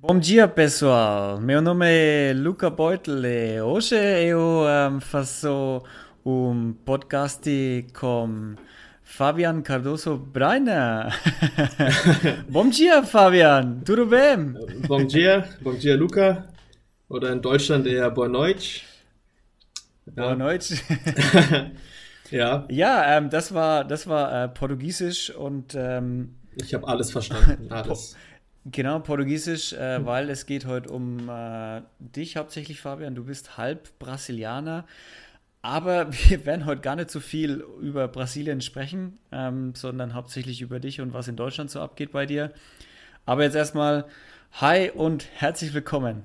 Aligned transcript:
Bom 0.00 0.16
dia 0.16 0.46
pessoal, 0.46 1.40
meu 1.40 1.60
nome 1.60 1.84
é 1.88 2.32
Luca 2.32 2.70
Beutel 2.70 3.24
e 3.24 3.60
hoje 3.60 3.96
eu 3.96 4.64
um, 4.92 5.00
faço 5.00 5.82
um 6.24 6.72
podcast 6.72 7.84
com 7.92 8.54
Fabian 9.02 9.60
Cardoso 9.60 10.16
Breiner. 10.16 11.08
bom 12.48 12.68
dia 12.68 13.02
Fabian, 13.02 13.80
tudo 13.84 14.06
bem? 14.06 14.54
Bom 14.86 15.04
dia, 15.04 15.48
bom 15.60 15.74
dia 15.74 15.96
Luca. 15.96 16.46
Oder 17.08 17.32
in 17.32 17.40
Deutschland 17.40 17.84
eher 17.88 18.08
Boa 18.08 18.28
Noite. 18.28 18.82
Boa 20.06 20.36
Noite. 20.36 20.76
ja. 22.30 22.64
Ja, 22.70 23.16
ähm, 23.16 23.30
das 23.30 23.52
war, 23.52 23.82
das 23.84 24.06
war 24.06 24.44
äh, 24.44 24.48
Portugiesisch 24.48 25.30
und 25.30 25.74
ähm, 25.74 26.36
ich 26.62 26.74
habe 26.74 26.86
alles 26.86 27.10
verstanden, 27.10 27.70
alles. 27.72 28.16
Genau, 28.70 28.98
Portugiesisch, 28.98 29.72
äh, 29.72 30.04
weil 30.04 30.28
es 30.30 30.44
geht 30.44 30.66
heute 30.66 30.90
um 30.90 31.28
äh, 31.28 31.82
dich 31.98 32.36
hauptsächlich, 32.36 32.80
Fabian. 32.80 33.14
Du 33.14 33.24
bist 33.24 33.56
halb 33.56 33.98
Brasilianer. 33.98 34.84
Aber 35.62 36.12
wir 36.28 36.44
werden 36.44 36.66
heute 36.66 36.80
gar 36.80 36.96
nicht 36.96 37.10
so 37.10 37.20
viel 37.20 37.64
über 37.80 38.08
Brasilien 38.08 38.60
sprechen, 38.60 39.18
ähm, 39.32 39.74
sondern 39.74 40.14
hauptsächlich 40.14 40.60
über 40.60 40.80
dich 40.80 41.00
und 41.00 41.12
was 41.12 41.28
in 41.28 41.36
Deutschland 41.36 41.70
so 41.70 41.80
abgeht 41.80 42.12
bei 42.12 42.26
dir. 42.26 42.52
Aber 43.26 43.42
jetzt 43.42 43.54
erstmal 43.54 44.06
Hi 44.54 44.90
und 44.90 45.28
herzlich 45.34 45.72
willkommen. 45.72 46.24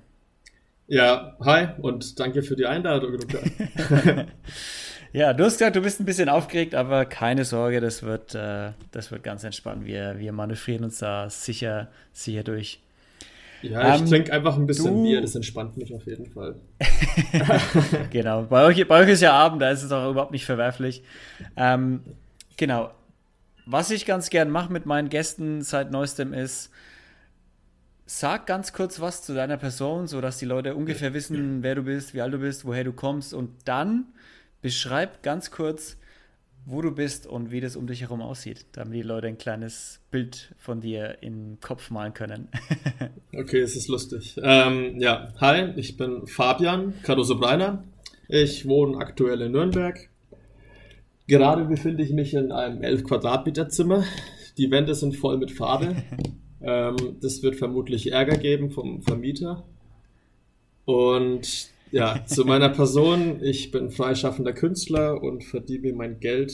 Ja, 0.88 1.38
hi 1.40 1.68
und 1.82 2.20
danke 2.20 2.42
für 2.42 2.56
die 2.56 2.66
Einladung. 2.66 3.18
ja, 5.14 5.32
du 5.32 5.46
hast 5.46 5.60
gesagt, 5.60 5.76
du 5.76 5.82
bist 5.82 6.00
ein 6.00 6.06
bisschen 6.06 6.28
aufgeregt, 6.28 6.74
aber 6.74 7.06
keine 7.06 7.46
Sorge, 7.46 7.80
das 7.80 8.02
wird, 8.02 8.34
äh, 8.34 8.72
das 8.92 9.12
wird 9.12 9.24
ganz 9.24 9.44
entspannt. 9.44 9.86
Wir, 9.86 10.18
wir 10.18 10.34
manövrieren 10.34 10.84
uns 10.84 10.98
da 10.98 11.30
sicher, 11.30 11.88
sicher 12.12 12.44
durch. 12.44 12.80
Ja, 13.62 13.96
ich 13.96 14.02
ähm, 14.02 14.08
trinke 14.08 14.34
einfach 14.34 14.58
ein 14.58 14.66
bisschen 14.66 14.96
du... 14.96 15.04
Bier, 15.04 15.22
das 15.22 15.36
entspannt 15.36 15.78
mich 15.78 15.94
auf 15.94 16.06
jeden 16.08 16.26
Fall. 16.26 16.56
genau, 18.10 18.44
bei 18.44 18.66
euch, 18.66 18.88
bei 18.88 19.04
euch 19.04 19.10
ist 19.10 19.22
ja 19.22 19.34
Abend, 19.34 19.62
da 19.62 19.70
ist 19.70 19.84
es 19.84 19.92
auch 19.92 20.10
überhaupt 20.10 20.32
nicht 20.32 20.46
verwerflich. 20.46 21.04
Ähm, 21.56 22.02
genau, 22.58 22.90
was 23.68 23.92
ich 23.92 24.08
ganz 24.08 24.32
gern 24.32 24.50
mache 24.50 24.74
mit 24.74 24.88
meinen 24.88 25.10
Gästen 25.10 25.62
seit 25.62 25.92
neuestem 25.92 26.34
ist, 26.34 26.72
sag 28.08 28.48
ganz 28.48 28.74
kurz 28.74 29.00
was 29.00 29.22
zu 29.22 29.34
deiner 29.36 29.58
Person, 29.58 30.08
sodass 30.08 30.40
die 30.40 30.46
Leute 30.46 30.76
ungefähr 30.76 31.14
wissen, 31.14 31.62
wer 31.62 31.76
du 31.76 31.84
bist, 31.84 32.16
wie 32.16 32.22
alt 32.22 32.34
du 32.34 32.40
bist, 32.40 32.66
woher 32.66 32.84
du 32.84 32.94
kommst 32.94 33.34
und 33.34 33.52
dann 33.66 34.08
beschreib 34.64 35.22
ganz 35.22 35.52
kurz, 35.52 35.98
wo 36.66 36.82
du 36.82 36.92
bist 36.92 37.28
und 37.28 37.52
wie 37.52 37.60
das 37.60 37.76
um 37.76 37.86
dich 37.86 38.02
herum 38.02 38.22
aussieht, 38.22 38.66
damit 38.72 38.96
die 38.96 39.02
Leute 39.02 39.28
ein 39.28 39.38
kleines 39.38 40.00
Bild 40.10 40.56
von 40.58 40.80
dir 40.80 41.18
in 41.22 41.34
den 41.34 41.60
Kopf 41.60 41.92
malen 41.92 42.14
können. 42.14 42.48
okay, 43.38 43.60
es 43.60 43.76
ist 43.76 43.90
lustig. 43.90 44.40
Ähm, 44.42 45.00
ja, 45.00 45.34
hi, 45.40 45.74
ich 45.76 45.98
bin 45.98 46.26
Fabian 46.26 46.94
Cardoso 47.04 47.38
Breiner. 47.38 47.84
Ich 48.30 48.66
wohne 48.66 48.98
aktuell 48.98 49.42
in 49.42 49.52
Nürnberg. 49.52 50.10
Gerade 51.28 51.66
befinde 51.66 52.02
ich 52.02 52.12
mich 52.12 52.34
in 52.34 52.54
einem 52.54 52.82
11 52.82 53.04
Quadratmeter 53.04 53.68
Zimmer. 53.68 54.06
Die 54.58 54.72
Wände 54.72 54.96
sind 54.96 55.18
voll 55.18 55.38
mit 55.38 55.52
Farbe. 55.52 55.98
ähm, 56.62 57.18
das 57.22 57.44
wird 57.44 57.58
vermutlich 57.58 58.14
Ärger 58.14 58.38
geben 58.38 58.72
vom 58.72 59.02
Vermieter. 59.02 59.66
Und 60.86 61.73
ja, 61.94 62.26
zu 62.26 62.44
meiner 62.44 62.70
Person. 62.70 63.42
Ich 63.44 63.72
bin 63.72 63.92
freischaffender 63.92 64.54
Künstler 64.54 65.22
und 65.22 65.44
verdiene 65.44 65.94
mein 65.94 66.20
Geld 66.20 66.54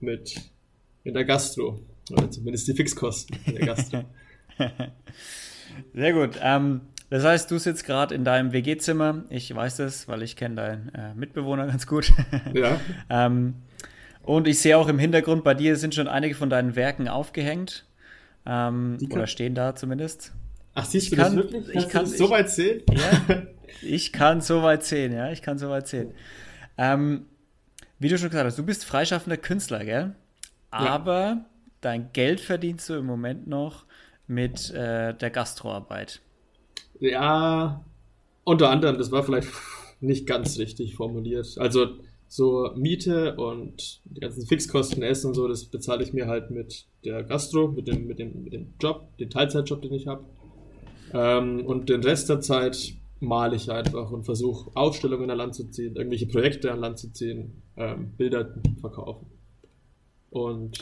mit 0.00 0.40
in 1.04 1.14
der 1.14 1.24
Gastro. 1.24 1.80
Oder 2.10 2.30
zumindest 2.30 2.68
die 2.68 2.74
Fixkosten 2.74 3.36
in 3.44 3.56
der 3.56 3.66
Gastro. 3.66 4.04
Sehr 5.94 6.12
gut. 6.12 6.38
Ähm, 6.42 6.82
das 7.10 7.24
heißt, 7.24 7.50
du 7.50 7.58
sitzt 7.58 7.84
gerade 7.84 8.14
in 8.14 8.24
deinem 8.24 8.52
WG-Zimmer. 8.52 9.24
Ich 9.30 9.54
weiß 9.54 9.76
das, 9.76 10.08
weil 10.08 10.22
ich 10.22 10.36
kenne 10.36 10.54
deinen 10.54 10.88
äh, 10.94 11.14
Mitbewohner 11.14 11.66
ganz 11.66 11.86
gut. 11.86 12.12
Ja. 12.54 12.80
ähm, 13.10 13.54
und 14.22 14.46
ich 14.46 14.58
sehe 14.58 14.76
auch 14.76 14.88
im 14.88 14.98
Hintergrund, 14.98 15.42
bei 15.42 15.54
dir 15.54 15.76
sind 15.76 15.94
schon 15.94 16.06
einige 16.06 16.34
von 16.34 16.50
deinen 16.50 16.76
Werken 16.76 17.08
aufgehängt. 17.08 17.86
Ähm, 18.46 18.98
oder 19.10 19.26
stehen 19.26 19.54
da 19.54 19.74
zumindest. 19.74 20.32
Ach, 20.78 20.84
siehst 20.84 21.10
du 21.10 21.16
ich 21.16 21.18
das 21.18 21.28
kann, 21.28 21.36
wirklich? 21.36 21.64
Kannst 21.72 21.86
ich 21.86 21.92
kann 21.92 22.06
so 22.06 22.30
weit 22.30 22.50
sehen? 22.50 22.82
Ja, 22.92 23.46
ich 23.82 24.12
kann 24.12 24.40
so 24.40 24.62
weit 24.62 24.84
sehen, 24.84 25.12
ja, 25.12 25.32
ich 25.32 25.42
kann 25.42 25.58
so 25.58 25.68
weit 25.70 25.88
sehen. 25.88 26.12
Ähm, 26.76 27.26
wie 27.98 28.08
du 28.08 28.16
schon 28.16 28.30
gesagt 28.30 28.46
hast, 28.46 28.58
du 28.60 28.64
bist 28.64 28.84
freischaffender 28.84 29.38
Künstler, 29.38 29.84
gell? 29.84 30.14
Aber 30.70 31.20
ja. 31.20 31.44
dein 31.80 32.12
Geld 32.12 32.38
verdienst 32.38 32.88
du 32.88 32.94
im 32.94 33.06
Moment 33.06 33.48
noch 33.48 33.86
mit 34.28 34.70
äh, 34.70 35.14
der 35.14 35.30
Gastroarbeit. 35.30 36.20
Ja, 37.00 37.84
unter 38.44 38.70
anderem, 38.70 38.98
das 38.98 39.10
war 39.10 39.24
vielleicht 39.24 39.48
nicht 40.00 40.28
ganz 40.28 40.58
richtig 40.58 40.94
formuliert. 40.94 41.56
Also 41.58 41.88
so 42.28 42.70
Miete 42.76 43.34
und 43.34 44.00
die 44.04 44.20
ganzen 44.20 44.46
Fixkosten, 44.46 45.02
Essen 45.02 45.28
und 45.28 45.34
so, 45.34 45.48
das 45.48 45.64
bezahle 45.64 46.04
ich 46.04 46.12
mir 46.12 46.28
halt 46.28 46.52
mit 46.52 46.86
der 47.04 47.24
Gastro, 47.24 47.66
mit 47.66 47.88
dem, 47.88 48.06
mit 48.06 48.20
dem, 48.20 48.44
mit 48.44 48.52
dem 48.52 48.74
Job, 48.80 49.16
den 49.18 49.28
Teilzeitjob, 49.28 49.82
den 49.82 49.94
ich 49.94 50.06
habe. 50.06 50.24
Ähm, 51.12 51.64
und 51.66 51.88
den 51.88 52.02
Rest 52.02 52.28
der 52.28 52.40
Zeit 52.40 52.94
male 53.20 53.56
ich 53.56 53.70
einfach 53.70 54.10
und 54.10 54.24
versuche 54.24 54.70
Ausstellungen 54.74 55.30
an 55.30 55.38
Land 55.38 55.54
zu 55.54 55.70
ziehen, 55.70 55.96
irgendwelche 55.96 56.26
Projekte 56.26 56.72
an 56.72 56.80
Land 56.80 56.98
zu 56.98 57.12
ziehen, 57.12 57.62
ähm, 57.76 58.12
Bilder 58.16 58.54
verkaufen. 58.80 59.26
Und 60.30 60.78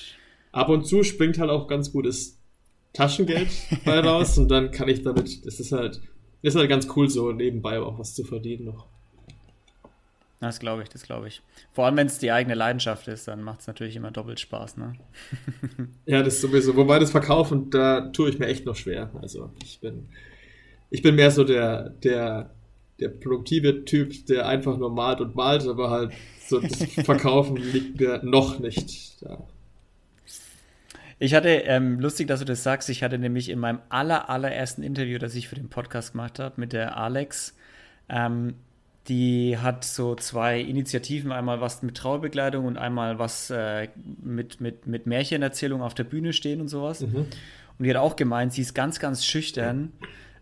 ab 0.53 0.69
und 0.69 0.87
zu 0.87 1.03
springt 1.03 1.39
halt 1.39 1.51
auch 1.51 1.69
ganz 1.69 1.93
gutes 1.93 2.39
Taschengeld 2.93 3.49
bei 3.85 4.01
raus 4.05 4.39
und 4.39 4.49
dann 4.49 4.71
kann 4.71 4.89
ich 4.89 5.03
damit, 5.03 5.47
das 5.47 5.61
ist 5.61 5.73
halt, 5.73 6.01
ist 6.43 6.57
halt 6.57 6.69
ganz 6.69 6.89
cool 6.97 7.09
so 7.09 7.33
nebenbei 7.33 7.79
auch 7.81 7.99
was 7.99 8.15
zu 8.15 8.25
verdienen 8.25 8.65
noch. 8.67 8.87
Das 10.41 10.61
glaube 10.61 10.83
ich, 10.83 10.89
das 10.91 11.03
glaube 11.03 11.29
ich. 11.29 11.43
Vor 11.73 11.87
allem, 11.87 11.97
wenn 11.97 12.07
es 12.07 12.19
die 12.19 12.31
eigene 12.31 12.55
Leidenschaft 12.55 13.09
ist, 13.09 13.27
dann 13.27 13.43
macht 13.43 13.61
es 13.61 13.67
natürlich 13.67 13.97
immer 13.97 14.11
doppelt 14.11 14.39
Spaß, 14.39 14.77
ne? 14.77 14.95
ja, 16.07 16.23
das 16.23 16.41
sowieso. 16.41 16.77
Wobei 16.77 16.99
das 16.99 17.11
Verkaufen, 17.11 17.71
da 17.71 18.09
tue 18.11 18.29
ich 18.29 18.39
mir 18.39 18.47
echt 18.47 18.67
noch 18.67 18.77
schwer. 18.77 19.11
Also 19.23 19.51
ich 19.65 19.81
bin, 19.81 20.09
ich 20.91 21.01
bin 21.01 21.15
mehr 21.15 21.31
so 21.31 21.43
der, 21.43 21.91
der, 21.91 22.51
der 23.01 23.09
produktive 23.09 23.87
Typ, 23.87 24.27
der 24.27 24.47
einfach 24.47 24.77
nur 24.77 24.91
malt 24.91 25.23
und 25.23 25.35
malt, 25.35 25.67
aber 25.67 25.89
halt 25.89 26.13
so 26.47 26.61
das 26.61 26.83
Verkaufen 27.05 27.57
liegt 27.57 27.99
mir 27.99 28.21
noch 28.23 28.59
nicht 28.59 29.23
da. 29.23 29.47
Ich 31.19 31.33
hatte, 31.33 31.49
ähm, 31.49 31.99
lustig, 31.99 32.29
dass 32.29 32.41
du 32.41 32.45
das 32.45 32.63
sagst, 32.63 32.91
ich 32.91 33.03
hatte 33.03 33.19
nämlich 33.19 33.49
in 33.49 33.59
meinem 33.59 33.81
aller, 33.89 34.29
allerersten 34.29 34.83
Interview, 34.83 35.19
das 35.19 35.35
ich 35.35 35.49
für 35.49 35.55
den 35.55 35.71
Podcast 35.71 36.13
gemacht 36.13 36.39
habe, 36.39 36.61
mit 36.61 36.75
der 36.75 36.99
Alex, 36.99 37.57
ähm, 38.11 38.57
die 39.09 39.59
hat 39.59 39.85
so 39.85 40.15
zwei 40.15 40.61
Initiativen, 40.61 41.33
einmal 41.33 41.61
was 41.61 41.83
mit 41.83 41.97
Trauerbekleidung 41.97 42.65
und 42.65 42.77
einmal 42.77 43.19
was 43.19 43.51
äh, 43.51 43.89
mit, 44.23 44.61
mit, 44.61 44.87
mit 44.87 45.07
Märchenerzählung 45.07 45.83
auf 45.83 45.95
der 45.95 46.05
Bühne 46.05 46.33
stehen 46.33 46.61
und 46.61 46.69
sowas. 46.69 47.01
Mhm. 47.01 47.27
Und 47.79 47.85
die 47.85 47.91
hat 47.91 47.97
auch 47.97 48.17
gemeint, 48.17 48.53
sie 48.53 48.63
ist 48.63 48.75
ganz, 48.75 48.99
ganz 48.99 49.25
schüchtern. 49.25 49.93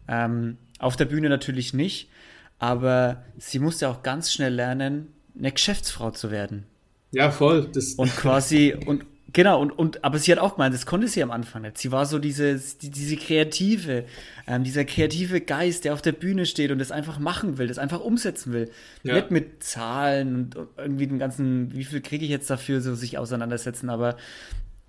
Ähm, 0.08 0.58
auf 0.78 0.96
der 0.96 1.06
Bühne 1.06 1.28
natürlich 1.28 1.74
nicht, 1.74 2.10
aber 2.58 3.24
sie 3.38 3.58
musste 3.58 3.88
auch 3.88 4.02
ganz 4.02 4.32
schnell 4.32 4.54
lernen, 4.54 5.08
eine 5.38 5.52
Geschäftsfrau 5.52 6.10
zu 6.10 6.30
werden. 6.30 6.64
Ja, 7.10 7.30
voll. 7.30 7.68
Das 7.72 7.94
und 7.94 8.14
quasi, 8.16 8.74
und, 8.86 9.06
Genau, 9.34 9.60
und, 9.60 9.72
und 9.72 10.04
aber 10.04 10.18
sie 10.18 10.30
hat 10.30 10.38
auch 10.38 10.54
gemeint, 10.54 10.72
das 10.72 10.86
konnte 10.86 11.08
sie 11.08 11.20
am 11.20 11.32
Anfang 11.32 11.62
nicht. 11.62 11.76
Sie 11.76 11.90
war 11.90 12.06
so 12.06 12.20
diese, 12.20 12.54
die, 12.80 12.88
diese 12.88 13.16
kreative, 13.16 14.04
ähm, 14.46 14.62
dieser 14.62 14.84
kreative 14.84 15.40
Geist, 15.40 15.84
der 15.84 15.92
auf 15.92 16.02
der 16.02 16.12
Bühne 16.12 16.46
steht 16.46 16.70
und 16.70 16.78
das 16.78 16.92
einfach 16.92 17.18
machen 17.18 17.58
will, 17.58 17.66
das 17.66 17.78
einfach 17.78 18.00
umsetzen 18.00 18.52
will. 18.52 18.70
Ja. 19.02 19.14
Nicht 19.14 19.32
mit 19.32 19.64
Zahlen 19.64 20.36
und 20.36 20.56
irgendwie 20.78 21.08
den 21.08 21.18
ganzen, 21.18 21.74
wie 21.74 21.82
viel 21.82 22.00
kriege 22.00 22.24
ich 22.24 22.30
jetzt 22.30 22.48
dafür, 22.48 22.80
so 22.80 22.94
sich 22.94 23.18
auseinandersetzen, 23.18 23.90
aber 23.90 24.16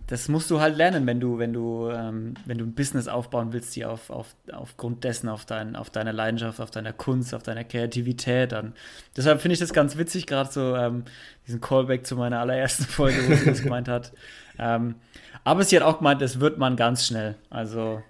das 0.07 0.27
musst 0.27 0.51
du 0.51 0.59
halt 0.59 0.77
lernen, 0.77 1.07
wenn 1.07 1.19
du, 1.19 1.39
wenn 1.39 1.51
du, 1.51 1.89
ähm, 1.89 2.35
wenn 2.45 2.57
du 2.59 2.65
ein 2.65 2.73
Business 2.73 3.07
aufbauen 3.07 3.53
willst, 3.53 3.75
die 3.75 3.85
auf, 3.85 4.11
auf, 4.11 4.35
aufgrund 4.51 5.03
dessen, 5.03 5.29
auf, 5.29 5.45
dein, 5.45 5.75
auf 5.75 5.89
deiner 5.89 6.13
Leidenschaft, 6.13 6.59
auf 6.59 6.69
deiner 6.69 6.93
Kunst, 6.93 7.33
auf 7.33 7.41
deiner 7.41 7.63
Kreativität 7.63 8.51
dann. 8.51 8.73
Deshalb 9.17 9.41
finde 9.41 9.53
ich 9.53 9.59
das 9.59 9.73
ganz 9.73 9.97
witzig, 9.97 10.27
gerade 10.27 10.51
so 10.51 10.75
ähm, 10.75 11.05
diesen 11.47 11.59
Callback 11.59 12.05
zu 12.05 12.15
meiner 12.15 12.39
allerersten 12.39 12.83
Folge, 12.83 13.17
wo 13.27 13.33
sie 13.33 13.45
das 13.45 13.63
gemeint 13.63 13.87
hat. 13.87 14.11
Ähm, 14.59 14.95
aber 15.43 15.63
sie 15.63 15.75
hat 15.75 15.83
auch 15.83 15.99
gemeint, 15.99 16.21
das 16.21 16.39
wird 16.39 16.57
man 16.57 16.75
ganz 16.75 17.05
schnell. 17.05 17.35
Also. 17.49 18.01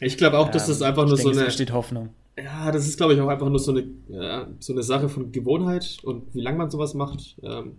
Ich 0.00 0.16
glaube 0.16 0.38
auch, 0.38 0.50
dass 0.50 0.66
das 0.66 0.80
ähm, 0.80 0.88
einfach 0.88 1.06
nur 1.06 1.16
denke, 1.16 1.34
so 1.34 1.40
eine. 1.40 1.50
steht 1.50 1.72
Hoffnung. 1.72 2.10
Ja, 2.36 2.72
das 2.72 2.86
ist, 2.86 2.96
glaube 2.96 3.14
ich, 3.14 3.20
auch 3.20 3.28
einfach 3.28 3.48
nur 3.48 3.58
so 3.58 3.72
eine, 3.72 3.84
ja, 4.08 4.48
so 4.58 4.72
eine 4.72 4.82
Sache 4.82 5.08
von 5.08 5.32
Gewohnheit 5.32 5.98
und 6.02 6.34
wie 6.34 6.40
lange 6.40 6.58
man 6.58 6.70
sowas 6.70 6.94
macht. 6.94 7.36
Ähm, 7.42 7.76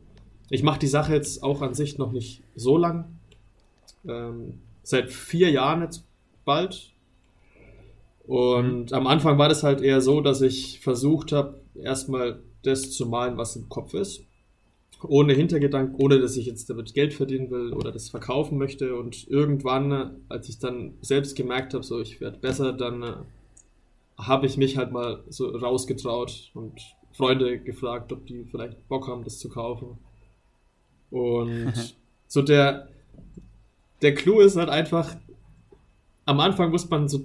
ich 0.49 0.63
mache 0.63 0.79
die 0.79 0.87
Sache 0.87 1.13
jetzt 1.13 1.41
auch 1.43 1.61
an 1.61 1.73
sich 1.73 1.97
noch 1.97 2.11
nicht 2.11 2.43
so 2.55 2.77
lang 2.77 3.05
ähm, 4.07 4.59
seit 4.83 5.11
vier 5.11 5.49
Jahren 5.49 5.81
jetzt 5.81 6.05
bald. 6.45 6.91
Und 8.25 8.91
mhm. 8.91 8.95
am 8.95 9.07
Anfang 9.07 9.37
war 9.37 9.49
das 9.49 9.63
halt 9.63 9.81
eher 9.81 10.01
so, 10.01 10.21
dass 10.21 10.41
ich 10.41 10.79
versucht 10.81 11.31
habe, 11.31 11.61
erstmal 11.75 12.39
das 12.63 12.91
zu 12.91 13.05
malen, 13.07 13.37
was 13.37 13.55
im 13.55 13.69
Kopf 13.69 13.93
ist. 13.93 14.23
Ohne 15.07 15.33
Hintergedanken, 15.33 15.95
ohne 15.95 16.19
dass 16.19 16.37
ich 16.37 16.45
jetzt 16.45 16.69
damit 16.69 16.93
Geld 16.93 17.13
verdienen 17.13 17.51
will 17.51 17.73
oder 17.73 17.91
das 17.91 18.09
verkaufen 18.09 18.57
möchte. 18.57 18.95
Und 18.95 19.27
irgendwann, 19.27 20.21
als 20.29 20.49
ich 20.49 20.59
dann 20.59 20.93
selbst 21.01 21.35
gemerkt 21.35 21.73
habe, 21.73 21.83
so 21.83 21.99
ich 21.99 22.21
werde 22.21 22.37
besser, 22.37 22.73
dann 22.73 23.03
äh, 23.03 23.13
habe 24.17 24.45
ich 24.45 24.57
mich 24.57 24.77
halt 24.77 24.91
mal 24.91 25.23
so 25.29 25.49
rausgetraut 25.49 26.51
und 26.53 26.79
Freunde 27.13 27.59
gefragt, 27.59 28.11
ob 28.11 28.25
die 28.25 28.45
vielleicht 28.45 28.87
Bock 28.87 29.07
haben, 29.07 29.23
das 29.23 29.39
zu 29.39 29.49
kaufen. 29.49 29.97
Und 31.11 31.95
so 32.27 32.41
der, 32.41 32.89
der 34.01 34.15
Clou 34.15 34.39
ist 34.39 34.55
halt 34.55 34.69
einfach, 34.69 35.15
am 36.25 36.39
Anfang 36.39 36.71
muss 36.71 36.89
man 36.89 37.07
so, 37.07 37.23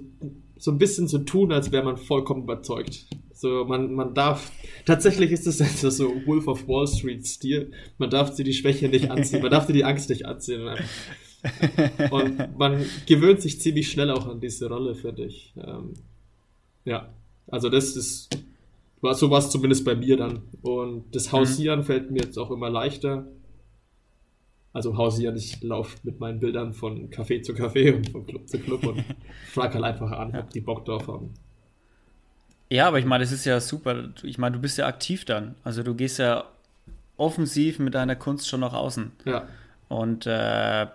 so 0.57 0.71
ein 0.71 0.77
bisschen 0.77 1.07
so 1.07 1.19
tun, 1.19 1.51
als 1.51 1.71
wäre 1.71 1.83
man 1.83 1.97
vollkommen 1.97 2.43
überzeugt. 2.43 3.07
So, 3.39 3.63
man, 3.63 3.93
man 3.93 4.13
darf, 4.13 4.51
tatsächlich 4.85 5.31
ist 5.31 5.47
es 5.47 5.61
also 5.61 5.89
so 5.89 6.25
Wolf 6.25 6.49
of 6.49 6.67
Wall 6.67 6.85
Street 6.85 7.25
Stil, 7.25 7.71
man 7.97 8.09
darf 8.09 8.33
sie 8.33 8.43
die 8.43 8.51
Schwäche 8.51 8.89
nicht 8.89 9.09
anziehen, 9.09 9.41
man 9.41 9.49
darf 9.49 9.65
dir 9.65 9.71
die 9.71 9.85
Angst 9.85 10.09
nicht 10.09 10.25
anziehen. 10.25 10.67
Und 12.11 12.57
man 12.57 12.83
gewöhnt 13.05 13.41
sich 13.41 13.61
ziemlich 13.61 13.89
schnell 13.89 14.11
auch 14.11 14.27
an 14.27 14.41
diese 14.41 14.67
Rolle, 14.67 14.93
finde 14.93 15.23
ich. 15.23 15.53
Ähm, 15.55 15.93
ja, 16.83 17.13
also 17.47 17.69
das 17.69 17.95
ist, 17.95 18.27
war 18.99 19.15
so 19.15 19.31
was 19.31 19.49
zumindest 19.49 19.85
bei 19.85 19.95
mir 19.95 20.17
dann. 20.17 20.41
Und 20.61 21.15
das 21.15 21.31
Hausieren 21.31 21.79
mhm. 21.79 21.83
fällt 21.85 22.11
mir 22.11 22.23
jetzt 22.23 22.37
auch 22.37 22.51
immer 22.51 22.69
leichter. 22.69 23.25
Also 24.73 24.97
hausieren, 24.97 25.37
ich 25.37 25.63
laufe 25.63 25.97
mit 26.03 26.19
meinen 26.19 26.41
Bildern 26.41 26.73
von 26.73 27.09
Café 27.09 27.41
zu 27.41 27.53
Café 27.53 27.95
und 27.95 28.09
von 28.09 28.25
Club 28.25 28.49
zu 28.49 28.59
Club 28.59 28.85
und 28.85 29.05
frage 29.47 29.75
halt 29.75 29.85
einfach 29.85 30.11
an, 30.11 30.35
ob 30.35 30.49
die 30.49 30.59
Bock 30.59 30.83
drauf 30.83 31.07
haben. 31.07 31.33
Ja, 32.69 32.87
aber 32.87 32.99
ich 32.99 33.05
meine, 33.05 33.23
das 33.23 33.31
ist 33.31 33.45
ja 33.45 33.59
super. 33.59 34.09
Ich 34.23 34.37
meine, 34.37 34.55
du 34.55 34.61
bist 34.61 34.77
ja 34.77 34.85
aktiv 34.85 35.25
dann. 35.25 35.55
Also 35.63 35.83
du 35.83 35.95
gehst 35.95 36.19
ja 36.19 36.45
offensiv 37.17 37.79
mit 37.79 37.95
deiner 37.95 38.15
Kunst 38.15 38.47
schon 38.47 38.59
nach 38.59 38.73
außen. 38.73 39.11
Ja. 39.25 39.47
Und 39.87 40.27
äh, 40.27 40.87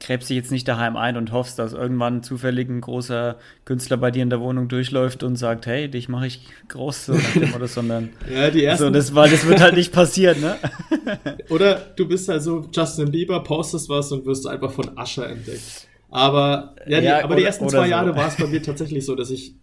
gräbst 0.00 0.28
dich 0.28 0.36
jetzt 0.36 0.50
nicht 0.50 0.66
daheim 0.66 0.96
ein 0.96 1.16
und 1.16 1.32
hoffst, 1.32 1.58
dass 1.58 1.72
irgendwann 1.72 2.22
zufällig 2.22 2.68
ein 2.68 2.80
großer 2.80 3.36
Künstler 3.64 3.96
bei 3.96 4.10
dir 4.10 4.22
in 4.22 4.30
der 4.30 4.40
Wohnung 4.40 4.68
durchläuft 4.68 5.22
und 5.22 5.36
sagt, 5.36 5.66
hey, 5.66 5.88
dich 5.88 6.08
mache 6.08 6.26
ich 6.26 6.40
groß, 6.68 7.06
so 7.06 7.12
oder, 7.54 7.68
sondern 7.68 8.10
ja, 8.32 8.50
die 8.50 8.64
ersten, 8.64 8.86
so, 8.86 8.90
das, 8.90 9.14
weil 9.14 9.30
das 9.30 9.46
wird 9.46 9.60
halt 9.60 9.74
nicht 9.74 9.92
passieren, 9.92 10.40
ne? 10.40 10.56
oder 11.48 11.74
du 11.96 12.08
bist 12.08 12.28
halt 12.28 12.42
so 12.42 12.68
Justin 12.72 13.12
Bieber, 13.12 13.42
postest 13.42 13.88
was 13.88 14.10
und 14.10 14.26
wirst 14.26 14.46
einfach 14.46 14.72
von 14.72 14.96
Ascher 14.98 15.28
entdeckt. 15.28 15.86
Aber, 16.10 16.74
ja, 16.86 17.00
die, 17.00 17.06
ja, 17.06 17.18
aber 17.18 17.26
oder, 17.26 17.36
die 17.36 17.44
ersten 17.44 17.68
zwei 17.68 17.84
so. 17.84 17.90
Jahre 17.90 18.16
war 18.16 18.28
es 18.28 18.36
bei 18.36 18.46
mir 18.46 18.62
tatsächlich 18.62 19.06
so, 19.06 19.14
dass 19.14 19.30
ich 19.30 19.54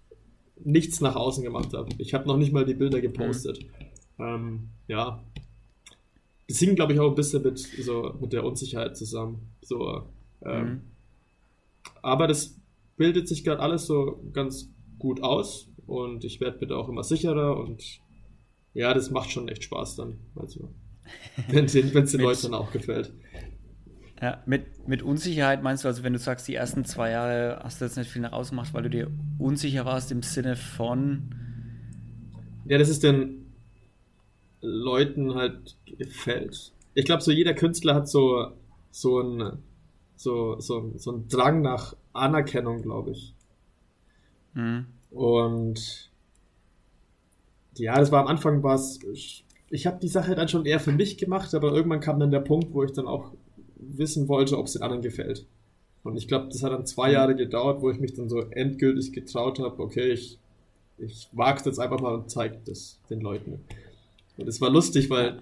nichts 0.63 1.01
nach 1.01 1.15
außen 1.15 1.43
gemacht 1.43 1.73
habe. 1.73 1.89
Ich 1.97 2.13
habe 2.13 2.27
noch 2.27 2.37
nicht 2.37 2.51
mal 2.51 2.65
die 2.65 2.73
Bilder 2.73 3.01
gepostet. 3.01 3.65
Mhm. 4.17 4.25
Ähm, 4.25 4.69
ja, 4.87 5.23
das 6.47 6.57
hing, 6.57 6.75
glaube 6.75 6.93
ich, 6.93 6.99
auch 6.99 7.09
ein 7.09 7.15
bisschen 7.15 7.43
mit, 7.43 7.59
so, 7.59 8.15
mit 8.19 8.33
der 8.33 8.43
Unsicherheit 8.43 8.97
zusammen. 8.97 9.53
So, 9.61 10.03
ähm, 10.43 10.65
mhm. 10.65 10.81
Aber 12.01 12.27
das 12.27 12.57
bildet 12.97 13.27
sich 13.27 13.43
gerade 13.43 13.61
alles 13.61 13.85
so 13.85 14.23
ganz 14.33 14.69
gut 14.97 15.21
aus 15.21 15.69
und 15.85 16.25
ich 16.25 16.41
werde 16.41 16.57
bitte 16.57 16.75
auch 16.75 16.89
immer 16.89 17.03
sicherer 17.03 17.57
und 17.57 18.01
ja, 18.73 18.93
das 18.93 19.11
macht 19.11 19.31
schon 19.31 19.47
echt 19.47 19.63
Spaß 19.63 19.95
dann. 19.95 20.19
Also, 20.35 20.69
wenn 21.49 21.65
es 21.65 21.73
den, 21.73 21.91
den 21.91 22.21
Leuten 22.21 22.43
dann 22.43 22.53
auch 22.55 22.71
gefällt. 22.71 23.13
Ja, 24.21 24.41
mit, 24.45 24.87
mit 24.87 25.01
Unsicherheit 25.01 25.63
meinst 25.63 25.83
du, 25.83 25.87
also 25.87 26.03
wenn 26.03 26.13
du 26.13 26.19
sagst, 26.19 26.47
die 26.47 26.55
ersten 26.55 26.83
zwei 26.83 27.11
Jahre 27.11 27.61
hast 27.63 27.79
du 27.79 27.85
jetzt 27.85 27.95
nicht 27.95 28.11
viel 28.11 28.21
nach 28.21 28.33
außen 28.33 28.55
gemacht, 28.55 28.73
weil 28.73 28.83
du 28.83 28.89
dir 28.89 29.11
unsicher 29.37 29.85
warst 29.85 30.11
im 30.11 30.23
Sinne 30.23 30.55
von. 30.55 31.33
Ja, 32.65 32.77
das 32.77 32.89
ist 32.89 33.03
den 33.03 33.45
Leuten 34.61 35.35
halt 35.35 35.77
gefällt. 35.85 36.73
Ich 36.95 37.05
glaube, 37.05 37.23
so 37.23 37.31
jeder 37.31 37.53
Künstler 37.53 37.95
hat 37.95 38.09
so, 38.09 38.51
so 38.91 39.21
ein 39.21 39.59
so, 40.19 40.59
so, 40.59 40.91
so 40.97 41.13
ein 41.13 41.27
Drang 41.29 41.61
nach 41.61 41.95
Anerkennung, 42.11 42.81
glaube 42.81 43.11
ich. 43.11 43.33
Mhm. 44.53 44.85
Und 45.11 46.11
ja, 47.75 47.97
das 47.97 48.11
war 48.11 48.21
am 48.21 48.27
Anfang 48.27 48.61
was. 48.61 48.99
Ich 49.69 49.87
habe 49.87 49.99
die 50.01 50.09
Sache 50.09 50.35
dann 50.35 50.49
schon 50.49 50.65
eher 50.65 50.81
für 50.81 50.91
mich 50.91 51.17
gemacht, 51.17 51.55
aber 51.55 51.71
irgendwann 51.71 52.01
kam 52.01 52.19
dann 52.19 52.31
der 52.31 52.41
Punkt, 52.41 52.73
wo 52.73 52.83
ich 52.83 52.91
dann 52.91 53.07
auch 53.07 53.31
wissen 53.79 54.27
wollte, 54.27 54.57
ob 54.57 54.67
es 54.67 54.73
den 54.73 54.81
anderen 54.81 55.01
gefällt. 55.01 55.45
Und 56.03 56.17
ich 56.17 56.27
glaube, 56.27 56.47
das 56.49 56.63
hat 56.63 56.71
dann 56.71 56.85
zwei 56.85 57.09
mhm. 57.09 57.13
Jahre 57.13 57.35
gedauert, 57.35 57.81
wo 57.81 57.89
ich 57.89 57.99
mich 57.99 58.13
dann 58.13 58.29
so 58.29 58.39
endgültig 58.39 59.11
getraut 59.11 59.59
habe, 59.59 59.81
okay, 59.81 60.11
ich, 60.11 60.37
ich 60.97 61.29
wage 61.33 61.59
es 61.59 61.65
jetzt 61.65 61.79
einfach 61.79 61.99
mal 61.99 62.13
und 62.15 62.29
zeige 62.29 62.57
das 62.65 62.99
den 63.09 63.21
Leuten. 63.21 63.59
Und 64.37 64.47
es 64.47 64.61
war 64.61 64.69
lustig, 64.69 65.09
weil 65.09 65.41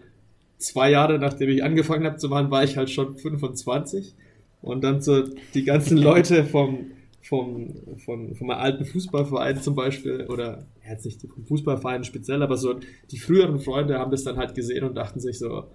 zwei 0.57 0.89
Jahre 0.89 1.19
nachdem 1.19 1.50
ich 1.50 1.63
angefangen 1.63 2.06
habe 2.06 2.18
zu 2.18 2.30
machen, 2.30 2.51
war 2.51 2.63
ich 2.63 2.78
halt 2.78 2.89
schon 2.89 3.16
25. 3.16 4.16
Und 4.62 4.84
dann 4.84 5.01
so 5.01 5.24
die 5.54 5.63
ganzen 5.63 5.98
Leute 5.98 6.44
vom, 6.44 6.92
vom, 7.22 7.75
vom, 8.04 8.36
vom 8.36 8.50
alten 8.50 8.86
Fußballverein 8.86 9.62
zum 9.62 9.75
Beispiel, 9.75 10.25
oder 10.28 10.66
ja, 10.84 10.92
jetzt 10.92 11.06
nicht 11.06 11.22
vom 11.22 11.45
Fußballverein 11.45 12.04
speziell, 12.04 12.42
aber 12.42 12.57
so 12.57 12.80
die 13.12 13.19
früheren 13.19 13.60
Freunde 13.60 14.00
haben 14.00 14.12
das 14.12 14.24
dann 14.24 14.38
halt 14.38 14.56
gesehen 14.56 14.84
und 14.84 14.95
dachten 14.95 15.19
sich 15.19 15.38
so, 15.38 15.66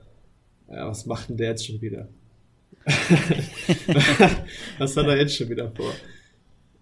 ja, 0.68 0.88
was 0.88 1.06
macht 1.06 1.28
denn 1.28 1.36
der 1.36 1.50
jetzt 1.50 1.66
schon 1.66 1.80
wieder? 1.80 2.08
was 4.78 4.96
hat 4.96 5.06
er 5.06 5.18
jetzt 5.18 5.36
schon 5.36 5.48
wieder 5.48 5.70
vor? 5.70 5.92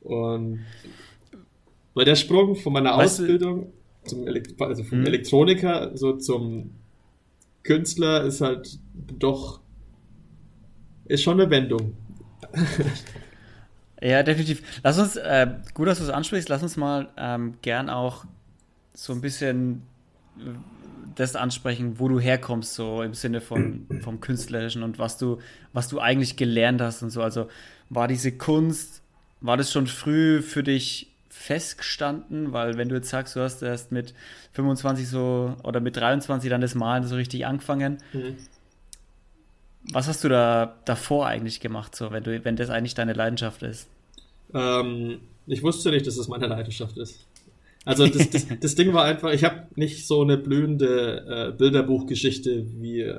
Und 0.01 0.65
weil 1.95 2.05
der 2.05 2.17
Sprung 2.17 2.57
von 2.57 2.73
meiner 2.73 2.97
weißt 2.97 3.21
Ausbildung 3.21 3.73
zum 4.05 4.27
Elekt 4.27 4.61
also 4.61 4.83
vom 4.85 4.99
hm. 4.99 5.07
Elektroniker 5.07 5.97
so 5.97 6.15
zum 6.15 6.71
Künstler 7.63 8.25
ist 8.25 8.41
halt 8.41 8.79
doch 9.19 9.61
ist 11.07 11.23
schon 11.23 11.41
eine 11.41 11.51
Wendung. 11.51 11.95
ja, 14.01 14.23
definitiv. 14.23 14.81
Lass 14.85 14.99
uns, 14.99 15.17
äh, 15.17 15.49
gut, 15.75 15.89
dass 15.89 15.99
du 15.99 16.05
es 16.05 16.11
ansprichst, 16.11 16.49
lass 16.49 16.63
uns 16.63 16.77
mal 16.77 17.09
ähm, 17.17 17.55
gern 17.63 17.91
auch 17.91 18.25
so 18.95 19.13
ein 19.13 19.21
bisschen 19.21 19.83
das 21.15 21.37
ansprechen, 21.37 21.99
wo 21.99 22.09
du 22.09 22.21
herkommst, 22.21 22.75
so 22.75 23.03
im 23.03 23.15
Sinne 23.15 23.41
von 23.41 23.87
vom 24.03 24.21
Künstlerischen 24.21 24.83
und 24.83 24.99
was 24.99 25.19
du, 25.19 25.39
was 25.73 25.89
du 25.89 26.01
eigentlich 26.01 26.37
gelernt 26.37 26.81
hast 26.81 27.03
und 27.03 27.11
so. 27.11 27.23
Also 27.23 27.49
war 27.89 28.09
diese 28.09 28.33
Kunst, 28.33 29.03
war 29.41 29.57
das 29.57 29.73
schon 29.73 29.87
früh 29.87 30.43
für 30.43 30.63
dich 30.63 31.11
festgestanden? 31.29 32.53
Weil 32.53 32.77
wenn 32.77 32.89
du 32.89 32.97
jetzt 32.97 33.09
sagst, 33.09 33.37
du 33.37 33.41
hast 33.41 33.63
erst 33.63 33.93
mit 33.93 34.15
25 34.53 35.09
so 35.09 35.57
oder 35.63 35.81
mit 35.81 35.97
23 35.97 36.51
dann 36.51 36.61
das 36.61 36.75
Malen 36.75 37.05
so 37.05 37.17
richtig 37.17 37.47
angefangen. 37.47 37.99
Mhm. 38.13 38.37
Was 39.93 40.09
hast 40.09 40.23
du 40.25 40.29
da 40.29 40.77
davor 40.85 41.27
eigentlich 41.27 41.61
gemacht, 41.61 41.97
so, 41.97 42.13
wenn, 42.13 42.23
du, 42.23 42.45
wenn 42.45 42.57
das 42.57 42.69
eigentlich 42.69 42.95
deine 42.95 43.15
Leidenschaft 43.15 43.63
ist? 43.63 43.89
Ähm, 44.53 45.21
ich 45.47 45.63
wusste 45.63 45.91
nicht, 45.91 46.07
dass 46.07 46.17
das 46.17 46.29
meine 46.29 46.47
Leidenschaft 46.47 46.99
ist. 46.99 47.27
Also 47.85 48.07
das, 48.07 48.31
das, 48.31 48.47
das 48.61 48.75
Ding 48.75 48.93
war 48.93 49.05
einfach, 49.05 49.33
ich 49.33 49.45
habe 49.45 49.67
nicht 49.75 50.07
so 50.07 50.23
eine 50.23 50.37
blühende 50.37 51.51
äh, 51.51 51.57
Bilderbuchgeschichte 51.57 52.67
wie, 52.81 53.13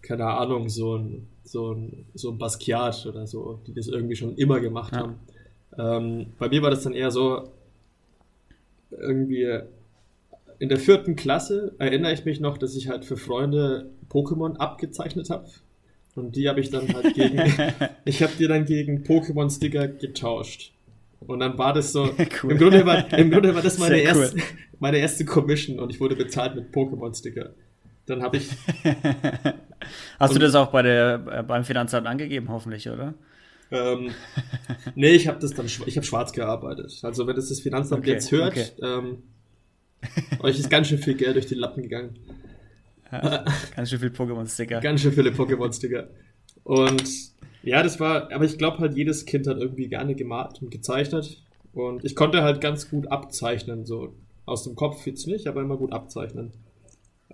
keine 0.00 0.26
Ahnung, 0.26 0.68
so 0.68 0.96
ein, 0.96 1.28
so 1.44 1.72
ein, 1.72 2.06
so 2.14 2.30
ein 2.30 2.38
Basquiat 2.38 3.06
oder 3.06 3.26
so, 3.26 3.60
die 3.66 3.74
das 3.74 3.88
irgendwie 3.88 4.16
schon 4.16 4.36
immer 4.36 4.60
gemacht 4.60 4.92
ja. 4.92 5.00
haben. 5.00 5.14
Ähm, 5.78 6.26
bei 6.38 6.48
mir 6.48 6.62
war 6.62 6.70
das 6.70 6.82
dann 6.82 6.94
eher 6.94 7.10
so, 7.10 7.48
irgendwie 8.90 9.60
in 10.58 10.68
der 10.68 10.78
vierten 10.78 11.16
Klasse 11.16 11.74
erinnere 11.78 12.12
ich 12.12 12.24
mich 12.24 12.38
noch, 12.38 12.56
dass 12.56 12.76
ich 12.76 12.88
halt 12.88 13.04
für 13.04 13.16
Freunde 13.16 13.90
Pokémon 14.08 14.56
abgezeichnet 14.56 15.28
habe. 15.30 15.48
Und 16.14 16.36
die 16.36 16.48
habe 16.48 16.60
ich 16.60 16.70
dann 16.70 16.92
halt 16.92 17.14
gegen, 17.14 17.38
ich 18.04 18.22
habe 18.22 18.32
die 18.38 18.46
dann 18.46 18.64
gegen 18.64 19.02
Pokémon-Sticker 19.02 19.88
getauscht. 19.88 20.72
Und 21.26 21.40
dann 21.40 21.58
war 21.58 21.72
das 21.72 21.92
so, 21.92 22.04
cool. 22.42 22.52
im, 22.52 22.58
Grunde 22.58 22.84
war, 22.86 23.12
im 23.12 23.30
Grunde 23.30 23.54
war 23.54 23.62
das 23.62 23.78
meine, 23.78 23.96
Sehr 23.96 24.04
erste, 24.04 24.36
cool. 24.36 24.42
meine 24.78 24.98
erste 24.98 25.24
Commission 25.24 25.78
und 25.78 25.90
ich 25.90 26.00
wurde 26.00 26.16
bezahlt 26.16 26.54
mit 26.54 26.72
Pokémon-Sticker. 26.72 27.50
Dann 28.06 28.22
habe 28.22 28.38
ich. 28.38 28.48
Hast 30.18 30.34
du 30.34 30.38
das 30.38 30.54
auch 30.54 30.70
bei 30.70 30.82
der, 30.82 31.24
äh, 31.30 31.42
beim 31.42 31.64
Finanzamt 31.64 32.06
angegeben, 32.06 32.48
hoffentlich, 32.48 32.88
oder? 32.88 33.14
Ähm, 33.70 34.10
nee, 34.94 35.12
ich 35.12 35.28
habe 35.28 35.38
das 35.38 35.54
dann, 35.54 35.66
ich 35.66 35.96
habe 35.96 36.06
schwarz 36.06 36.32
gearbeitet. 36.32 37.00
Also 37.02 37.26
wenn 37.26 37.36
das 37.36 37.48
das 37.48 37.60
Finanzamt 37.60 38.02
okay, 38.02 38.10
jetzt 38.12 38.30
hört, 38.30 38.52
okay. 38.52 38.68
ähm, 38.82 39.22
euch 40.40 40.58
ist 40.58 40.68
ganz 40.68 40.88
schön 40.88 40.98
viel 40.98 41.14
Geld 41.14 41.36
durch 41.36 41.46
die 41.46 41.54
Lappen 41.54 41.82
gegangen. 41.82 42.18
Ja, 43.10 43.44
ganz 43.76 43.90
schön 43.90 44.00
viel 44.00 44.10
Pokémon-Sticker. 44.10 44.80
Ganz 44.80 45.00
schön 45.00 45.12
viele 45.12 45.30
Pokémon-Sticker. 45.30 46.08
Und 46.64 47.31
ja, 47.62 47.82
das 47.82 48.00
war, 48.00 48.32
aber 48.32 48.44
ich 48.44 48.58
glaube 48.58 48.78
halt, 48.78 48.96
jedes 48.96 49.24
Kind 49.24 49.46
hat 49.46 49.58
irgendwie 49.58 49.88
gerne 49.88 50.14
gemalt 50.14 50.60
und 50.62 50.70
gezeichnet. 50.70 51.42
Und 51.72 52.04
ich 52.04 52.16
konnte 52.16 52.42
halt 52.42 52.60
ganz 52.60 52.90
gut 52.90 53.10
abzeichnen, 53.10 53.86
so 53.86 54.14
aus 54.44 54.64
dem 54.64 54.74
Kopf 54.74 55.06
jetzt 55.06 55.26
nicht, 55.26 55.46
aber 55.46 55.62
immer 55.62 55.76
gut 55.76 55.92
abzeichnen. 55.92 56.52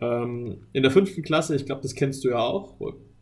Ähm, 0.01 0.67
in 0.73 0.83
der 0.83 0.93
fünften 0.93 1.23
Klasse, 1.23 1.57
ich 1.57 1.67
glaube, 1.67 1.83
das 1.83 1.95
kennst 1.95 2.25
du 2.25 2.31
ja 2.31 2.39
auch, 2.39 2.77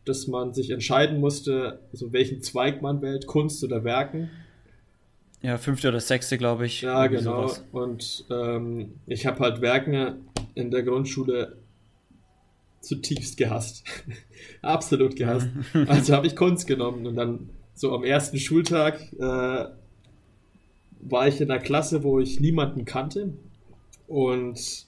dass 0.05 0.27
man 0.27 0.53
sich 0.53 0.69
entscheiden 0.69 1.19
musste, 1.19 1.79
also 1.91 2.13
welchen 2.13 2.41
Zweig 2.41 2.81
man 2.81 3.01
wählt, 3.01 3.25
Kunst 3.25 3.63
oder 3.63 3.83
Werken. 3.83 4.29
Ja, 5.41 5.57
fünfte 5.57 5.89
oder 5.89 5.99
sechste, 5.99 6.37
glaube 6.37 6.65
ich. 6.65 6.81
Ja, 6.81 7.07
genau. 7.07 7.47
Sowas. 7.47 7.63
Und 7.71 8.25
ähm, 8.29 8.93
ich 9.05 9.25
habe 9.25 9.39
halt 9.39 9.61
Werken 9.61 10.25
in 10.55 10.71
der 10.71 10.83
Grundschule 10.83 11.57
zutiefst 12.87 13.37
gehasst. 13.37 13.83
Absolut 14.61 15.15
gehasst. 15.15 15.49
also 15.87 16.13
habe 16.13 16.27
ich 16.27 16.35
Kunst 16.35 16.67
genommen 16.67 17.05
und 17.05 17.15
dann 17.15 17.49
so 17.73 17.93
am 17.93 18.03
ersten 18.03 18.39
Schultag 18.39 19.01
äh, 19.19 19.65
war 20.99 21.27
ich 21.27 21.41
in 21.41 21.51
einer 21.51 21.61
Klasse, 21.61 22.03
wo 22.03 22.19
ich 22.19 22.39
niemanden 22.39 22.85
kannte. 22.85 23.33
Und 24.07 24.87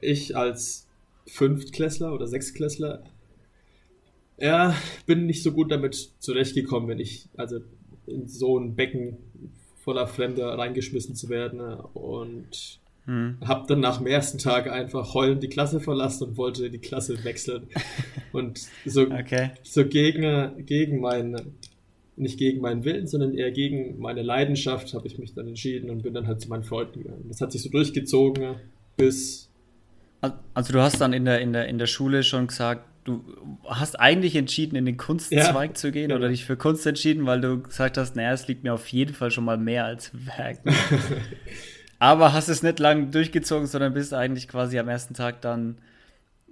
ich 0.00 0.36
als 0.36 0.88
Fünftklässler 1.26 2.12
oder 2.12 2.26
Sechstklässler, 2.26 3.02
ja, 4.38 4.74
bin 5.06 5.26
nicht 5.26 5.42
so 5.42 5.52
gut 5.52 5.70
damit 5.70 6.12
zurechtgekommen, 6.18 6.88
wenn 6.88 6.98
ich, 6.98 7.28
also 7.36 7.60
in 8.06 8.26
so 8.26 8.58
ein 8.58 8.74
Becken 8.74 9.18
voller 9.76 10.06
Fremder 10.06 10.58
reingeschmissen 10.58 11.14
zu 11.14 11.28
werden. 11.28 11.60
Und 11.60 12.80
hm. 13.06 13.36
habe 13.44 13.66
dann 13.68 13.80
nach 13.80 13.98
dem 13.98 14.06
ersten 14.06 14.38
Tag 14.38 14.70
einfach 14.70 15.14
heulend 15.14 15.42
die 15.42 15.48
Klasse 15.48 15.80
verlassen 15.80 16.28
und 16.28 16.36
wollte 16.36 16.70
die 16.70 16.78
Klasse 16.78 17.22
wechseln. 17.24 17.68
und 18.32 18.60
so, 18.86 19.02
okay. 19.10 19.50
so 19.62 19.84
gegen, 19.84 20.64
gegen 20.64 21.00
meinen, 21.00 21.54
nicht 22.16 22.38
gegen 22.38 22.60
meinen 22.60 22.84
Willen, 22.84 23.06
sondern 23.06 23.34
eher 23.34 23.50
gegen 23.50 23.98
meine 23.98 24.22
Leidenschaft 24.22 24.94
habe 24.94 25.06
ich 25.06 25.18
mich 25.18 25.34
dann 25.34 25.48
entschieden 25.48 25.90
und 25.90 26.02
bin 26.02 26.14
dann 26.14 26.26
halt 26.26 26.40
zu 26.40 26.48
meinen 26.48 26.64
Freunden 26.64 27.02
gegangen. 27.02 27.24
Das 27.28 27.40
hat 27.40 27.52
sich 27.52 27.62
so 27.62 27.68
durchgezogen 27.68 28.56
bis. 28.96 29.50
Also 30.54 30.72
du 30.72 30.80
hast 30.80 31.00
dann 31.00 31.12
in 31.12 31.26
der, 31.26 31.40
in 31.40 31.52
der, 31.52 31.68
in 31.68 31.78
der 31.78 31.86
Schule 31.86 32.22
schon 32.22 32.46
gesagt, 32.46 32.86
du 33.04 33.22
hast 33.64 34.00
eigentlich 34.00 34.34
entschieden, 34.36 34.76
in 34.76 34.86
den 34.86 34.96
Kunstzweig 34.96 35.70
ja, 35.70 35.74
zu 35.74 35.92
gehen 35.92 36.12
oder 36.12 36.30
dich 36.30 36.46
für 36.46 36.56
Kunst 36.56 36.86
entschieden, 36.86 37.26
weil 37.26 37.42
du 37.42 37.60
gesagt 37.60 37.98
hast, 37.98 38.16
naja, 38.16 38.32
es 38.32 38.48
liegt 38.48 38.64
mir 38.64 38.72
auf 38.72 38.88
jeden 38.88 39.14
Fall 39.14 39.30
schon 39.30 39.44
mal 39.44 39.58
mehr 39.58 39.84
als 39.84 40.10
Werk. 40.14 40.60
Aber 41.98 42.32
hast 42.32 42.48
es 42.48 42.62
nicht 42.62 42.78
lang 42.78 43.10
durchgezogen, 43.10 43.66
sondern 43.66 43.94
bist 43.94 44.14
eigentlich 44.14 44.48
quasi 44.48 44.78
am 44.78 44.88
ersten 44.88 45.14
Tag 45.14 45.40
dann, 45.40 45.78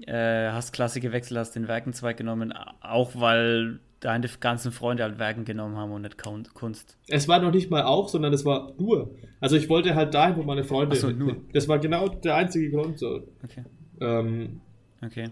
äh, 0.06 0.50
hast 0.50 0.72
Klasse 0.72 1.00
gewechselt, 1.00 1.38
hast 1.38 1.52
den 1.52 1.68
Werkenzweig 1.68 2.16
genommen, 2.16 2.52
auch 2.80 3.12
weil 3.14 3.80
deine 4.02 4.26
ganzen 4.40 4.72
Freunde 4.72 5.04
halt 5.04 5.18
Werken 5.18 5.44
genommen 5.44 5.76
haben 5.76 5.92
und 5.92 6.02
nicht 6.02 6.18
Kunst. 6.18 6.96
Es 7.08 7.28
war 7.28 7.38
noch 7.40 7.52
nicht 7.52 7.70
mal 7.70 7.84
auch, 7.84 8.08
sondern 8.08 8.32
es 8.32 8.44
war 8.44 8.72
nur. 8.78 9.14
Also 9.40 9.56
ich 9.56 9.68
wollte 9.68 9.94
halt 9.94 10.12
dahin, 10.14 10.36
wo 10.36 10.42
meine 10.42 10.64
Freunde. 10.64 10.96
so, 10.96 11.10
nur. 11.10 11.36
Das 11.52 11.68
war 11.68 11.78
genau 11.78 12.08
der 12.08 12.34
einzige 12.34 12.70
Grund. 12.70 12.98
So. 12.98 13.28
Okay. 13.44 13.64
Ähm, 14.00 14.60
okay. 15.04 15.30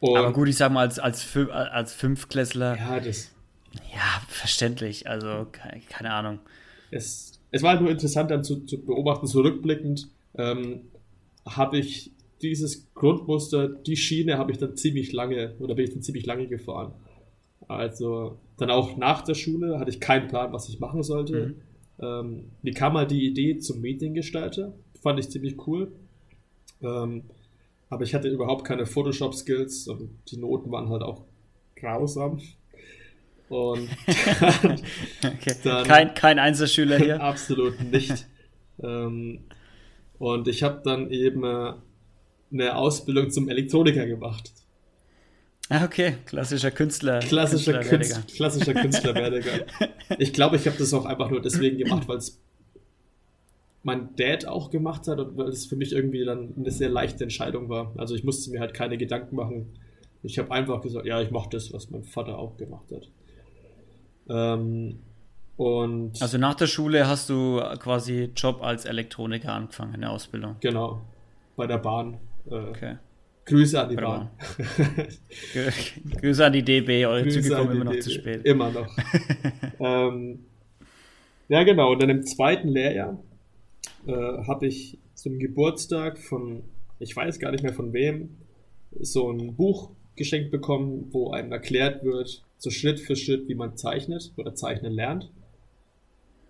Aber 0.00 0.32
gut, 0.32 0.48
ich 0.48 0.56
sag 0.56 0.72
mal, 0.72 0.80
als, 0.80 0.98
als, 0.98 1.36
als 1.36 1.94
Fünfklässler. 1.94 2.76
Ja, 2.76 2.98
das. 2.98 3.32
Ja, 3.94 4.20
verständlich. 4.26 5.08
Also, 5.08 5.46
keine, 5.52 5.80
keine 5.88 6.12
Ahnung. 6.12 6.40
Es, 6.90 7.31
es 7.52 7.62
war 7.62 7.72
halt 7.72 7.82
nur 7.82 7.90
interessant 7.90 8.30
dann 8.30 8.42
zu, 8.42 8.64
zu 8.64 8.82
beobachten, 8.82 9.26
zurückblickend 9.26 10.08
ähm, 10.34 10.80
habe 11.46 11.78
ich 11.78 12.10
dieses 12.40 12.92
Grundmuster, 12.94 13.68
die 13.68 13.96
Schiene 13.96 14.38
habe 14.38 14.50
ich 14.50 14.58
dann 14.58 14.76
ziemlich 14.76 15.12
lange, 15.12 15.54
oder 15.60 15.74
bin 15.74 15.84
ich 15.84 15.92
dann 15.92 16.02
ziemlich 16.02 16.26
lange 16.26 16.48
gefahren. 16.48 16.92
Also 17.68 18.38
dann 18.56 18.70
auch 18.70 18.96
nach 18.96 19.22
der 19.22 19.34
Schule 19.34 19.78
hatte 19.78 19.90
ich 19.90 20.00
keinen 20.00 20.28
Plan, 20.28 20.52
was 20.52 20.68
ich 20.68 20.80
machen 20.80 21.02
sollte. 21.02 21.46
Mhm. 21.46 21.54
Ähm, 22.04 22.44
mir 22.62 22.72
kam 22.72 22.94
mal 22.94 23.06
die 23.06 23.26
Idee 23.26 23.58
zum 23.58 23.80
Mediengestalter, 23.80 24.72
fand 25.00 25.20
ich 25.20 25.28
ziemlich 25.28 25.66
cool. 25.66 25.92
Ähm, 26.80 27.22
aber 27.90 28.04
ich 28.04 28.14
hatte 28.14 28.28
überhaupt 28.28 28.64
keine 28.64 28.86
Photoshop-Skills 28.86 29.86
und 29.88 30.10
die 30.30 30.38
Noten 30.38 30.72
waren 30.72 30.88
halt 30.88 31.02
auch 31.02 31.22
grausam. 31.76 32.40
Und 33.52 33.90
okay. 34.06 35.54
dann, 35.62 35.86
kein, 35.86 36.14
kein 36.14 36.38
Einzelschüler 36.38 36.96
hier. 36.96 37.20
absolut 37.20 37.78
nicht. 37.92 38.26
ähm, 38.82 39.40
und 40.18 40.48
ich 40.48 40.62
habe 40.62 40.80
dann 40.82 41.10
eben 41.10 41.44
äh, 41.44 41.74
eine 42.50 42.76
Ausbildung 42.76 43.30
zum 43.30 43.50
Elektroniker 43.50 44.06
gemacht. 44.06 44.52
Ah, 45.68 45.84
okay, 45.84 46.14
klassischer 46.24 46.70
Künstler. 46.70 47.18
Klassischer 47.18 47.80
Künstler, 47.80 48.22
klassischer 48.34 48.72
Künstlerwerdegang. 48.72 49.60
ich 50.18 50.32
glaube, 50.32 50.56
ich 50.56 50.66
habe 50.66 50.78
das 50.78 50.94
auch 50.94 51.04
einfach 51.04 51.28
nur 51.28 51.42
deswegen 51.42 51.76
gemacht, 51.76 52.08
weil 52.08 52.18
es 52.18 52.40
mein 53.82 54.16
Dad 54.16 54.46
auch 54.46 54.70
gemacht 54.70 55.08
hat 55.08 55.18
und 55.18 55.36
weil 55.36 55.48
es 55.48 55.66
für 55.66 55.76
mich 55.76 55.92
irgendwie 55.92 56.24
dann 56.24 56.54
eine 56.56 56.70
sehr 56.70 56.88
leichte 56.88 57.24
Entscheidung 57.24 57.68
war. 57.68 57.92
Also 57.98 58.14
ich 58.14 58.24
musste 58.24 58.50
mir 58.50 58.60
halt 58.60 58.72
keine 58.72 58.96
Gedanken 58.96 59.36
machen. 59.36 59.78
Ich 60.22 60.38
habe 60.38 60.50
einfach 60.52 60.80
gesagt, 60.80 61.04
ja, 61.04 61.20
ich 61.20 61.30
mache 61.30 61.50
das, 61.50 61.70
was 61.74 61.90
mein 61.90 62.04
Vater 62.04 62.38
auch 62.38 62.56
gemacht 62.56 62.90
hat. 62.92 63.08
Ähm, 64.28 64.98
und 65.56 66.20
also 66.20 66.38
nach 66.38 66.54
der 66.54 66.66
Schule 66.66 67.06
hast 67.06 67.28
du 67.28 67.60
quasi 67.78 68.30
Job 68.34 68.62
als 68.62 68.84
Elektroniker 68.84 69.52
angefangen, 69.52 69.94
eine 69.94 70.10
Ausbildung. 70.10 70.56
Genau, 70.60 71.02
bei 71.56 71.66
der 71.66 71.78
Bahn. 71.78 72.18
Äh, 72.50 72.54
okay. 72.54 72.96
Grüße 73.44 73.80
an 73.80 73.88
die 73.88 73.96
Bahn. 73.96 74.30
Grüße 76.20 76.44
an 76.44 76.52
die 76.52 76.62
DB, 76.62 77.06
eure 77.06 77.22
Grüße 77.24 77.42
Züge 77.42 77.56
kommen 77.56 77.72
immer 77.72 77.84
noch 77.84 77.92
DB. 77.92 78.02
zu 78.02 78.10
spät. 78.10 78.44
Immer 78.44 78.70
noch. 78.70 78.96
ähm, 79.80 80.44
ja, 81.48 81.64
genau. 81.64 81.92
Und 81.92 82.02
dann 82.02 82.10
im 82.10 82.24
zweiten 82.24 82.68
Lehrjahr 82.68 83.18
äh, 84.06 84.12
habe 84.12 84.66
ich 84.66 84.98
zum 85.14 85.38
Geburtstag 85.38 86.18
von, 86.18 86.62
ich 86.98 87.14
weiß 87.14 87.40
gar 87.40 87.50
nicht 87.50 87.64
mehr 87.64 87.74
von 87.74 87.92
wem, 87.92 88.36
so 89.00 89.30
ein 89.30 89.54
Buch 89.56 89.90
geschenkt 90.16 90.50
bekommen, 90.50 91.08
wo 91.12 91.30
einem 91.30 91.52
erklärt 91.52 92.04
wird, 92.04 92.44
so 92.58 92.70
Schritt 92.70 93.00
für 93.00 93.16
Schritt, 93.16 93.48
wie 93.48 93.54
man 93.54 93.76
zeichnet 93.76 94.32
oder 94.36 94.54
zeichnen 94.54 94.92
lernt. 94.92 95.30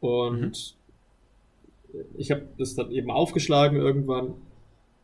Und 0.00 0.76
mhm. 1.92 2.00
ich 2.16 2.30
habe 2.30 2.48
das 2.58 2.74
dann 2.74 2.90
eben 2.90 3.10
aufgeschlagen 3.10 3.78
irgendwann 3.78 4.34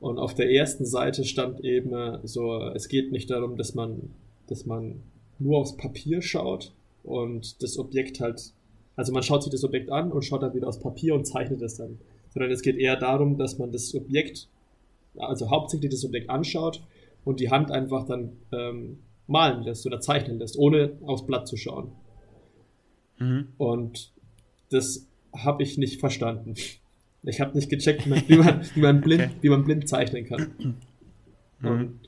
und 0.00 0.18
auf 0.18 0.34
der 0.34 0.50
ersten 0.50 0.84
Seite 0.84 1.24
stand 1.24 1.64
eben 1.64 2.18
so, 2.24 2.58
es 2.74 2.88
geht 2.88 3.10
nicht 3.10 3.30
darum, 3.30 3.56
dass 3.56 3.74
man, 3.74 4.10
dass 4.46 4.66
man 4.66 5.02
nur 5.38 5.58
aufs 5.58 5.76
Papier 5.76 6.22
schaut 6.22 6.72
und 7.04 7.62
das 7.62 7.78
Objekt 7.78 8.20
halt, 8.20 8.52
also 8.96 9.12
man 9.12 9.22
schaut 9.22 9.42
sich 9.42 9.52
das 9.52 9.64
Objekt 9.64 9.90
an 9.90 10.12
und 10.12 10.24
schaut 10.24 10.42
dann 10.42 10.54
wieder 10.54 10.68
aufs 10.68 10.80
Papier 10.80 11.14
und 11.14 11.26
zeichnet 11.26 11.62
es 11.62 11.76
dann 11.76 11.98
sondern 12.38 12.50
es 12.50 12.62
geht 12.62 12.76
eher 12.76 12.96
darum, 12.96 13.36
dass 13.36 13.58
man 13.58 13.72
das 13.72 13.94
Objekt, 13.94 14.48
also 15.16 15.50
hauptsächlich 15.50 15.90
das 15.90 16.04
Objekt 16.04 16.30
anschaut 16.30 16.82
und 17.24 17.40
die 17.40 17.50
Hand 17.50 17.70
einfach 17.70 18.06
dann 18.06 18.32
ähm, 18.52 18.98
malen 19.26 19.62
lässt 19.62 19.86
oder 19.86 20.00
zeichnen 20.00 20.38
lässt, 20.38 20.58
ohne 20.58 20.92
aufs 21.02 21.26
Blatt 21.26 21.46
zu 21.46 21.56
schauen. 21.56 21.92
Mhm. 23.18 23.48
Und 23.58 24.12
das 24.70 25.06
habe 25.36 25.62
ich 25.62 25.78
nicht 25.78 26.00
verstanden. 26.00 26.54
Ich 27.22 27.40
habe 27.40 27.56
nicht 27.56 27.68
gecheckt, 27.68 28.06
wie 28.06 28.10
man, 28.10 28.22
wie 28.28 28.36
man, 28.36 28.60
wie 28.74 28.80
man, 28.80 29.00
blind, 29.02 29.22
okay. 29.22 29.34
wie 29.40 29.48
man 29.48 29.64
blind 29.64 29.88
zeichnen 29.88 30.24
kann. 30.24 30.52
Mhm. 30.58 31.68
Und 31.68 32.00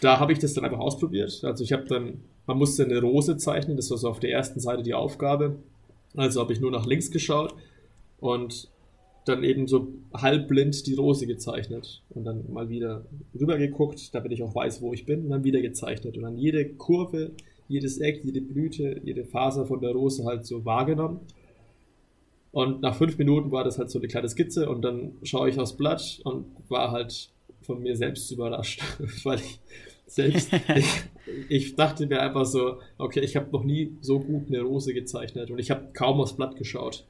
da 0.00 0.20
habe 0.20 0.32
ich 0.32 0.38
das 0.38 0.54
dann 0.54 0.64
einfach 0.64 0.78
ausprobiert. 0.78 1.42
Also 1.44 1.64
ich 1.64 1.72
habe 1.72 1.84
dann, 1.84 2.20
man 2.46 2.58
musste 2.58 2.84
eine 2.84 3.00
Rose 3.00 3.36
zeichnen, 3.36 3.76
das 3.76 3.90
war 3.90 3.98
so 3.98 4.08
auf 4.08 4.20
der 4.20 4.30
ersten 4.30 4.60
Seite 4.60 4.82
die 4.82 4.94
Aufgabe. 4.94 5.56
Also 6.16 6.40
habe 6.40 6.52
ich 6.52 6.60
nur 6.60 6.70
nach 6.70 6.86
links 6.86 7.10
geschaut 7.10 7.54
und 8.20 8.68
dann 9.24 9.42
eben 9.42 9.66
so 9.66 9.88
halbblind 10.12 10.86
die 10.86 10.94
Rose 10.94 11.26
gezeichnet 11.26 12.02
und 12.10 12.24
dann 12.24 12.52
mal 12.52 12.68
wieder 12.68 13.06
rüber 13.38 13.58
geguckt, 13.58 14.14
damit 14.14 14.32
ich 14.32 14.42
auch 14.42 14.54
weiß, 14.54 14.82
wo 14.82 14.92
ich 14.92 15.06
bin, 15.06 15.24
und 15.24 15.30
dann 15.30 15.44
wieder 15.44 15.60
gezeichnet 15.60 16.16
und 16.16 16.22
dann 16.22 16.36
jede 16.36 16.68
Kurve, 16.74 17.30
jedes 17.68 17.98
Eck, 17.98 18.22
jede 18.22 18.42
Blüte, 18.42 19.00
jede 19.02 19.24
Faser 19.24 19.66
von 19.66 19.80
der 19.80 19.92
Rose 19.92 20.24
halt 20.24 20.46
so 20.46 20.64
wahrgenommen. 20.64 21.20
Und 22.52 22.82
nach 22.82 22.94
fünf 22.94 23.18
Minuten 23.18 23.50
war 23.50 23.64
das 23.64 23.78
halt 23.78 23.90
so 23.90 23.98
eine 23.98 24.08
kleine 24.08 24.28
Skizze 24.28 24.68
und 24.68 24.82
dann 24.82 25.12
schaue 25.22 25.48
ich 25.48 25.58
aufs 25.58 25.76
Blatt 25.76 26.20
und 26.24 26.46
war 26.68 26.92
halt 26.92 27.30
von 27.62 27.82
mir 27.82 27.96
selbst 27.96 28.30
überrascht, 28.30 28.82
weil 29.24 29.40
ich 29.40 29.58
selbst, 30.06 30.52
ich, 30.76 30.86
ich, 31.48 31.74
dachte 31.76 32.06
mir 32.06 32.20
einfach 32.20 32.44
so, 32.44 32.78
okay, 32.98 33.20
ich 33.20 33.36
habe 33.36 33.50
noch 33.50 33.64
nie 33.64 33.96
so 34.02 34.20
gut 34.20 34.48
eine 34.48 34.60
Rose 34.60 34.92
gezeichnet 34.92 35.50
und 35.50 35.58
ich 35.58 35.70
habe 35.70 35.88
kaum 35.94 36.20
aufs 36.20 36.36
Blatt 36.36 36.56
geschaut. 36.56 37.06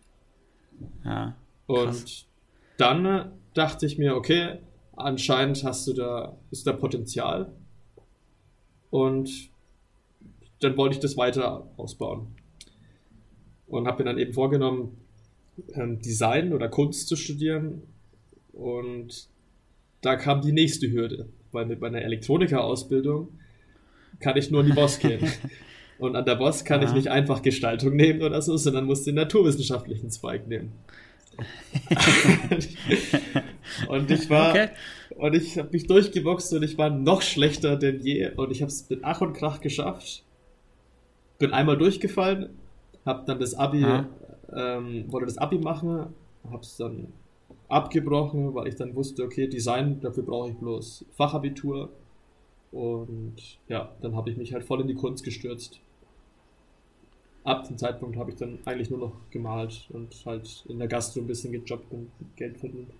Ja. 1.04 1.36
Und 1.66 2.26
dann 2.76 3.32
dachte 3.54 3.86
ich 3.86 3.98
mir, 3.98 4.16
okay, 4.16 4.58
anscheinend 4.96 5.64
hast 5.64 5.86
du 5.86 5.92
da, 5.92 6.36
ist 6.50 6.66
da 6.66 6.72
Potenzial. 6.72 7.52
Und 8.90 9.50
dann 10.60 10.76
wollte 10.76 10.96
ich 10.96 11.00
das 11.00 11.16
weiter 11.16 11.68
ausbauen. 11.76 12.28
Und 13.66 13.86
habe 13.86 14.02
mir 14.02 14.10
dann 14.10 14.18
eben 14.18 14.32
vorgenommen, 14.32 14.98
ähm, 15.74 16.00
Design 16.00 16.52
oder 16.52 16.68
Kunst 16.68 17.08
zu 17.08 17.16
studieren. 17.16 17.82
Und 18.52 19.28
da 20.00 20.16
kam 20.16 20.42
die 20.42 20.52
nächste 20.52 20.90
Hürde, 20.90 21.28
weil 21.52 21.66
mit 21.66 21.80
meiner 21.80 22.02
Elektroniker-Ausbildung 22.02 23.28
kann 24.20 24.36
ich 24.36 24.50
nur 24.50 24.60
in 24.60 24.68
die 24.68 24.72
Boss 24.72 24.98
gehen. 24.98 25.20
Und 25.98 26.16
an 26.16 26.24
der 26.24 26.34
Boss 26.34 26.64
kann 26.64 26.82
ja. 26.82 26.88
ich 26.88 26.94
nicht 26.94 27.08
einfach 27.08 27.40
Gestaltung 27.42 27.94
nehmen 27.94 28.22
oder 28.22 28.42
so, 28.42 28.56
sondern 28.56 28.84
muss 28.84 29.04
den 29.04 29.14
naturwissenschaftlichen 29.14 30.10
Zweig 30.10 30.48
nehmen. 30.48 30.72
und 33.88 34.10
ich 34.10 34.30
war 34.30 34.50
okay. 34.50 34.68
und 35.16 35.34
ich 35.34 35.58
habe 35.58 35.70
mich 35.72 35.86
durchgeboxt 35.86 36.54
und 36.54 36.62
ich 36.62 36.78
war 36.78 36.90
noch 36.90 37.22
schlechter 37.22 37.76
denn 37.76 38.00
je 38.00 38.30
und 38.36 38.50
ich 38.50 38.62
habe 38.62 38.70
es 38.70 38.88
mit 38.88 39.00
Ach 39.02 39.20
und 39.20 39.34
Krach 39.34 39.60
geschafft. 39.60 40.22
Bin 41.38 41.52
einmal 41.52 41.76
durchgefallen, 41.76 42.50
habe 43.04 43.24
dann 43.26 43.40
das 43.40 43.54
Abi, 43.54 43.84
ähm, 44.54 45.04
wollte 45.08 45.26
das 45.26 45.38
Abi 45.38 45.58
machen, 45.58 46.06
habe 46.50 46.62
es 46.62 46.76
dann 46.76 47.08
abgebrochen, 47.68 48.54
weil 48.54 48.68
ich 48.68 48.76
dann 48.76 48.94
wusste, 48.94 49.24
okay, 49.24 49.48
Design, 49.48 50.00
dafür 50.00 50.22
brauche 50.22 50.50
ich 50.50 50.56
bloß 50.56 51.04
Fachabitur. 51.16 51.90
Und 52.72 53.36
ja, 53.68 53.92
dann 54.00 54.16
habe 54.16 54.30
ich 54.30 54.36
mich 54.36 54.52
halt 54.52 54.64
voll 54.64 54.80
in 54.80 54.88
die 54.88 54.94
Kunst 54.94 55.24
gestürzt. 55.24 55.80
Ab 57.44 57.66
dem 57.68 57.78
Zeitpunkt 57.78 58.16
habe 58.16 58.30
ich 58.30 58.36
dann 58.36 58.58
eigentlich 58.64 58.90
nur 58.90 58.98
noch 58.98 59.12
gemalt 59.30 59.86
und 59.90 60.14
halt 60.26 60.64
in 60.68 60.78
der 60.78 60.88
Gastro 60.88 61.20
ein 61.20 61.26
bisschen 61.26 61.52
gejobbt 61.52 61.92
und 61.92 62.10
Geld 62.36 62.58
verdient. 62.58 62.90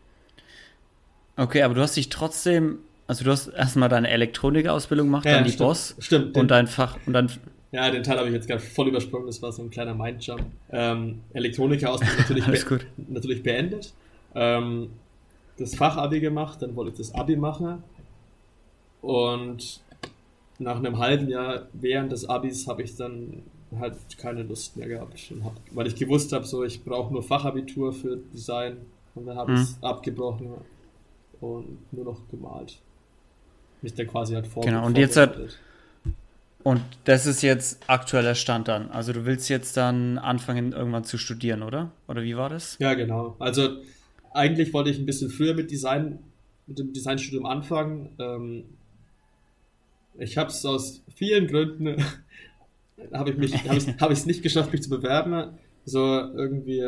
Okay, 1.36 1.62
aber 1.62 1.74
du 1.74 1.80
hast 1.80 1.96
dich 1.96 2.10
trotzdem, 2.10 2.78
also 3.06 3.24
du 3.24 3.30
hast 3.30 3.48
erstmal 3.48 3.88
deine 3.88 4.08
Elektronikausbildung 4.10 5.08
gemacht, 5.08 5.24
Ja, 5.24 5.32
dann 5.36 5.44
die 5.44 5.50
stimmt. 5.50 5.68
Boss 5.68 5.96
Stimmt, 5.98 6.36
und 6.36 6.48
dein 6.50 6.66
Fach 6.66 6.96
und 7.06 7.12
dann 7.12 7.30
Ja, 7.72 7.90
den 7.90 8.02
Teil 8.04 8.18
habe 8.18 8.28
ich 8.28 8.34
jetzt 8.34 8.46
gerade 8.46 8.60
voll 8.60 8.88
übersprungen, 8.88 9.26
das 9.26 9.42
war 9.42 9.50
so 9.50 9.62
ein 9.62 9.70
kleiner 9.70 9.94
Mindjump. 9.94 10.44
Ähm, 10.70 11.20
Elektronika-Ausbildung 11.32 12.18
natürlich, 12.38 12.64
be 12.66 12.80
natürlich 13.08 13.42
beendet. 13.42 13.92
Ähm, 14.34 14.90
das 15.58 15.74
Fachabi 15.74 16.20
gemacht, 16.20 16.60
dann 16.62 16.76
wollte 16.76 16.92
ich 16.92 16.98
das 16.98 17.14
Abi 17.14 17.36
machen. 17.36 17.82
Und 19.00 19.80
nach 20.58 20.76
einem 20.76 20.98
halben 20.98 21.28
Jahr 21.28 21.66
während 21.72 22.12
des 22.12 22.28
Abis 22.28 22.66
habe 22.68 22.82
ich 22.82 22.96
dann 22.96 23.42
halt 23.78 23.96
keine 24.18 24.42
Lust 24.42 24.76
mehr 24.76 24.88
gehabt. 24.88 25.30
Und 25.30 25.44
hab, 25.44 25.52
weil 25.72 25.86
ich 25.86 25.96
gewusst 25.96 26.32
habe, 26.32 26.44
so 26.44 26.64
ich 26.64 26.82
brauche 26.84 27.12
nur 27.12 27.22
Fachabitur 27.22 27.92
für 27.92 28.16
Design. 28.32 28.78
Und 29.14 29.26
dann 29.26 29.36
habe 29.36 29.52
Mhm. 29.52 29.56
ich 29.58 29.62
es 29.64 29.76
abgebrochen 29.82 30.48
und 31.40 31.92
nur 31.92 32.04
noch 32.04 32.20
gemalt. 32.30 32.78
Mich 33.82 33.94
dann 33.94 34.06
quasi 34.06 34.34
halt 34.34 34.46
vor 34.46 34.62
Genau, 34.64 34.86
und 34.86 34.96
jetzt 34.98 35.16
hat- 35.16 35.34
vorbereitet. 35.34 35.58
und 36.62 36.80
das 37.04 37.26
ist 37.26 37.42
jetzt 37.42 37.78
aktueller 37.88 38.34
Stand 38.34 38.66
dann. 38.68 38.90
Also 38.90 39.12
du 39.12 39.24
willst 39.26 39.48
jetzt 39.50 39.76
dann 39.76 40.18
anfangen 40.18 40.72
irgendwann 40.72 41.04
zu 41.04 41.18
studieren, 41.18 41.62
oder? 41.62 41.90
Oder 42.08 42.22
wie 42.22 42.36
war 42.36 42.48
das? 42.48 42.76
Ja, 42.80 42.94
genau. 42.94 43.36
Also 43.38 43.76
eigentlich 44.32 44.72
wollte 44.72 44.90
ich 44.90 44.98
ein 44.98 45.06
bisschen 45.06 45.30
früher 45.30 45.54
mit 45.54 45.70
Design, 45.70 46.18
mit 46.66 46.78
dem 46.78 46.92
Designstudium 46.92 47.46
anfangen. 47.46 48.08
Ähm, 48.18 48.64
ich 50.18 50.38
habe 50.38 50.50
es 50.50 50.64
aus 50.64 51.02
vielen 51.14 51.46
Gründen 51.46 51.96
habe 53.12 53.30
ich 53.30 53.36
mich 53.36 53.54
habe 54.00 54.12
ich 54.12 54.18
es 54.20 54.26
nicht 54.26 54.42
geschafft, 54.42 54.72
mich 54.72 54.82
zu 54.82 54.90
bewerben. 54.90 55.58
So 55.84 55.98
irgendwie 56.00 56.82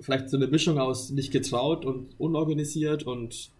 vielleicht 0.00 0.30
so 0.30 0.36
eine 0.36 0.46
Mischung 0.46 0.78
aus 0.78 1.10
nicht 1.10 1.32
getraut 1.32 1.84
und 1.84 2.18
unorganisiert 2.18 3.02
und 3.04 3.50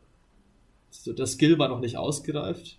so 0.90 1.12
der 1.12 1.26
Skill 1.26 1.58
war 1.58 1.68
noch 1.68 1.80
nicht 1.80 1.96
ausgereift. 1.96 2.78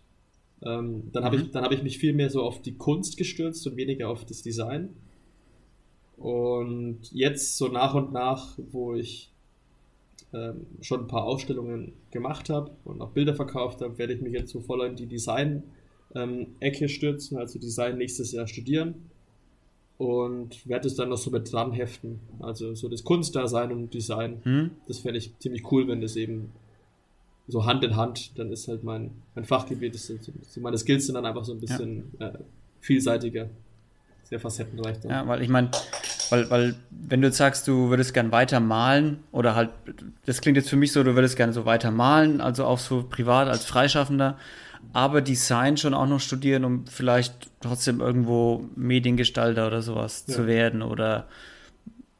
Ähm, 0.63 1.09
dann 1.13 1.23
habe 1.23 1.37
Mhm. 1.37 1.43
ich 1.43 1.51
dann 1.51 1.63
habe 1.63 1.75
ich 1.75 1.83
mich 1.83 1.97
viel 1.99 2.13
mehr 2.13 2.29
so 2.29 2.43
auf 2.43 2.61
die 2.61 2.75
Kunst 2.77 3.17
gestürzt 3.17 3.65
und 3.67 3.77
weniger 3.77 4.09
auf 4.09 4.25
das 4.25 4.41
Design. 4.41 4.89
Und 6.17 6.99
jetzt 7.11 7.57
so 7.57 7.67
nach 7.69 7.93
und 7.93 8.11
nach, 8.11 8.57
wo 8.71 8.93
ich 8.93 9.31
ähm, 10.33 10.67
schon 10.81 11.01
ein 11.01 11.07
paar 11.07 11.23
Ausstellungen 11.23 11.93
gemacht 12.11 12.49
habe 12.49 12.71
und 12.83 13.01
auch 13.01 13.11
Bilder 13.11 13.33
verkauft 13.35 13.81
habe, 13.81 13.97
werde 13.97 14.13
ich 14.13 14.21
mich 14.21 14.33
jetzt 14.33 14.51
so 14.51 14.61
voll 14.61 14.85
in 14.85 14.95
die 14.95 15.07
Design-Ecke 16.13 16.89
stürzen, 16.89 17.37
also 17.37 17.59
Design 17.59 17.97
nächstes 17.97 18.31
Jahr 18.31 18.47
studieren 18.47 18.95
und 19.97 20.67
werde 20.67 20.87
es 20.87 20.95
dann 20.95 21.09
noch 21.09 21.17
so 21.17 21.29
mit 21.29 21.51
dran 21.51 21.71
heften. 21.71 22.19
Also 22.39 22.73
so 22.73 22.89
das 22.89 23.03
Kunstdasein 23.03 23.71
und 23.71 23.93
Design, 23.93 24.37
Hm? 24.43 24.71
das 24.87 24.99
fände 24.99 25.19
ich 25.19 25.37
ziemlich 25.39 25.71
cool, 25.71 25.87
wenn 25.87 26.01
das 26.01 26.15
eben 26.15 26.51
so 27.47 27.65
Hand 27.65 27.83
in 27.83 27.95
Hand, 27.95 28.37
dann 28.37 28.51
ist 28.51 28.67
halt 28.67 28.83
mein, 28.83 29.11
mein 29.35 29.43
Fachgebiet, 29.43 29.95
das 29.95 30.07
sind, 30.07 30.31
meine 30.57 30.77
Skills 30.77 31.07
sind 31.07 31.15
dann 31.15 31.25
einfach 31.25 31.43
so 31.43 31.53
ein 31.53 31.59
bisschen 31.59 32.11
äh, 32.19 32.31
vielseitiger, 32.79 33.49
sehr 34.23 34.39
facettenreich. 34.39 34.99
Dann. 34.99 35.11
Ja, 35.11 35.27
weil 35.27 35.41
ich 35.41 35.49
meine, 35.49 35.71
weil, 36.29 36.49
weil, 36.51 36.75
wenn 36.91 37.21
du 37.21 37.27
jetzt 37.27 37.37
sagst, 37.37 37.67
du 37.67 37.89
würdest 37.89 38.13
gern 38.13 38.31
weiter 38.31 38.59
malen 38.59 39.23
oder 39.31 39.55
halt, 39.55 39.71
das 40.27 40.41
klingt 40.41 40.57
jetzt 40.57 40.69
für 40.69 40.75
mich 40.75 40.91
so, 40.91 41.03
du 41.03 41.15
würdest 41.15 41.35
gerne 41.37 41.51
so 41.53 41.65
weiter 41.65 41.89
malen, 41.89 42.39
also 42.39 42.65
auch 42.65 42.77
so 42.77 43.03
privat 43.03 43.47
als 43.47 43.65
Freischaffender, 43.65 44.37
aber 44.93 45.21
Design 45.21 45.77
schon 45.77 45.93
auch 45.93 46.07
noch 46.07 46.19
studieren, 46.19 46.65
um 46.65 46.85
vielleicht 46.87 47.49
trotzdem 47.61 48.01
irgendwo 48.01 48.65
Mediengestalter 48.75 49.67
oder 49.67 49.81
sowas 49.81 50.25
Ja. 50.27 50.35
zu 50.35 50.47
werden 50.47 50.81
oder 50.81 51.27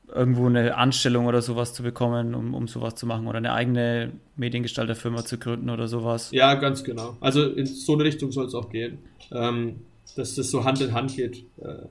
irgendwo 0.08 0.48
eine 0.48 0.75
Anstellung 0.75 1.28
oder 1.28 1.42
sowas 1.42 1.74
zu 1.74 1.84
bekommen, 1.84 2.34
um, 2.34 2.54
um 2.54 2.68
sowas 2.68 2.96
zu 2.96 3.06
machen 3.06 3.28
oder 3.28 3.38
eine 3.38 3.54
eigene 3.54 4.12
Mediengestalterfirma 4.38 5.24
zu 5.24 5.38
gründen 5.38 5.70
oder 5.70 5.88
sowas. 5.88 6.32
Ja, 6.32 6.56
ganz 6.56 6.84
genau. 6.84 7.16
Also 7.22 7.46
in 7.48 7.66
so 7.66 7.94
eine 7.94 8.03
Richtung 8.03 8.31
soll 8.31 8.46
es 8.48 8.55
auch 8.55 8.70
gehen. 8.70 9.00
Ähm, 9.31 9.81
dass 10.16 10.36
das 10.36 10.50
so 10.50 10.64
Hand 10.64 10.81
in 10.81 10.94
Hand 10.94 11.16
geht. 11.16 11.46
Äh, 11.62 11.86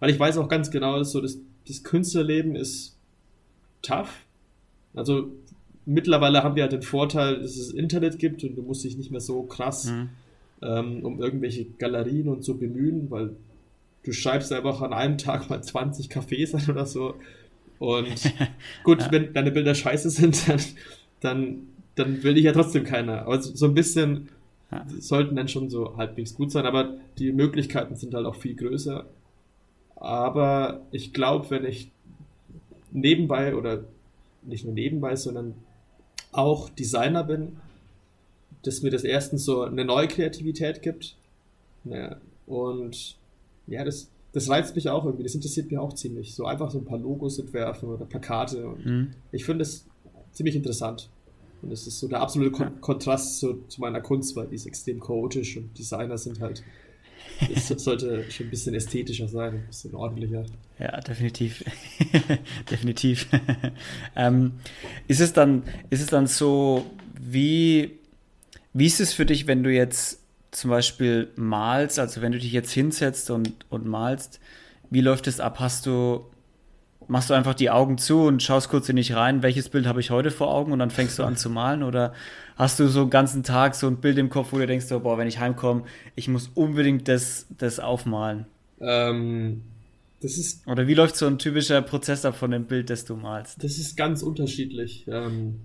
weil 0.00 0.10
ich 0.10 0.18
weiß 0.18 0.36
auch 0.38 0.48
ganz 0.48 0.70
genau, 0.70 0.98
dass 0.98 1.12
so 1.12 1.20
das, 1.20 1.38
das 1.66 1.82
Künstlerleben 1.82 2.54
ist 2.56 2.96
tough. 3.80 4.10
Also 4.94 5.30
mittlerweile 5.86 6.42
haben 6.42 6.56
wir 6.56 6.62
halt 6.64 6.72
den 6.72 6.82
Vorteil, 6.82 7.40
dass 7.40 7.56
es 7.56 7.70
Internet 7.72 8.18
gibt 8.18 8.42
und 8.44 8.56
du 8.56 8.62
musst 8.62 8.84
dich 8.84 8.96
nicht 8.96 9.10
mehr 9.10 9.20
so 9.20 9.42
krass 9.42 9.86
Mhm. 9.90 10.08
ähm, 10.62 11.04
um 11.04 11.20
irgendwelche 11.20 11.64
Galerien 11.78 12.28
und 12.28 12.44
so 12.44 12.54
bemühen, 12.54 13.10
weil 13.10 13.30
du 14.04 14.12
schreibst 14.12 14.52
einfach 14.52 14.80
an 14.82 14.92
einem 14.92 15.18
Tag 15.18 15.48
mal 15.50 15.62
20 15.62 16.08
Cafés 16.08 16.54
an 16.54 16.70
oder 16.70 16.86
so. 16.86 17.14
Und 17.78 18.08
gut, 18.84 19.00
Ja. 19.02 19.12
wenn 19.12 19.32
deine 19.32 19.50
Bilder 19.50 19.74
scheiße 19.74 20.10
sind, 20.10 20.48
dann, 20.48 20.60
dann, 21.20 21.58
dann 21.96 22.22
will 22.22 22.34
dich 22.34 22.44
ja 22.44 22.52
trotzdem 22.52 22.84
keiner. 22.84 23.22
Aber 23.22 23.40
so 23.42 23.54
so 23.54 23.66
ein 23.66 23.74
bisschen 23.74 24.28
Ja. 24.72 24.86
sollten 24.98 25.36
dann 25.36 25.48
schon 25.48 25.68
so 25.70 25.96
halbwegs 25.96 26.34
gut 26.34 26.50
sein, 26.50 26.66
aber 26.66 26.94
die 27.18 27.32
Möglichkeiten 27.32 27.96
sind 27.96 28.14
halt 28.14 28.26
auch 28.26 28.36
viel 28.36 28.54
größer. 28.54 29.04
Aber 29.96 30.80
ich 30.90 31.12
glaube, 31.12 31.50
wenn 31.50 31.64
ich 31.64 31.90
nebenbei 32.92 33.54
oder 33.56 33.84
nicht 34.42 34.64
nur 34.64 34.74
nebenbei, 34.74 35.16
sondern 35.16 35.54
auch 36.36 36.68
Designer 36.68 37.24
bin, 37.24 37.56
dass 38.62 38.82
mir 38.82 38.90
das 38.90 39.04
erstens 39.04 39.44
so 39.44 39.62
eine 39.62 39.84
neue 39.84 40.08
Kreativität 40.08 40.82
gibt. 40.82 41.16
Ja, 41.84 42.16
und 42.46 43.16
ja, 43.66 43.84
das, 43.84 44.10
das 44.32 44.48
reizt 44.48 44.74
mich 44.74 44.88
auch 44.88 45.04
irgendwie, 45.04 45.22
das 45.22 45.34
interessiert 45.34 45.70
mich 45.70 45.78
auch 45.78 45.92
ziemlich. 45.92 46.34
So 46.34 46.46
einfach 46.46 46.70
so 46.70 46.78
ein 46.78 46.84
paar 46.84 46.98
Logos 46.98 47.38
entwerfen 47.38 47.88
oder 47.88 48.04
Plakate. 48.04 48.74
Mhm. 48.84 49.10
ich 49.32 49.44
finde 49.44 49.60
das 49.60 49.86
ziemlich 50.32 50.56
interessant. 50.56 51.08
Und 51.62 51.72
es 51.72 51.86
ist 51.86 51.98
so 51.98 52.08
der 52.08 52.20
absolute 52.20 52.50
Kon 52.50 52.80
Kontrast 52.80 53.38
zu, 53.38 53.64
zu 53.68 53.80
meiner 53.80 54.02
Kunst, 54.02 54.36
weil 54.36 54.48
die 54.48 54.54
ist 54.54 54.66
extrem 54.66 55.00
chaotisch 55.00 55.56
und 55.56 55.76
Designer 55.78 56.18
sind 56.18 56.40
halt, 56.40 56.62
es 57.54 57.68
sollte 57.68 58.30
schon 58.30 58.46
ein 58.46 58.50
bisschen 58.50 58.74
ästhetischer 58.74 59.28
sein, 59.28 59.54
ein 59.54 59.66
bisschen 59.66 59.94
ordentlicher. 59.94 60.44
Ja, 60.78 61.00
definitiv. 61.00 61.64
definitiv. 62.70 63.28
ähm, 64.16 64.52
ist, 65.08 65.20
es 65.20 65.32
dann, 65.32 65.62
ist 65.90 66.00
es 66.00 66.06
dann 66.06 66.26
so, 66.26 66.86
wie, 67.18 67.98
wie 68.72 68.86
ist 68.86 69.00
es 69.00 69.12
für 69.12 69.26
dich, 69.26 69.46
wenn 69.46 69.62
du 69.62 69.70
jetzt 69.70 70.20
zum 70.50 70.70
Beispiel 70.70 71.28
malst, 71.36 71.98
also 71.98 72.22
wenn 72.22 72.32
du 72.32 72.38
dich 72.38 72.52
jetzt 72.52 72.72
hinsetzt 72.72 73.30
und, 73.30 73.52
und 73.70 73.86
malst, 73.86 74.40
wie 74.90 75.00
läuft 75.00 75.26
es 75.26 75.40
ab? 75.40 75.58
Hast 75.58 75.86
du, 75.86 76.24
machst 77.08 77.30
du 77.30 77.34
einfach 77.34 77.54
die 77.54 77.70
Augen 77.70 77.98
zu 77.98 78.22
und 78.22 78.42
schaust 78.42 78.68
kurz 78.68 78.88
in 78.88 78.96
dich 78.96 79.14
rein, 79.14 79.42
welches 79.42 79.68
Bild 79.68 79.86
habe 79.86 80.00
ich 80.00 80.10
heute 80.10 80.30
vor 80.30 80.52
Augen 80.52 80.72
und 80.72 80.78
dann 80.78 80.90
fängst 80.90 81.18
du 81.18 81.24
an 81.24 81.36
zu 81.36 81.50
malen? 81.50 81.82
Oder 81.82 82.12
hast 82.56 82.80
du 82.80 82.88
so 82.88 83.02
einen 83.02 83.10
ganzen 83.10 83.42
Tag 83.42 83.74
so 83.74 83.86
ein 83.86 83.96
Bild 83.96 84.18
im 84.18 84.30
Kopf, 84.30 84.52
wo 84.52 84.58
du 84.58 84.66
denkst, 84.66 84.86
so, 84.86 85.00
boah, 85.00 85.18
wenn 85.18 85.28
ich 85.28 85.38
heimkomme, 85.38 85.84
ich 86.14 86.28
muss 86.28 86.50
unbedingt 86.54 87.08
das, 87.08 87.46
das 87.58 87.80
aufmalen? 87.80 88.46
Ähm, 88.80 89.62
das 90.20 90.38
ist 90.38 90.66
Oder 90.66 90.86
wie 90.86 90.94
läuft 90.94 91.16
so 91.16 91.26
ein 91.26 91.38
typischer 91.38 91.82
Prozess 91.82 92.24
ab 92.24 92.36
von 92.36 92.50
dem 92.50 92.64
Bild, 92.64 92.90
das 92.90 93.04
du 93.04 93.16
malst? 93.16 93.62
Das 93.62 93.78
ist 93.78 93.96
ganz 93.96 94.22
unterschiedlich. 94.22 95.04
Ähm, 95.08 95.60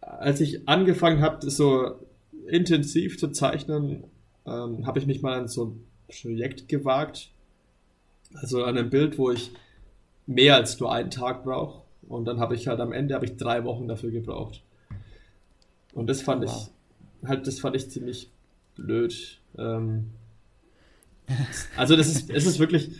als 0.00 0.40
ich 0.40 0.68
angefangen 0.68 1.22
habe, 1.22 1.50
so 1.50 1.98
intensiv 2.46 3.18
zu 3.18 3.28
zeichnen, 3.28 4.04
ähm, 4.46 4.86
habe 4.86 4.98
ich 4.98 5.06
mich 5.06 5.22
mal 5.22 5.38
an 5.38 5.48
so 5.48 5.66
ein 5.66 5.84
Projekt 6.08 6.68
gewagt. 6.68 7.30
Also 8.34 8.62
an 8.64 8.76
einem 8.78 8.90
Bild, 8.90 9.18
wo 9.18 9.30
ich 9.30 9.50
mehr 10.26 10.56
als 10.56 10.78
nur 10.80 10.92
einen 10.92 11.10
Tag 11.10 11.44
brauche. 11.44 11.82
Und 12.08 12.24
dann 12.24 12.38
habe 12.40 12.54
ich 12.54 12.68
halt 12.68 12.80
am 12.80 12.92
Ende 12.92 13.14
habe 13.14 13.24
ich 13.26 13.36
drei 13.36 13.64
Wochen 13.64 13.88
dafür 13.88 14.10
gebraucht. 14.10 14.62
Und 15.92 16.06
das 16.08 16.22
fand 16.22 16.44
Wow. 16.44 16.70
ich 17.22 17.28
halt, 17.28 17.46
das 17.46 17.58
fand 17.60 17.76
ich 17.76 17.90
ziemlich 17.90 18.30
blöd. 18.76 19.38
Ähm, 19.58 20.10
also 21.76 21.96
das 21.96 22.06
ist, 22.08 22.30
es 22.30 22.46
ist 22.46 22.58
wirklich. 22.58 22.90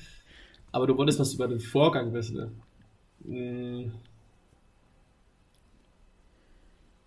Aber 0.72 0.86
du 0.86 0.96
wolltest 0.98 1.18
was 1.18 1.32
über 1.34 1.48
den 1.48 1.60
Vorgang 1.60 2.12
wissen. 2.12 2.36
Ne? 3.24 3.84
Mm. 3.86 3.92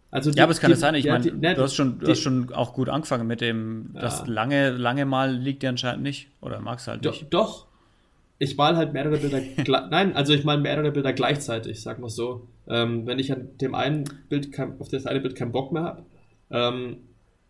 Also 0.09 0.31
die- 0.31 0.37
Ja, 0.37 0.43
aber 0.43 0.51
es 0.51 0.59
kann 0.59 0.71
es 0.71 0.79
sein. 0.79 0.95
Ich 0.95 1.05
ja, 1.05 1.13
meine, 1.17 1.31
ne, 1.33 1.55
du 1.55 1.61
hast 1.61 1.75
schon, 1.75 1.99
du 1.99 2.05
die- 2.05 2.11
hast 2.11 2.19
schon 2.19 2.51
auch 2.53 2.73
gut 2.73 2.89
angefangen 2.89 3.27
mit 3.27 3.39
dem, 3.39 3.91
das 3.93 4.19
Ja. 4.19 4.25
lange, 4.27 4.71
lange 4.71 5.05
Mal 5.05 5.33
liegt 5.35 5.63
dir 5.63 5.69
anscheinend 5.69 6.03
nicht. 6.03 6.29
Oder 6.41 6.59
magst 6.59 6.87
du 6.87 6.91
halt 6.91 7.05
Doch, 7.05 7.11
nicht. 7.13 7.33
doch. 7.33 7.67
Ich 8.41 8.57
mal 8.57 8.75
halt 8.75 8.91
mehrere 8.91 9.17
Bilder. 9.19 9.87
Nein, 9.91 10.15
also 10.15 10.33
ich 10.33 10.43
mal 10.43 10.57
mehrere 10.57 10.91
Bilder 10.91 11.13
gleichzeitig, 11.13 11.79
sag 11.79 11.99
mal 11.99 12.09
so. 12.09 12.47
Ähm, 12.67 13.05
wenn 13.05 13.19
ich 13.19 13.31
an 13.31 13.55
dem 13.59 13.75
einen 13.75 14.05
Bild 14.29 14.51
kein, 14.51 14.79
auf 14.79 14.87
das 14.87 15.05
eine 15.05 15.19
Bild 15.19 15.35
keinen 15.35 15.51
Bock 15.51 15.71
mehr 15.71 15.83
habe, 15.83 16.05
ähm, 16.49 16.97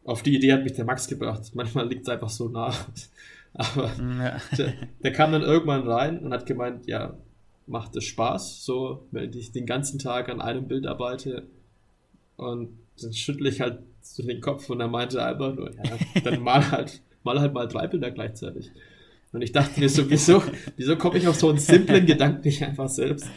auf 0.04 0.22
die 0.22 0.36
Idee 0.36 0.52
hat 0.52 0.64
mich 0.64 0.74
der 0.74 0.84
Max 0.84 1.08
gebracht. 1.08 1.44
Manchmal 1.54 1.88
liegt 1.88 2.02
es 2.02 2.10
einfach 2.10 2.28
so 2.28 2.50
nah. 2.50 2.74
Aber 3.54 3.90
Ja. 4.20 4.42
der, 4.58 4.74
der 5.02 5.14
kam 5.14 5.32
dann 5.32 5.44
irgendwann 5.44 5.88
rein 5.88 6.20
und 6.20 6.34
hat 6.34 6.46
gemeint, 6.46 6.86
ja, 6.88 7.14
macht 7.68 7.96
es 7.96 8.04
Spaß, 8.04 8.66
so, 8.66 9.08
wenn 9.12 9.32
ich 9.32 9.54
den 9.54 9.66
ganzen 9.66 9.98
Tag 9.98 10.28
an 10.28 10.42
einem 10.42 10.68
Bild 10.68 10.86
arbeite. 10.88 11.44
Und 12.36 12.78
dann 13.02 13.14
schüttle 13.14 13.48
ich 13.48 13.62
halt 13.62 13.80
so 14.02 14.24
den 14.24 14.42
Kopf 14.42 14.70
und 14.70 14.82
er 14.82 14.90
meinte 14.90 15.24
einfach 15.24 15.56
nur, 15.56 15.72
ja, 15.74 15.84
dann 16.26 16.42
mal 16.42 16.70
halt, 16.70 17.02
mal 17.24 17.40
halt 17.40 17.54
mal 17.54 17.70
drei 17.70 17.88
Bilder 17.88 18.12
gleichzeitig. 18.12 18.72
Und 19.34 19.42
ich 19.42 19.52
dachte 19.52 19.80
mir 19.80 19.90
so, 19.90 20.10
wieso, 20.10 20.44
wieso 20.76 20.98
komme 20.98 21.18
ich 21.18 21.28
auf 21.28 21.36
so 21.36 21.50
einen 21.50 21.60
simplen 21.60 22.06
Gedanken 22.06 22.42
nicht 22.44 22.64
einfach 22.64 22.90
selbst? 22.90 23.28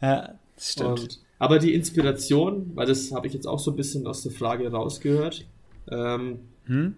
Ja, 0.00 0.34
stimmt. 0.58 1.00
Und, 1.00 1.20
aber 1.38 1.58
die 1.58 1.74
Inspiration, 1.74 2.70
weil 2.74 2.86
das 2.86 3.12
habe 3.12 3.26
ich 3.26 3.34
jetzt 3.34 3.46
auch 3.46 3.58
so 3.58 3.70
ein 3.70 3.76
bisschen 3.76 4.06
aus 4.06 4.22
der 4.22 4.32
Frage 4.32 4.70
rausgehört, 4.70 5.46
ähm, 5.90 6.40
hm? 6.64 6.94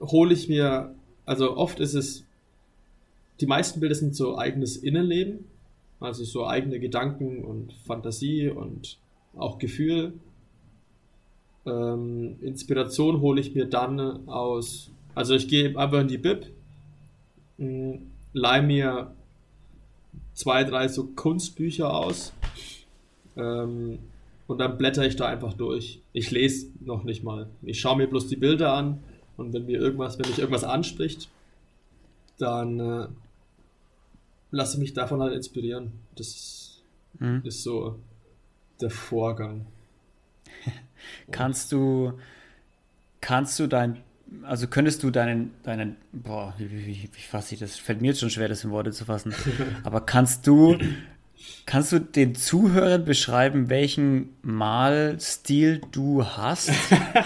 hole 0.00 0.34
ich 0.34 0.48
mir, 0.48 0.94
also 1.24 1.56
oft 1.56 1.80
ist 1.80 1.94
es, 1.94 2.24
die 3.40 3.46
meisten 3.46 3.80
Bilder 3.80 3.94
sind 3.94 4.14
so 4.14 4.36
eigenes 4.36 4.76
Innenleben, 4.76 5.44
also 5.98 6.24
so 6.24 6.46
eigene 6.46 6.78
Gedanken 6.80 7.44
und 7.44 7.72
Fantasie 7.86 8.48
und 8.48 8.98
auch 9.36 9.58
Gefühl. 9.58 10.14
Ähm, 11.66 12.36
Inspiration 12.42 13.20
hole 13.20 13.40
ich 13.40 13.54
mir 13.54 13.66
dann 13.66 14.28
aus, 14.28 14.90
also 15.20 15.34
ich 15.34 15.48
gehe 15.48 15.76
einfach 15.76 16.00
in 16.00 16.08
die 16.08 16.16
Bib, 16.16 16.46
mm, 17.58 17.92
leih 18.32 18.62
mir 18.62 19.14
zwei, 20.32 20.64
drei 20.64 20.88
so 20.88 21.08
Kunstbücher 21.08 21.92
aus 21.94 22.32
ähm, 23.36 23.98
und 24.46 24.58
dann 24.58 24.78
blätter 24.78 25.04
ich 25.04 25.16
da 25.16 25.26
einfach 25.26 25.52
durch. 25.52 26.00
Ich 26.14 26.30
lese 26.30 26.68
noch 26.80 27.04
nicht 27.04 27.22
mal. 27.22 27.50
Ich 27.60 27.80
schaue 27.80 27.98
mir 27.98 28.06
bloß 28.06 28.28
die 28.28 28.36
Bilder 28.36 28.72
an 28.72 29.02
und 29.36 29.52
wenn 29.52 29.66
mir 29.66 29.78
irgendwas, 29.78 30.18
wenn 30.18 30.26
mich 30.26 30.38
irgendwas 30.38 30.64
anspricht, 30.64 31.28
dann 32.38 32.80
äh, 32.80 33.08
lasse 34.50 34.80
mich 34.80 34.94
davon 34.94 35.20
halt 35.20 35.34
inspirieren. 35.34 35.92
Das 36.16 36.80
mhm. 37.18 37.42
ist 37.44 37.62
so 37.62 37.96
der 38.80 38.90
Vorgang. 38.90 39.66
kannst 41.30 41.72
du, 41.72 42.14
kannst 43.20 43.58
du 43.58 43.66
dein, 43.66 44.02
also 44.42 44.66
könntest 44.68 45.02
du 45.02 45.10
deinen, 45.10 45.52
deinen, 45.62 45.96
boah, 46.12 46.54
wie, 46.58 46.70
wie, 46.70 47.08
wie 47.12 47.22
fasse 47.28 47.54
ich 47.54 47.60
das? 47.60 47.76
Fällt 47.76 48.00
mir 48.00 48.08
jetzt 48.08 48.20
schon 48.20 48.30
schwer, 48.30 48.48
das 48.48 48.64
in 48.64 48.70
Worte 48.70 48.92
zu 48.92 49.04
fassen. 49.04 49.34
Aber 49.84 50.02
kannst 50.02 50.46
du, 50.46 50.78
kannst 51.66 51.92
du 51.92 52.00
den 52.00 52.34
Zuhörern 52.34 53.04
beschreiben, 53.04 53.68
welchen 53.68 54.30
Malstil 54.42 55.80
du 55.90 56.24
hast? 56.24 56.70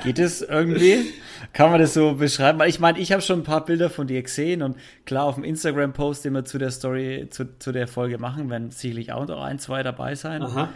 Geht 0.02 0.18
es 0.18 0.40
irgendwie? 0.42 1.04
Kann 1.52 1.70
man 1.70 1.80
das 1.80 1.94
so 1.94 2.14
beschreiben? 2.14 2.58
Weil 2.58 2.70
ich 2.70 2.80
meine, 2.80 2.98
ich 2.98 3.12
habe 3.12 3.22
schon 3.22 3.40
ein 3.40 3.44
paar 3.44 3.64
Bilder 3.64 3.90
von 3.90 4.06
dir 4.06 4.22
gesehen 4.22 4.62
und 4.62 4.76
klar 5.04 5.24
auf 5.24 5.34
dem 5.34 5.44
Instagram-Post, 5.44 6.24
den 6.24 6.32
wir 6.32 6.44
zu 6.44 6.58
der 6.58 6.70
Story, 6.70 7.26
zu, 7.30 7.58
zu 7.58 7.72
der 7.72 7.86
Folge 7.86 8.18
machen, 8.18 8.48
werden 8.50 8.70
sicherlich 8.70 9.12
auch 9.12 9.26
noch 9.26 9.42
ein, 9.42 9.58
zwei 9.58 9.82
dabei 9.82 10.14
sein. 10.14 10.42
Aha. 10.42 10.70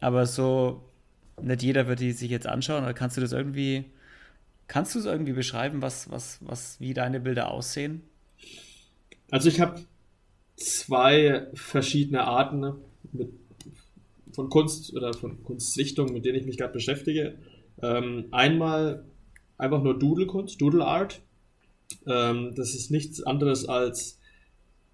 Aber 0.00 0.26
so, 0.26 0.82
nicht 1.40 1.62
jeder 1.62 1.86
wird 1.86 2.00
die 2.00 2.12
sich 2.12 2.30
jetzt 2.30 2.46
anschauen, 2.46 2.84
oder 2.84 2.92
kannst 2.92 3.16
du 3.16 3.20
das 3.20 3.32
irgendwie, 3.32 3.84
kannst 4.72 4.94
du 4.94 5.00
es 5.00 5.04
irgendwie 5.04 5.34
beschreiben, 5.34 5.82
was, 5.82 6.10
was, 6.10 6.38
was, 6.40 6.80
wie 6.80 6.94
deine 6.94 7.20
Bilder 7.20 7.50
aussehen? 7.50 8.00
Also 9.30 9.50
ich 9.50 9.60
habe 9.60 9.82
zwei 10.56 11.46
verschiedene 11.52 12.24
Arten 12.24 12.60
ne, 12.60 12.78
mit, 13.12 13.28
von 14.32 14.48
Kunst 14.48 14.94
oder 14.94 15.12
von 15.12 15.42
Kunstrichtungen, 15.42 16.14
mit 16.14 16.24
denen 16.24 16.38
ich 16.38 16.46
mich 16.46 16.56
gerade 16.56 16.72
beschäftige. 16.72 17.36
Ähm, 17.82 18.28
einmal 18.30 19.04
einfach 19.58 19.82
nur 19.82 19.98
Doodle-Kunst, 19.98 20.58
Doodle 20.58 20.86
Art. 20.86 21.20
Ähm, 22.06 22.54
das 22.54 22.74
ist 22.74 22.90
nichts 22.90 23.22
anderes 23.22 23.68
als 23.68 24.18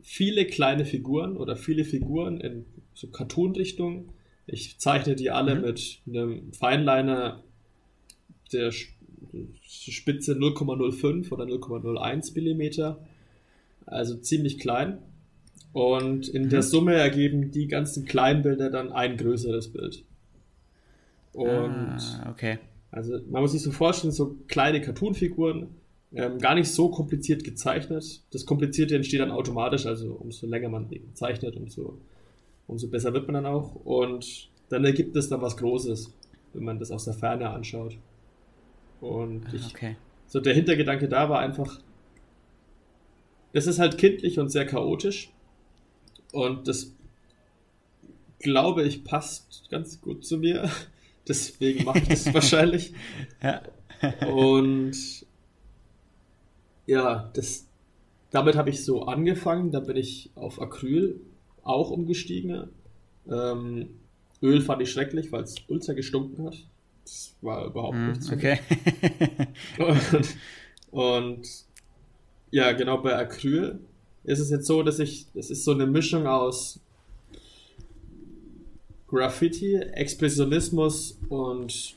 viele 0.02 0.46
kleine 0.46 0.86
Figuren 0.86 1.36
oder 1.36 1.54
viele 1.54 1.84
Figuren 1.84 2.40
in 2.40 2.66
so 2.94 3.06
Cartoon-Richtung. 3.06 4.12
Ich 4.48 4.80
zeichne 4.80 5.14
die 5.14 5.30
alle 5.30 5.54
mhm. 5.54 5.60
mit 5.60 6.00
einem 6.08 6.52
Feinliner 6.52 7.44
der 8.52 8.72
Spitze 9.62 10.32
0,05 10.34 11.30
oder 11.32 11.44
0,01 11.44 12.34
Millimeter. 12.34 12.98
Also 13.86 14.16
ziemlich 14.16 14.58
klein. 14.58 14.98
Und 15.72 16.28
in 16.28 16.44
mhm. 16.44 16.48
der 16.50 16.62
Summe 16.62 16.94
ergeben 16.94 17.50
die 17.50 17.68
ganzen 17.68 18.04
kleinen 18.04 18.42
Bilder 18.42 18.70
dann 18.70 18.92
ein 18.92 19.16
größeres 19.16 19.68
Bild. 19.68 20.04
Und 21.32 21.48
ah, 21.50 22.30
okay. 22.30 22.58
Also 22.90 23.18
man 23.30 23.42
muss 23.42 23.52
sich 23.52 23.62
so 23.62 23.70
vorstellen, 23.70 24.12
so 24.12 24.36
kleine 24.48 24.80
Cartoon-Figuren, 24.80 25.68
ähm, 26.14 26.38
gar 26.38 26.54
nicht 26.54 26.70
so 26.70 26.88
kompliziert 26.88 27.44
gezeichnet. 27.44 28.22
Das 28.30 28.46
Komplizierte 28.46 28.96
entsteht 28.96 29.20
dann 29.20 29.30
automatisch, 29.30 29.84
also 29.86 30.12
umso 30.12 30.46
länger 30.46 30.70
man 30.70 30.88
zeichnet, 31.12 31.56
umso, 31.56 31.98
umso 32.66 32.88
besser 32.88 33.12
wird 33.12 33.26
man 33.28 33.34
dann 33.34 33.46
auch. 33.46 33.74
Und 33.84 34.48
dann 34.70 34.84
ergibt 34.84 35.14
es 35.16 35.28
dann 35.28 35.42
was 35.42 35.56
Großes, 35.58 36.14
wenn 36.54 36.64
man 36.64 36.78
das 36.78 36.90
aus 36.90 37.04
der 37.04 37.14
Ferne 37.14 37.50
anschaut. 37.50 37.98
Und 39.00 39.52
ich, 39.52 39.66
okay. 39.66 39.96
so 40.26 40.40
der 40.40 40.54
Hintergedanke 40.54 41.08
da 41.08 41.28
war 41.28 41.40
einfach, 41.40 41.80
es 43.52 43.66
ist 43.66 43.78
halt 43.78 43.98
kindlich 43.98 44.38
und 44.38 44.48
sehr 44.50 44.66
chaotisch. 44.66 45.30
Und 46.32 46.68
das 46.68 46.94
glaube 48.38 48.84
ich 48.84 49.04
passt 49.04 49.68
ganz 49.70 50.00
gut 50.00 50.24
zu 50.24 50.38
mir. 50.38 50.70
Deswegen 51.28 51.84
mache 51.84 51.98
ich 51.98 52.08
das 52.08 52.34
wahrscheinlich. 52.34 52.92
Ja. 53.42 53.62
Und 54.26 55.26
ja, 56.86 57.30
das, 57.34 57.66
damit 58.30 58.56
habe 58.56 58.70
ich 58.70 58.84
so 58.84 59.02
angefangen. 59.04 59.70
Da 59.70 59.80
bin 59.80 59.96
ich 59.96 60.30
auf 60.34 60.60
Acryl 60.60 61.20
auch 61.62 61.90
umgestiegen. 61.90 62.70
Ähm, 63.30 63.90
Öl 64.42 64.60
fand 64.60 64.82
ich 64.82 64.90
schrecklich, 64.90 65.32
weil 65.32 65.42
es 65.42 65.56
ultra 65.68 65.92
gestunken 65.92 66.46
hat. 66.46 66.56
Das 67.08 67.34
war 67.40 67.64
überhaupt 67.64 67.96
mm, 67.96 68.08
nichts. 68.08 68.30
Okay. 68.30 68.58
und, 69.78 70.36
und 70.90 71.48
ja, 72.50 72.72
genau 72.72 72.98
bei 72.98 73.16
Acryl 73.16 73.80
ist 74.24 74.40
es 74.40 74.50
jetzt 74.50 74.66
so, 74.66 74.82
dass 74.82 74.98
ich, 74.98 75.26
es 75.34 75.50
ist 75.50 75.64
so 75.64 75.72
eine 75.72 75.86
Mischung 75.86 76.26
aus 76.26 76.80
Graffiti, 79.06 79.76
Expressionismus 79.76 81.18
und 81.30 81.96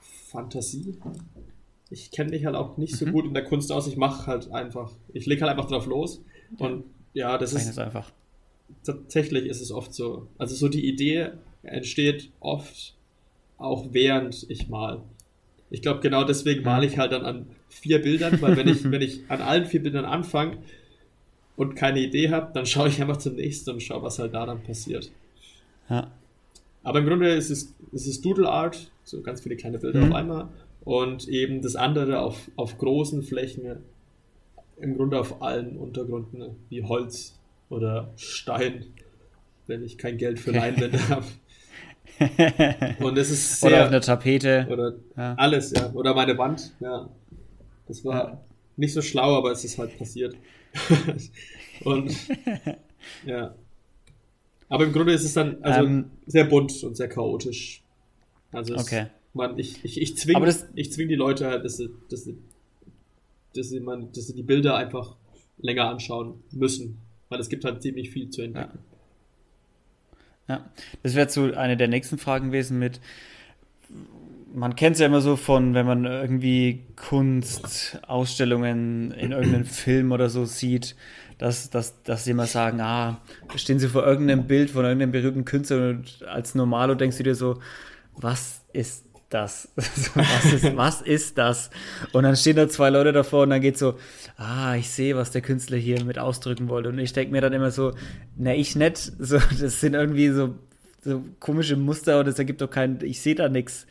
Fantasie. 0.00 0.96
Ich 1.90 2.12
kenne 2.12 2.30
mich 2.30 2.44
halt 2.44 2.54
auch 2.54 2.76
nicht 2.76 2.96
so 2.96 3.04
mhm. 3.04 3.12
gut 3.12 3.24
in 3.24 3.34
der 3.34 3.44
Kunst 3.44 3.72
aus. 3.72 3.88
Ich 3.88 3.96
mache 3.96 4.28
halt 4.28 4.52
einfach, 4.52 4.92
ich 5.12 5.26
lege 5.26 5.42
halt 5.42 5.50
einfach 5.50 5.68
drauf 5.68 5.86
los. 5.86 6.22
Und 6.58 6.84
ja, 7.14 7.36
das 7.36 7.52
ist, 7.52 7.78
einfach. 7.80 8.12
Tatsächlich 8.84 9.46
ist 9.46 9.60
es 9.60 9.72
oft 9.72 9.92
so. 9.92 10.28
Also 10.38 10.54
so 10.54 10.68
die 10.68 10.86
Idee 10.86 11.32
entsteht 11.64 12.30
oft 12.38 12.94
auch 13.62 13.88
während 13.92 14.48
ich 14.50 14.68
mal. 14.68 15.02
Ich 15.70 15.82
glaube, 15.82 16.00
genau 16.00 16.24
deswegen 16.24 16.62
male 16.62 16.86
ich 16.86 16.98
halt 16.98 17.12
dann 17.12 17.24
an 17.24 17.46
vier 17.68 18.00
Bildern, 18.02 18.40
weil 18.42 18.56
wenn 18.56 18.68
ich, 18.68 18.84
wenn 18.90 19.02
ich 19.02 19.22
an 19.28 19.40
allen 19.40 19.66
vier 19.66 19.82
Bildern 19.82 20.04
anfange 20.04 20.58
und 21.56 21.74
keine 21.74 22.00
Idee 22.00 22.30
habe, 22.30 22.52
dann 22.52 22.66
schaue 22.66 22.88
ich 22.88 23.00
einfach 23.00 23.16
zum 23.16 23.36
nächsten 23.36 23.70
und 23.70 23.82
schaue, 23.82 24.02
was 24.02 24.18
halt 24.18 24.34
da 24.34 24.46
dann 24.46 24.62
passiert. 24.62 25.10
Ja. 25.88 26.10
Aber 26.82 26.98
im 26.98 27.06
Grunde 27.06 27.28
ist 27.30 27.50
es, 27.50 27.74
ist 27.92 28.06
es 28.06 28.20
Doodle 28.20 28.48
Art, 28.48 28.90
so 29.04 29.22
ganz 29.22 29.40
viele 29.40 29.56
kleine 29.56 29.78
Bilder 29.78 30.00
mhm. 30.00 30.12
auf 30.12 30.14
einmal. 30.14 30.48
Und 30.84 31.28
eben 31.28 31.62
das 31.62 31.76
andere 31.76 32.20
auf, 32.20 32.50
auf 32.56 32.76
großen 32.78 33.22
Flächen, 33.22 33.76
im 34.78 34.96
Grunde 34.96 35.18
auf 35.18 35.42
allen 35.42 35.76
Untergründen, 35.76 36.56
wie 36.68 36.82
Holz 36.82 37.38
oder 37.70 38.12
Stein, 38.16 38.86
wenn 39.66 39.84
ich 39.84 39.96
kein 39.96 40.18
Geld 40.18 40.40
für 40.40 40.50
Leinwände 40.50 41.08
habe. 41.08 41.24
Und 43.00 43.18
es 43.18 43.30
ist 43.30 43.60
sehr, 43.60 43.70
Oder 43.70 43.82
auf 43.82 43.88
einer 43.88 44.00
Tapete. 44.00 44.66
Oder 44.70 44.94
ja. 45.16 45.34
alles, 45.34 45.72
ja. 45.72 45.92
Oder 45.92 46.14
meine 46.14 46.36
Wand, 46.38 46.72
ja. 46.80 47.08
Das 47.86 48.04
war 48.04 48.14
ja. 48.14 48.40
nicht 48.76 48.92
so 48.92 49.02
schlau, 49.02 49.36
aber 49.36 49.52
es 49.52 49.64
ist 49.64 49.78
halt 49.78 49.96
passiert. 49.98 50.36
Und 51.84 52.14
ja. 53.26 53.54
Aber 54.68 54.84
im 54.84 54.92
Grunde 54.92 55.12
ist 55.12 55.24
es 55.24 55.34
dann 55.34 55.62
also 55.62 55.86
ähm, 55.86 56.10
sehr 56.26 56.44
bunt 56.44 56.82
und 56.82 56.96
sehr 56.96 57.08
chaotisch. 57.08 57.82
Also 58.52 58.74
es, 58.74 58.82
okay. 58.82 59.06
man, 59.34 59.58
ich, 59.58 59.84
ich, 59.84 60.00
ich 60.00 60.16
zwinge 60.16 60.48
zwing 60.48 61.08
die 61.08 61.14
Leute 61.14 61.46
halt, 61.46 61.64
dass 61.64 61.76
sie, 61.76 61.90
dass 62.08 62.24
sie, 62.24 62.38
dass 63.54 63.68
sie, 63.68 63.80
man, 63.80 64.10
dass 64.12 64.28
sie 64.28 64.34
die 64.34 64.42
Bilder 64.42 64.76
einfach 64.76 65.16
länger 65.58 65.90
anschauen 65.90 66.42
müssen. 66.52 66.98
Weil 67.28 67.40
es 67.40 67.48
gibt 67.48 67.64
halt 67.64 67.82
ziemlich 67.82 68.10
viel 68.10 68.30
zu 68.30 68.42
entdecken. 68.42 68.78
Ja, 68.78 68.91
ja. 70.48 70.64
das 71.02 71.14
wäre 71.14 71.28
so 71.28 71.52
eine 71.54 71.76
der 71.76 71.88
nächsten 71.88 72.18
Fragen 72.18 72.46
gewesen 72.46 72.78
mit, 72.78 73.00
man 74.54 74.76
kennt 74.76 74.94
es 74.94 75.00
ja 75.00 75.06
immer 75.06 75.20
so 75.20 75.36
von, 75.36 75.74
wenn 75.74 75.86
man 75.86 76.04
irgendwie 76.04 76.84
Kunstausstellungen 76.96 79.12
in 79.12 79.32
irgendeinem 79.32 79.64
Film 79.66 80.12
oder 80.12 80.28
so 80.28 80.44
sieht, 80.44 80.94
dass, 81.38 81.70
dass, 81.70 82.02
dass 82.02 82.24
sie 82.24 82.32
immer 82.32 82.46
sagen, 82.46 82.80
ah, 82.80 83.20
stehen 83.56 83.78
sie 83.78 83.88
vor 83.88 84.06
irgendeinem 84.06 84.46
Bild 84.46 84.70
von 84.70 84.84
irgendeinem 84.84 85.12
berühmten 85.12 85.44
Künstler 85.44 85.90
und 85.90 86.24
als 86.28 86.54
Normalo 86.54 86.94
denkst 86.94 87.16
du 87.16 87.22
dir 87.22 87.34
so, 87.34 87.58
was 88.14 88.62
ist 88.72 89.04
das? 89.34 89.68
was, 89.76 90.52
ist, 90.52 90.76
was 90.76 91.02
ist 91.02 91.38
das? 91.38 91.70
Und 92.12 92.24
dann 92.24 92.36
stehen 92.36 92.56
da 92.56 92.68
zwei 92.68 92.90
Leute 92.90 93.12
davor 93.12 93.42
und 93.42 93.50
dann 93.50 93.60
geht 93.60 93.78
so, 93.78 93.98
ah, 94.36 94.74
ich 94.76 94.90
sehe, 94.90 95.16
was 95.16 95.30
der 95.30 95.42
Künstler 95.42 95.76
hier 95.76 96.04
mit 96.04 96.18
ausdrücken 96.18 96.68
wollte. 96.68 96.88
Und 96.88 96.98
ich 96.98 97.12
denke 97.12 97.32
mir 97.32 97.40
dann 97.40 97.52
immer 97.52 97.70
so, 97.70 97.92
na, 98.36 98.54
ich 98.54 98.76
nicht. 98.76 99.12
So, 99.18 99.38
das 99.38 99.80
sind 99.80 99.94
irgendwie 99.94 100.28
so, 100.30 100.54
so 101.00 101.22
komische 101.40 101.76
Muster 101.76 102.18
und 102.18 102.26
das 102.26 102.38
ergibt 102.38 102.60
doch 102.60 102.70
keinen, 102.70 103.02
ich 103.02 103.20
sehe 103.20 103.34
da 103.34 103.48
nichts. 103.48 103.86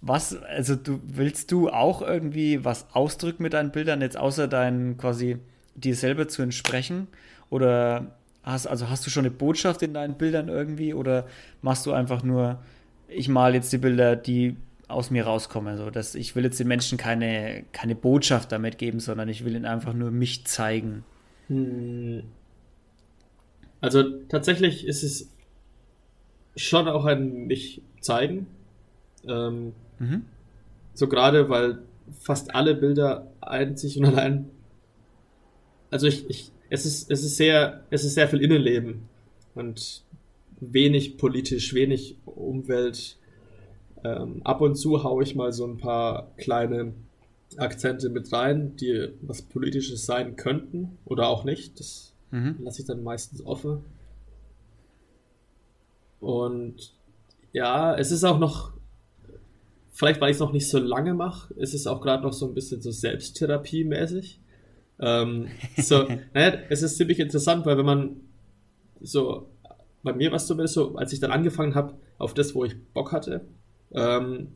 Was, 0.00 0.36
also 0.42 0.76
du 0.76 1.00
willst 1.04 1.52
du 1.52 1.68
auch 1.68 2.02
irgendwie 2.02 2.64
was 2.64 2.86
ausdrücken 2.92 3.42
mit 3.42 3.52
deinen 3.52 3.70
Bildern, 3.70 4.00
jetzt 4.00 4.16
außer 4.16 4.48
deinen 4.48 4.96
quasi 4.96 5.38
dir 5.74 5.94
selber 5.94 6.28
zu 6.28 6.42
entsprechen? 6.42 7.06
Oder 7.48 8.16
hast, 8.42 8.66
also 8.66 8.88
hast 8.88 9.06
du 9.06 9.10
schon 9.10 9.24
eine 9.24 9.30
Botschaft 9.30 9.82
in 9.82 9.94
deinen 9.94 10.14
Bildern 10.14 10.48
irgendwie? 10.48 10.94
Oder 10.94 11.26
machst 11.62 11.86
du 11.86 11.92
einfach 11.92 12.22
nur, 12.22 12.60
ich 13.10 13.28
male 13.28 13.56
jetzt 13.56 13.72
die 13.72 13.78
Bilder, 13.78 14.16
die 14.16 14.56
aus 14.88 15.10
mir 15.10 15.24
rauskommen? 15.24 15.76
So, 15.76 15.90
dass 15.90 16.14
ich 16.14 16.34
will 16.36 16.44
jetzt 16.44 16.58
den 16.58 16.68
Menschen 16.68 16.98
keine, 16.98 17.64
keine 17.72 17.94
Botschaft 17.94 18.52
damit 18.52 18.78
geben, 18.78 19.00
sondern 19.00 19.28
ich 19.28 19.44
will 19.44 19.54
ihnen 19.54 19.66
einfach 19.66 19.92
nur 19.92 20.10
mich 20.10 20.46
zeigen. 20.46 21.04
Hm. 21.48 22.22
Also 23.80 24.02
tatsächlich 24.28 24.86
ist 24.86 25.02
es 25.02 25.30
schon 26.56 26.88
auch 26.88 27.04
ein 27.04 27.46
mich 27.46 27.82
zeigen. 28.00 28.46
Ähm, 29.26 29.72
mhm. 29.98 30.24
So 30.94 31.08
gerade, 31.08 31.48
weil 31.48 31.78
fast 32.20 32.54
alle 32.54 32.74
Bilder 32.74 33.26
einzig 33.40 33.98
und 33.98 34.04
allein. 34.04 34.50
Also 35.90 36.06
ich, 36.06 36.28
ich, 36.28 36.52
es 36.68 36.86
ist, 36.86 37.10
es 37.10 37.24
ist 37.24 37.36
sehr, 37.36 37.84
es 37.90 38.04
ist 38.04 38.14
sehr 38.14 38.28
viel 38.28 38.42
Innenleben 38.42 39.08
und 39.54 40.02
wenig 40.60 41.16
politisch, 41.18 41.74
wenig 41.74 42.16
Umwelt. 42.24 43.16
Ähm, 44.02 44.40
ab 44.44 44.60
und 44.60 44.76
zu 44.76 45.02
haue 45.02 45.22
ich 45.22 45.34
mal 45.34 45.52
so 45.52 45.66
ein 45.66 45.76
paar 45.76 46.32
kleine 46.36 46.94
Akzente 47.56 48.08
mit 48.08 48.32
rein, 48.32 48.76
die 48.76 49.08
was 49.22 49.42
Politisches 49.42 50.06
sein 50.06 50.36
könnten 50.36 50.98
oder 51.04 51.28
auch 51.28 51.44
nicht. 51.44 51.80
Das 51.80 52.14
mhm. 52.30 52.56
lasse 52.60 52.82
ich 52.82 52.86
dann 52.86 53.02
meistens 53.02 53.44
offen. 53.44 53.84
Und 56.20 56.92
ja, 57.52 57.96
es 57.96 58.10
ist 58.10 58.24
auch 58.24 58.38
noch 58.38 58.72
vielleicht 60.00 60.20
weil 60.22 60.30
ich 60.30 60.36
es 60.36 60.40
noch 60.40 60.52
nicht 60.52 60.66
so 60.66 60.78
lange 60.78 61.12
mache, 61.12 61.52
ist 61.54 61.74
es 61.74 61.86
auch 61.86 62.00
gerade 62.00 62.22
noch 62.22 62.32
so 62.32 62.46
ein 62.46 62.54
bisschen 62.54 62.80
so 62.80 62.90
Selbsttherapie-mäßig. 62.90 64.38
Ähm, 64.98 65.48
so, 65.76 66.06
naja, 66.34 66.58
es 66.70 66.80
ist 66.80 66.96
ziemlich 66.96 67.20
interessant, 67.20 67.66
weil 67.66 67.76
wenn 67.76 67.84
man 67.84 68.16
so, 69.02 69.50
bei 70.02 70.12
mir 70.12 70.30
war 70.30 70.36
es 70.36 70.46
zumindest 70.46 70.74
so, 70.74 70.96
als 70.96 71.12
ich 71.12 71.20
dann 71.20 71.30
angefangen 71.30 71.74
habe, 71.74 71.94
auf 72.18 72.34
das, 72.34 72.54
wo 72.54 72.64
ich 72.64 72.76
Bock 72.92 73.12
hatte, 73.12 73.46
ähm, 73.92 74.48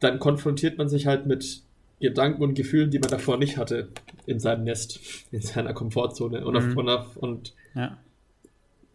dann 0.00 0.18
konfrontiert 0.18 0.78
man 0.78 0.88
sich 0.88 1.06
halt 1.06 1.26
mit 1.26 1.62
Gedanken 2.00 2.42
und 2.42 2.54
Gefühlen, 2.54 2.90
die 2.90 2.98
man 2.98 3.10
davor 3.10 3.38
nicht 3.38 3.56
hatte 3.56 3.88
in 4.26 4.40
seinem 4.40 4.64
Nest, 4.64 5.00
in 5.30 5.40
seiner 5.40 5.72
Komfortzone. 5.72 6.44
Und, 6.44 6.54
mhm. 6.54 6.70
auf, 6.70 6.76
und, 6.76 6.88
auf, 6.88 7.16
und 7.16 7.54
ja. 7.74 7.98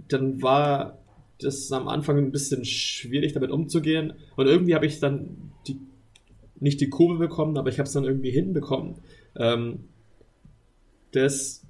dann 0.08 0.41
war 0.41 1.00
das 1.39 1.71
am 1.71 1.88
Anfang 1.88 2.17
ein 2.17 2.32
bisschen 2.32 2.65
schwierig, 2.65 3.34
damit 3.34 3.52
umzugehen. 3.52 4.13
Und 4.36 4.47
irgendwie 4.47 4.76
habe 4.76 4.86
ich 4.86 5.00
dann 5.00 5.52
die, 5.67 5.80
nicht 6.60 6.82
die 6.82 6.89
Kurve 6.89 7.17
bekommen, 7.17 7.58
aber 7.58 7.69
ich 7.69 7.80
habe 7.80 7.88
es 7.88 7.93
dann 7.93 8.04
irgendwie 8.04 8.32
hinbekommen, 8.32 8.95
ähm, 9.36 9.86
dass 11.12 11.66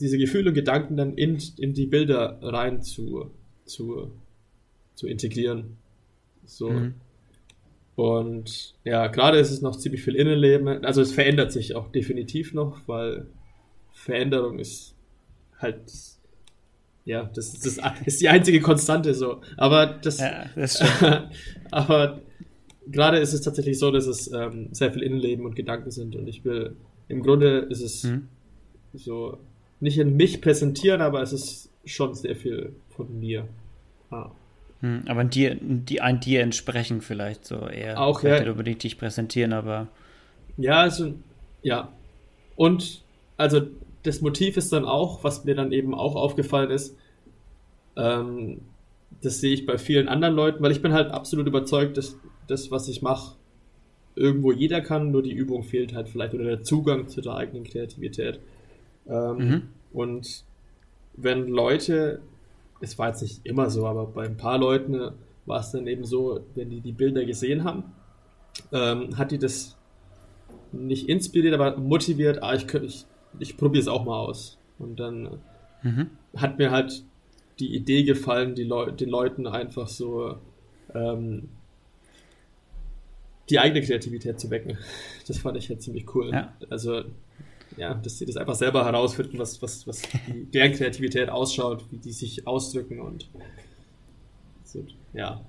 diese 0.00 0.18
Gefühle 0.18 0.50
und 0.50 0.54
Gedanken 0.54 0.96
dann 0.96 1.14
in, 1.14 1.38
in 1.58 1.74
die 1.74 1.86
Bilder 1.86 2.38
rein 2.42 2.82
zu, 2.82 3.30
zu, 3.64 4.12
zu 4.94 5.06
integrieren. 5.06 5.76
So. 6.44 6.70
Mhm. 6.70 6.94
Und 7.96 8.74
ja, 8.84 9.08
gerade 9.08 9.38
ist 9.38 9.50
es 9.50 9.60
noch 9.60 9.76
ziemlich 9.76 10.02
viel 10.02 10.14
Innenleben. 10.14 10.84
Also 10.84 11.02
es 11.02 11.12
verändert 11.12 11.52
sich 11.52 11.74
auch 11.74 11.90
definitiv 11.90 12.54
noch, 12.54 12.86
weil 12.86 13.26
Veränderung 13.92 14.58
ist 14.58 14.94
halt 15.58 15.80
ja, 17.08 17.24
das 17.34 17.54
ist, 17.54 17.64
das 17.64 17.78
ist 18.06 18.20
die 18.20 18.28
einzige 18.28 18.60
Konstante 18.60 19.14
so. 19.14 19.40
Aber 19.56 19.86
das, 19.86 20.20
ja, 20.20 20.44
das 20.54 20.80
aber 21.70 22.20
gerade 22.86 23.18
ist 23.18 23.32
es 23.32 23.40
tatsächlich 23.40 23.78
so, 23.78 23.90
dass 23.90 24.06
es 24.06 24.30
ähm, 24.30 24.68
sehr 24.72 24.92
viel 24.92 25.02
Innenleben 25.02 25.46
und 25.46 25.56
Gedanken 25.56 25.90
sind 25.90 26.16
und 26.16 26.28
ich 26.28 26.44
will, 26.44 26.76
im 27.08 27.22
Grunde 27.22 27.66
ist 27.70 27.80
es 27.80 28.04
mhm. 28.04 28.28
so, 28.92 29.38
nicht 29.80 29.98
in 29.98 30.16
mich 30.16 30.40
präsentieren, 30.40 31.00
aber 31.00 31.22
es 31.22 31.32
ist 31.32 31.70
schon 31.84 32.14
sehr 32.14 32.36
viel 32.36 32.74
von 32.88 33.18
mir. 33.18 33.46
Ah. 34.10 34.30
Mhm, 34.80 35.04
aber 35.06 35.24
dir, 35.24 35.56
die 35.60 36.00
ein 36.00 36.20
dir 36.20 36.42
entsprechen 36.42 37.00
vielleicht 37.00 37.44
so 37.44 37.66
eher. 37.66 38.00
Auch 38.00 38.22
ja. 38.22 38.38
Nicht 38.38 38.48
unbedingt 38.48 38.82
dich 38.82 38.98
präsentieren, 38.98 39.52
aber. 39.52 39.88
Ja, 40.56 40.80
also, 40.80 41.14
ja. 41.62 41.92
Und, 42.56 43.02
also, 43.36 43.62
das 44.02 44.20
Motiv 44.20 44.56
ist 44.56 44.72
dann 44.72 44.84
auch, 44.84 45.24
was 45.24 45.44
mir 45.44 45.54
dann 45.54 45.72
eben 45.72 45.94
auch 45.94 46.14
aufgefallen 46.14 46.70
ist, 46.70 46.96
ähm, 47.96 48.60
das 49.20 49.40
sehe 49.40 49.52
ich 49.52 49.66
bei 49.66 49.78
vielen 49.78 50.08
anderen 50.08 50.34
Leuten, 50.34 50.62
weil 50.62 50.70
ich 50.70 50.82
bin 50.82 50.92
halt 50.92 51.10
absolut 51.10 51.46
überzeugt, 51.46 51.96
dass 51.96 52.16
das, 52.46 52.70
was 52.70 52.88
ich 52.88 53.02
mache, 53.02 53.36
irgendwo 54.14 54.52
jeder 54.52 54.80
kann, 54.80 55.10
nur 55.10 55.22
die 55.22 55.32
Übung 55.32 55.62
fehlt 55.62 55.94
halt 55.94 56.08
vielleicht 56.08 56.34
oder 56.34 56.44
der 56.44 56.62
Zugang 56.62 57.08
zu 57.08 57.20
der 57.20 57.34
eigenen 57.34 57.64
Kreativität. 57.64 58.40
Ähm, 59.08 59.36
mhm. 59.36 59.62
Und 59.92 60.44
wenn 61.14 61.48
Leute, 61.48 62.20
es 62.80 62.98
war 62.98 63.08
jetzt 63.08 63.22
nicht 63.22 63.44
immer 63.44 63.70
so, 63.70 63.86
aber 63.86 64.06
bei 64.06 64.24
ein 64.24 64.36
paar 64.36 64.58
Leuten 64.58 65.12
war 65.46 65.60
es 65.60 65.70
dann 65.70 65.86
eben 65.86 66.04
so, 66.04 66.40
wenn 66.54 66.70
die 66.70 66.80
die 66.80 66.92
Bilder 66.92 67.24
gesehen 67.24 67.64
haben, 67.64 67.84
ähm, 68.72 69.16
hat 69.16 69.30
die 69.30 69.38
das 69.38 69.76
nicht 70.72 71.08
inspiriert, 71.08 71.54
aber 71.54 71.76
motiviert, 71.76 72.42
ah, 72.42 72.54
ich, 72.54 72.72
ich, 72.74 73.06
ich 73.38 73.56
probiere 73.56 73.82
es 73.82 73.88
auch 73.88 74.04
mal 74.04 74.18
aus. 74.18 74.58
Und 74.78 75.00
dann 75.00 75.38
mhm. 75.82 76.10
hat 76.36 76.58
mir 76.58 76.70
halt 76.70 77.02
die 77.58 77.74
Idee 77.74 78.04
gefallen, 78.04 78.54
die 78.54 78.64
Leu 78.64 78.90
den 78.90 79.08
Leuten 79.08 79.46
einfach 79.46 79.88
so 79.88 80.36
ähm, 80.94 81.48
die 83.50 83.58
eigene 83.58 83.84
Kreativität 83.84 84.38
zu 84.38 84.50
wecken. 84.50 84.78
Das 85.26 85.38
fand 85.38 85.58
ich 85.58 85.68
halt 85.68 85.82
ziemlich 85.82 86.14
cool. 86.14 86.30
Ja. 86.32 86.54
Also, 86.70 87.02
ja, 87.78 87.94
dass 87.94 88.18
sie 88.18 88.26
das 88.26 88.36
einfach 88.36 88.54
selber 88.54 88.84
herausfinden, 88.84 89.38
was, 89.38 89.60
was, 89.62 89.86
was 89.86 90.02
deren 90.54 90.72
Kreativität 90.72 91.28
ausschaut, 91.28 91.84
wie 91.90 91.98
die 91.98 92.12
sich 92.12 92.46
ausdrücken 92.46 93.00
und 93.00 93.28
so, 94.64 94.84
ja. 95.12 95.40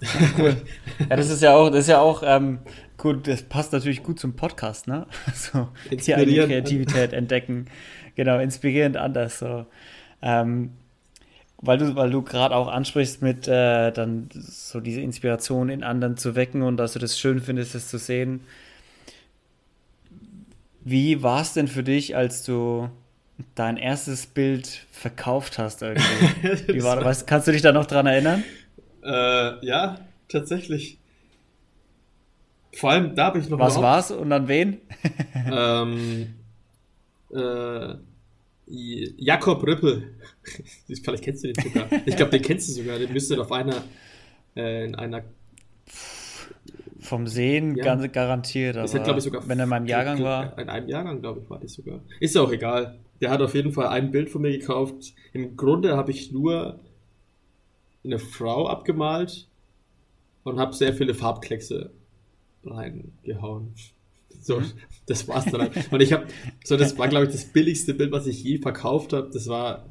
Ja, 0.00 0.08
cool. 0.38 0.56
ja, 1.08 1.16
das 1.16 1.30
ist 1.30 1.42
ja 1.42 1.54
auch, 1.54 1.70
das 1.70 1.80
ist 1.80 1.88
ja 1.88 2.00
auch 2.00 2.22
ähm, 2.26 2.58
gut, 2.98 3.28
das 3.28 3.42
passt 3.42 3.72
natürlich 3.72 4.02
gut 4.02 4.18
zum 4.18 4.34
Podcast, 4.34 4.88
ne? 4.88 5.06
So, 5.34 5.68
die 5.90 6.14
eigene 6.14 6.46
Kreativität 6.46 7.12
entdecken. 7.12 7.66
Genau, 8.16 8.38
inspirierend 8.38 8.96
anders. 8.96 9.38
So. 9.38 9.66
Ähm, 10.22 10.70
weil 11.58 11.78
du, 11.78 11.94
weil 11.96 12.10
du 12.10 12.22
gerade 12.22 12.54
auch 12.54 12.68
ansprichst, 12.68 13.22
mit 13.22 13.48
äh, 13.48 13.90
dann 13.92 14.28
so 14.32 14.80
diese 14.80 15.00
Inspiration 15.00 15.68
in 15.68 15.82
anderen 15.82 16.16
zu 16.16 16.34
wecken 16.34 16.62
und 16.62 16.76
dass 16.76 16.92
du 16.92 16.98
das 16.98 17.18
schön 17.18 17.40
findest, 17.40 17.74
das 17.74 17.88
zu 17.88 17.98
sehen. 17.98 18.40
Wie 20.84 21.22
war 21.22 21.40
es 21.40 21.54
denn 21.54 21.66
für 21.66 21.82
dich, 21.82 22.14
als 22.14 22.44
du 22.44 22.90
dein 23.54 23.76
erstes 23.76 24.26
Bild 24.26 24.66
verkauft 24.92 25.58
hast? 25.58 25.82
Irgendwie? 25.82 26.04
Wie 26.74 26.82
war, 26.82 27.02
was, 27.04 27.26
kannst 27.26 27.48
du 27.48 27.52
dich 27.52 27.62
da 27.62 27.72
noch 27.72 27.86
dran 27.86 28.06
erinnern? 28.06 28.44
Äh, 29.02 29.66
ja, 29.66 29.98
tatsächlich. 30.28 30.98
Vor 32.74 32.90
allem 32.90 33.14
da 33.14 33.26
habe 33.26 33.38
ich 33.38 33.48
noch. 33.48 33.58
Was 33.58 33.80
war's 33.80 34.10
und 34.10 34.32
an 34.32 34.48
wen? 34.48 34.78
ähm, 35.34 36.34
äh, 37.32 37.94
Jakob 38.66 39.62
Rüppel. 39.62 40.14
Vielleicht 41.02 41.24
kennst 41.24 41.44
du 41.44 41.52
den 41.52 41.62
sogar. 41.62 41.86
Ich 42.06 42.16
glaube, 42.16 42.32
den 42.32 42.42
kennst 42.42 42.68
du 42.68 42.72
sogar. 42.72 42.98
Den 42.98 43.12
müsste 43.12 43.40
auf 43.40 43.52
einer, 43.52 43.84
äh, 44.56 44.84
in 44.84 44.94
einer. 44.94 45.22
Vom 47.04 47.26
Sehen 47.26 47.76
ja. 47.76 47.84
ganz 47.84 48.10
garantiert. 48.12 48.78
Aber 48.78 48.90
hat, 48.90 49.16
ich, 49.18 49.24
sogar 49.24 49.46
wenn 49.46 49.58
er 49.58 49.64
in 49.64 49.68
meinem 49.68 49.86
Jahrgang 49.86 50.22
war. 50.22 50.58
In 50.58 50.70
einem 50.70 50.88
Jahrgang, 50.88 51.20
glaube 51.20 51.40
ich, 51.40 51.50
war 51.50 51.60
das 51.60 51.74
sogar. 51.74 52.00
Ist 52.18 52.34
ja 52.34 52.40
auch 52.40 52.50
egal. 52.50 52.98
Der 53.20 53.30
hat 53.30 53.42
auf 53.42 53.54
jeden 53.54 53.72
Fall 53.72 53.88
ein 53.88 54.10
Bild 54.10 54.30
von 54.30 54.40
mir 54.40 54.50
gekauft. 54.50 55.12
Im 55.34 55.54
Grunde 55.54 55.98
habe 55.98 56.12
ich 56.12 56.32
nur 56.32 56.80
eine 58.04 58.18
Frau 58.18 58.68
abgemalt 58.68 59.48
und 60.44 60.58
habe 60.58 60.72
sehr 60.72 60.94
viele 60.94 61.12
Farbkleckse 61.12 61.90
reingehauen. 62.64 63.74
So, 64.40 64.60
mhm. 64.60 64.72
das 65.04 65.28
war's 65.28 65.44
dann. 65.44 65.60
Halt. 65.60 65.92
Und 65.92 66.00
ich 66.00 66.14
habe, 66.14 66.26
so, 66.64 66.78
das 66.78 66.96
war, 66.96 67.08
glaube 67.08 67.26
ich, 67.26 67.32
das 67.32 67.44
billigste 67.44 67.92
Bild, 67.92 68.12
was 68.12 68.26
ich 68.26 68.42
je 68.42 68.56
verkauft 68.56 69.12
habe. 69.12 69.28
Das 69.30 69.46
war 69.46 69.84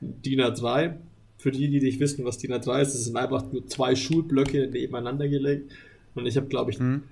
DIN 0.00 0.40
A2. 0.40 0.96
Für 1.36 1.52
die, 1.52 1.68
die 1.68 1.80
nicht 1.80 2.00
wissen, 2.00 2.24
was 2.24 2.38
DIN 2.38 2.52
A3 2.52 2.82
ist, 2.82 2.94
das 2.94 3.04
sind 3.04 3.16
einfach 3.16 3.52
nur 3.52 3.64
zwei 3.68 3.94
Schulblöcke 3.94 4.66
nebeneinander 4.66 5.28
gelegt. 5.28 5.70
Und 6.18 6.26
ich 6.26 6.36
habe, 6.36 6.46
glaube 6.46 6.70
ich, 6.70 6.78
mhm. 6.78 7.04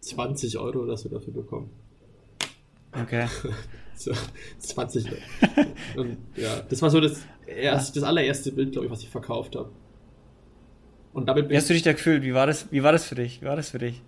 20 0.00 0.58
Euro 0.58 0.80
oder 0.80 0.96
so 0.96 1.08
dafür 1.08 1.32
bekommen. 1.32 1.70
Okay. 2.92 3.26
so, 3.94 4.12
20 4.58 5.06
Euro. 5.06 5.20
Und 5.96 6.18
ja, 6.36 6.62
das 6.68 6.82
war 6.82 6.90
so 6.90 7.00
das, 7.00 7.22
erst, 7.46 7.96
das 7.96 8.02
allererste 8.02 8.52
Bild, 8.52 8.72
glaube 8.72 8.86
ich, 8.86 8.92
was 8.92 9.02
ich 9.02 9.08
verkauft 9.08 9.56
habe. 9.56 9.70
Und 11.12 11.28
damit 11.28 11.50
Wie 11.50 11.56
hast 11.56 11.68
du 11.68 11.74
dich 11.74 11.82
da 11.82 11.92
gefühlt? 11.92 12.22
Wie 12.22 12.34
war 12.34 12.46
das, 12.46 12.72
wie 12.72 12.82
war 12.82 12.92
das 12.92 13.06
für 13.06 13.14
dich? 13.14 13.42
Wie 13.42 13.46
war 13.46 13.56
das 13.56 13.70
für 13.70 13.78
dich? 13.78 14.02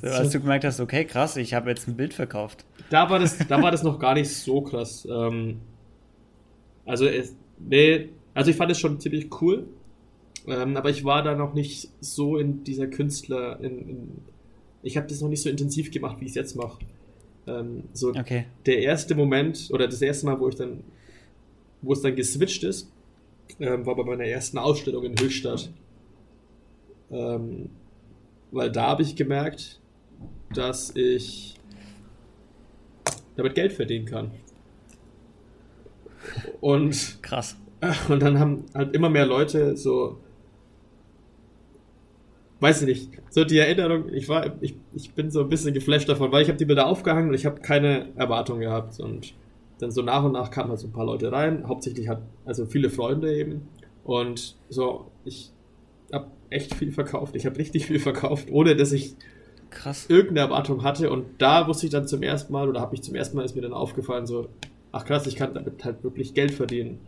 So, 0.00 0.08
als 0.08 0.30
du 0.30 0.40
gemerkt 0.40 0.64
hast, 0.64 0.80
okay, 0.80 1.04
krass, 1.04 1.36
ich 1.36 1.54
habe 1.54 1.70
jetzt 1.70 1.86
ein 1.86 1.96
Bild 1.96 2.14
verkauft. 2.14 2.64
Da 2.90 3.08
war 3.08 3.20
das, 3.20 3.38
da 3.38 3.62
war 3.62 3.70
das 3.70 3.84
noch 3.84 3.98
gar 3.98 4.14
nicht 4.14 4.28
so 4.28 4.60
krass. 4.60 5.06
Ähm, 5.08 5.60
also, 6.84 7.06
es, 7.06 7.36
nee, 7.58 8.08
also 8.34 8.50
ich 8.50 8.56
fand 8.56 8.72
es 8.72 8.80
schon 8.80 8.98
ziemlich 8.98 9.30
cool, 9.40 9.68
ähm, 10.46 10.76
aber 10.76 10.90
ich 10.90 11.04
war 11.04 11.22
da 11.22 11.34
noch 11.34 11.54
nicht 11.54 11.90
so 12.00 12.36
in 12.36 12.64
dieser 12.64 12.86
Künstler, 12.86 13.60
in, 13.60 13.88
in 13.88 14.08
ich 14.82 14.96
habe 14.96 15.06
das 15.08 15.20
noch 15.20 15.28
nicht 15.28 15.42
so 15.42 15.48
intensiv 15.48 15.90
gemacht, 15.90 16.18
wie 16.20 16.24
ich 16.26 16.30
es 16.30 16.36
jetzt 16.36 16.56
mache. 16.56 16.78
Ähm, 17.46 17.84
so 17.92 18.10
Okay. 18.10 18.46
der 18.66 18.78
erste 18.80 19.14
Moment 19.14 19.68
oder 19.72 19.86
das 19.86 20.02
erste 20.02 20.26
Mal, 20.26 20.38
wo 20.38 20.48
ich 20.48 20.54
dann, 20.54 20.84
wo 21.82 21.92
es 21.92 22.02
dann 22.02 22.14
geswitcht 22.14 22.62
ist, 22.64 22.90
ähm, 23.60 23.84
war 23.86 23.96
bei 23.96 24.04
meiner 24.04 24.24
ersten 24.24 24.58
Ausstellung 24.58 25.04
in 25.04 25.18
Höchstadt. 25.18 25.70
Ähm, 27.10 27.70
weil 28.50 28.70
da 28.70 28.88
habe 28.88 29.02
ich 29.02 29.16
gemerkt, 29.16 29.80
dass 30.54 30.94
ich 30.94 31.54
damit 33.36 33.54
Geld 33.54 33.72
verdienen 33.72 34.06
kann. 34.06 34.30
Und 36.60 37.18
Krass. 37.22 37.56
und 38.08 38.20
dann 38.20 38.38
haben 38.38 38.64
halt 38.74 38.94
immer 38.94 39.10
mehr 39.10 39.26
Leute 39.26 39.76
so, 39.76 40.18
weiß 42.60 42.82
ich 42.82 42.88
nicht, 42.88 43.10
so 43.30 43.44
die 43.44 43.58
Erinnerung, 43.58 44.12
ich 44.12 44.28
war, 44.28 44.56
ich, 44.60 44.74
ich 44.94 45.12
bin 45.12 45.30
so 45.30 45.40
ein 45.40 45.48
bisschen 45.48 45.74
geflasht 45.74 46.08
davon, 46.08 46.32
weil 46.32 46.42
ich 46.42 46.48
habe 46.48 46.58
die 46.58 46.64
Bilder 46.64 46.86
aufgehangen 46.86 47.28
und 47.28 47.34
ich 47.34 47.46
habe 47.46 47.60
keine 47.60 48.08
Erwartung 48.16 48.60
gehabt. 48.60 48.98
Und 49.00 49.34
dann 49.78 49.90
so 49.90 50.02
nach 50.02 50.24
und 50.24 50.32
nach 50.32 50.50
kamen 50.50 50.70
halt 50.70 50.80
so 50.80 50.86
ein 50.86 50.92
paar 50.92 51.04
Leute 51.04 51.30
rein, 51.30 51.68
hauptsächlich 51.68 52.08
hat, 52.08 52.22
also 52.44 52.66
viele 52.66 52.88
Freunde 52.88 53.34
eben. 53.36 53.68
Und 54.04 54.56
so, 54.70 55.10
ich 55.24 55.50
habe 56.12 56.28
echt 56.48 56.74
viel 56.74 56.92
verkauft, 56.92 57.36
ich 57.36 57.44
habe 57.44 57.58
richtig 57.58 57.86
viel 57.86 57.98
verkauft, 57.98 58.48
ohne 58.50 58.74
dass 58.74 58.92
ich 58.92 59.16
Krass. 59.70 60.06
irgendeine 60.08 60.40
Erwartung 60.40 60.82
hatte. 60.82 61.10
Und 61.10 61.26
da 61.38 61.66
wusste 61.66 61.86
ich 61.86 61.92
dann 61.92 62.06
zum 62.06 62.22
ersten 62.22 62.52
Mal 62.52 62.68
oder 62.68 62.80
habe 62.80 62.94
ich 62.94 63.02
zum 63.02 63.14
ersten 63.14 63.36
Mal 63.36 63.44
ist 63.44 63.56
mir 63.56 63.62
dann 63.62 63.74
aufgefallen 63.74 64.26
so 64.26 64.48
ach 64.92 65.04
krass 65.04 65.26
ich 65.26 65.36
kann 65.36 65.52
damit 65.52 65.84
halt 65.84 66.02
wirklich 66.02 66.32
Geld 66.32 66.52
verdienen. 66.52 67.00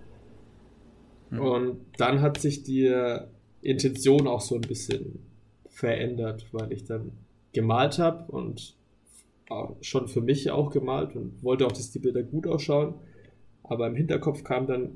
Hm. 1.31 1.41
und 1.41 1.81
dann 1.99 2.23
hat 2.23 2.41
sich 2.41 2.63
die 2.63 2.91
Intention 3.61 4.27
auch 4.27 4.41
so 4.41 4.55
ein 4.55 4.63
bisschen 4.63 5.19
verändert 5.79 6.47
weil 6.53 6.73
ich 6.73 6.85
dann 6.85 7.13
gemalt 7.53 7.99
habe 7.99 8.31
und 8.31 8.75
auch 9.49 9.77
schon 9.81 10.09
für 10.09 10.21
mich 10.21 10.51
auch 10.51 10.71
gemalt 10.71 11.17
und 11.17 11.43
wollte 11.43 11.67
auch 11.67 11.73
dass 11.73 11.91
die 11.91 11.99
Bilder 11.99 12.23
gut 12.23 12.47
ausschauen 12.47 12.95
aber 13.63 13.87
im 13.87 13.95
Hinterkopf 13.95 14.45
kam 14.45 14.67
dann 14.67 14.93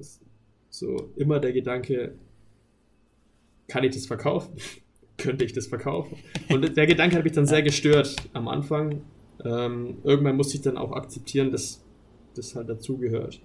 so 0.71 1.11
immer 1.17 1.41
der 1.41 1.53
Gedanke 1.53 2.15
kann 3.69 3.85
ich 3.85 3.95
das 3.95 4.07
verkaufen 4.07 4.57
könnte 5.23 5.45
ich 5.45 5.53
das 5.53 5.67
verkaufen? 5.67 6.17
Und 6.49 6.77
der 6.77 6.87
Gedanke 6.87 7.17
hat 7.17 7.25
mich 7.25 7.33
dann 7.33 7.47
sehr 7.47 7.63
gestört 7.63 8.17
am 8.33 8.49
Anfang. 8.49 9.03
Ähm, 9.45 9.99
irgendwann 10.05 10.37
musste 10.37 10.57
ich 10.57 10.63
dann 10.63 10.77
auch 10.77 10.93
akzeptieren, 10.93 11.51
dass 11.51 11.83
das 12.35 12.55
halt 12.55 12.69
dazugehört. 12.69 13.41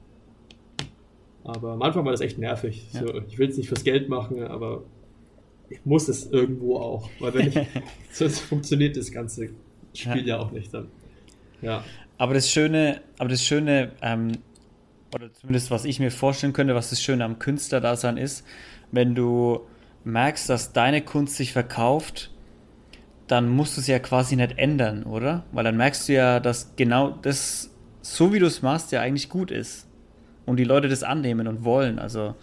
Aber 1.44 1.74
am 1.74 1.82
Anfang 1.82 2.04
war 2.04 2.12
das 2.12 2.22
echt 2.22 2.38
nervig. 2.38 2.88
Ja. 2.94 3.02
So, 3.02 3.22
ich 3.28 3.38
will 3.38 3.50
es 3.50 3.58
nicht 3.58 3.70
fürs 3.70 3.84
Geld 3.84 4.10
machen, 4.10 4.44
aber 4.44 4.84
ich 5.70 5.80
muss 5.86 6.08
es 6.08 6.32
irgendwo 6.32 6.78
auch. 6.78 7.10
Weil 7.20 7.34
wenn 7.34 7.48
ich, 7.48 7.68
sonst 8.12 8.40
funktioniert 8.40 8.98
das 8.98 9.12
ganze 9.12 9.50
Spiel 9.94 10.28
ja. 10.28 10.40
auch 10.40 10.52
nicht 10.52 10.74
dann. 10.74 10.88
Ja. 11.62 11.84
Aber 12.18 12.34
das 12.34 12.50
Schöne, 12.52 13.02
aber 13.18 13.30
das 13.30 13.44
Schöne, 13.44 13.92
ähm, 14.02 14.32
oder 15.14 15.32
zumindest 15.34 15.72
was 15.72 15.86
ich 15.86 16.00
mir 16.00 16.12
vorstellen 16.12 16.54
könnte, 16.54 16.76
was 16.76 16.90
das 16.90 17.02
Schöne 17.02 17.24
am 17.24 17.40
Künstlerdasein 17.40 18.18
ist, 18.18 18.46
wenn 18.92 19.16
du 19.16 19.62
merkst, 20.04 20.50
dass 20.50 20.74
deine 20.74 21.02
Kunst 21.02 21.36
sich 21.36 21.54
verkauft, 21.54 22.32
dann 23.28 23.50
musst 23.50 23.76
du 23.76 23.82
es 23.82 23.88
ja 23.88 24.00
quasi 24.00 24.36
nicht 24.36 24.58
ändern, 24.58 25.04
oder? 25.04 25.46
Weil 25.52 25.66
dann 25.66 25.78
merkst 25.78 26.08
du 26.08 26.14
ja, 26.14 26.40
dass 26.40 26.76
genau 26.76 27.12
das, 27.22 27.72
so 28.02 28.34
wie 28.34 28.40
du 28.40 28.46
es 28.46 28.62
machst, 28.62 28.92
ja 28.92 29.02
eigentlich 29.02 29.30
gut 29.30 29.52
ist. 29.52 29.88
Und 30.46 30.58
die 30.58 30.64
Leute 30.64 30.88
das 30.88 31.04
annehmen 31.04 31.46
und 31.48 31.66
wollen. 31.66 32.00
Also 32.00 32.36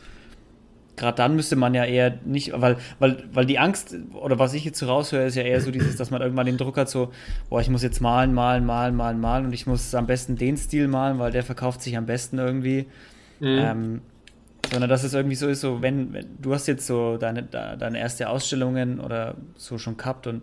gerade 0.97 1.17
dann 1.17 1.37
müsste 1.37 1.57
man 1.57 1.75
ja 1.75 1.85
eher 1.85 2.19
nicht, 2.25 2.53
weil, 2.55 2.77
weil, 2.99 3.25
weil 3.33 3.47
die 3.47 3.59
Angst, 3.59 3.97
oder 4.13 4.39
was 4.39 4.55
ich 4.55 4.65
jetzt 4.65 4.79
so 4.79 4.87
raushöre, 4.87 5.27
ist 5.27 5.35
ja 5.35 5.43
eher 5.43 5.61
so 5.61 5.71
dieses, 5.71 5.97
dass 5.97 6.11
man 6.11 6.23
irgendwann 6.23 6.47
den 6.47 6.57
Druck 6.57 6.77
hat, 6.77 6.89
so, 6.89 7.13
boah, 7.49 7.61
ich 7.61 7.69
muss 7.69 7.83
jetzt 7.83 8.01
malen, 8.01 8.33
malen, 8.33 8.65
malen, 8.65 8.95
malen, 8.95 9.21
malen 9.21 9.47
und 9.47 9.53
ich 9.53 9.67
muss 9.67 9.95
am 9.95 10.07
besten 10.07 10.37
den 10.37 10.57
Stil 10.57 10.89
malen, 10.89 11.19
weil 11.19 11.33
der 11.33 11.43
verkauft 11.43 11.83
sich 11.83 11.97
am 11.97 12.07
besten 12.07 12.39
irgendwie. 12.39 12.87
Mhm. 13.41 13.47
Ähm, 13.47 14.01
sondern 14.71 14.89
dass 14.89 15.05
es 15.05 15.13
irgendwie 15.13 15.37
so 15.37 15.49
ist, 15.49 15.61
so 15.61 15.83
wenn, 15.83 16.13
wenn 16.13 16.27
du 16.41 16.55
hast 16.55 16.67
jetzt 16.67 16.87
so 16.87 17.17
deine, 17.19 17.43
deine 17.43 17.99
erste 17.99 18.29
Ausstellungen 18.29 18.99
oder 18.99 19.37
so 19.57 19.79
schon 19.79 19.97
gehabt 19.97 20.27
und 20.27 20.43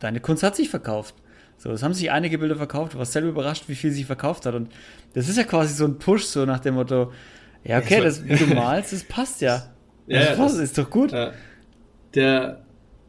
deine 0.00 0.20
Kunst 0.20 0.42
hat 0.42 0.56
sich 0.56 0.68
verkauft. 0.68 1.14
So, 1.56 1.70
es 1.70 1.82
haben 1.82 1.94
sich 1.94 2.10
einige 2.10 2.38
Bilder 2.38 2.56
verkauft, 2.56 2.94
du 2.94 2.98
warst 2.98 3.12
selber 3.12 3.28
überrascht, 3.28 3.64
wie 3.68 3.74
viel 3.74 3.92
sich 3.92 4.06
verkauft 4.06 4.46
hat. 4.46 4.54
Und 4.54 4.72
das 5.12 5.28
ist 5.28 5.36
ja 5.36 5.44
quasi 5.44 5.74
so 5.74 5.84
ein 5.84 5.98
Push, 5.98 6.24
so 6.24 6.46
nach 6.46 6.60
dem 6.60 6.74
Motto, 6.74 7.12
ja, 7.64 7.78
okay, 7.78 8.00
das, 8.00 8.24
wie 8.24 8.34
du 8.34 8.46
malst, 8.54 8.92
das 8.92 9.04
passt 9.04 9.42
ja. 9.42 9.64
Ja, 10.06 10.20
das 10.20 10.36
passt, 10.36 10.54
das- 10.56 10.62
ist 10.62 10.78
doch 10.78 10.90
gut. 10.90 11.12
Äh, 11.12 11.32
der, 12.14 12.64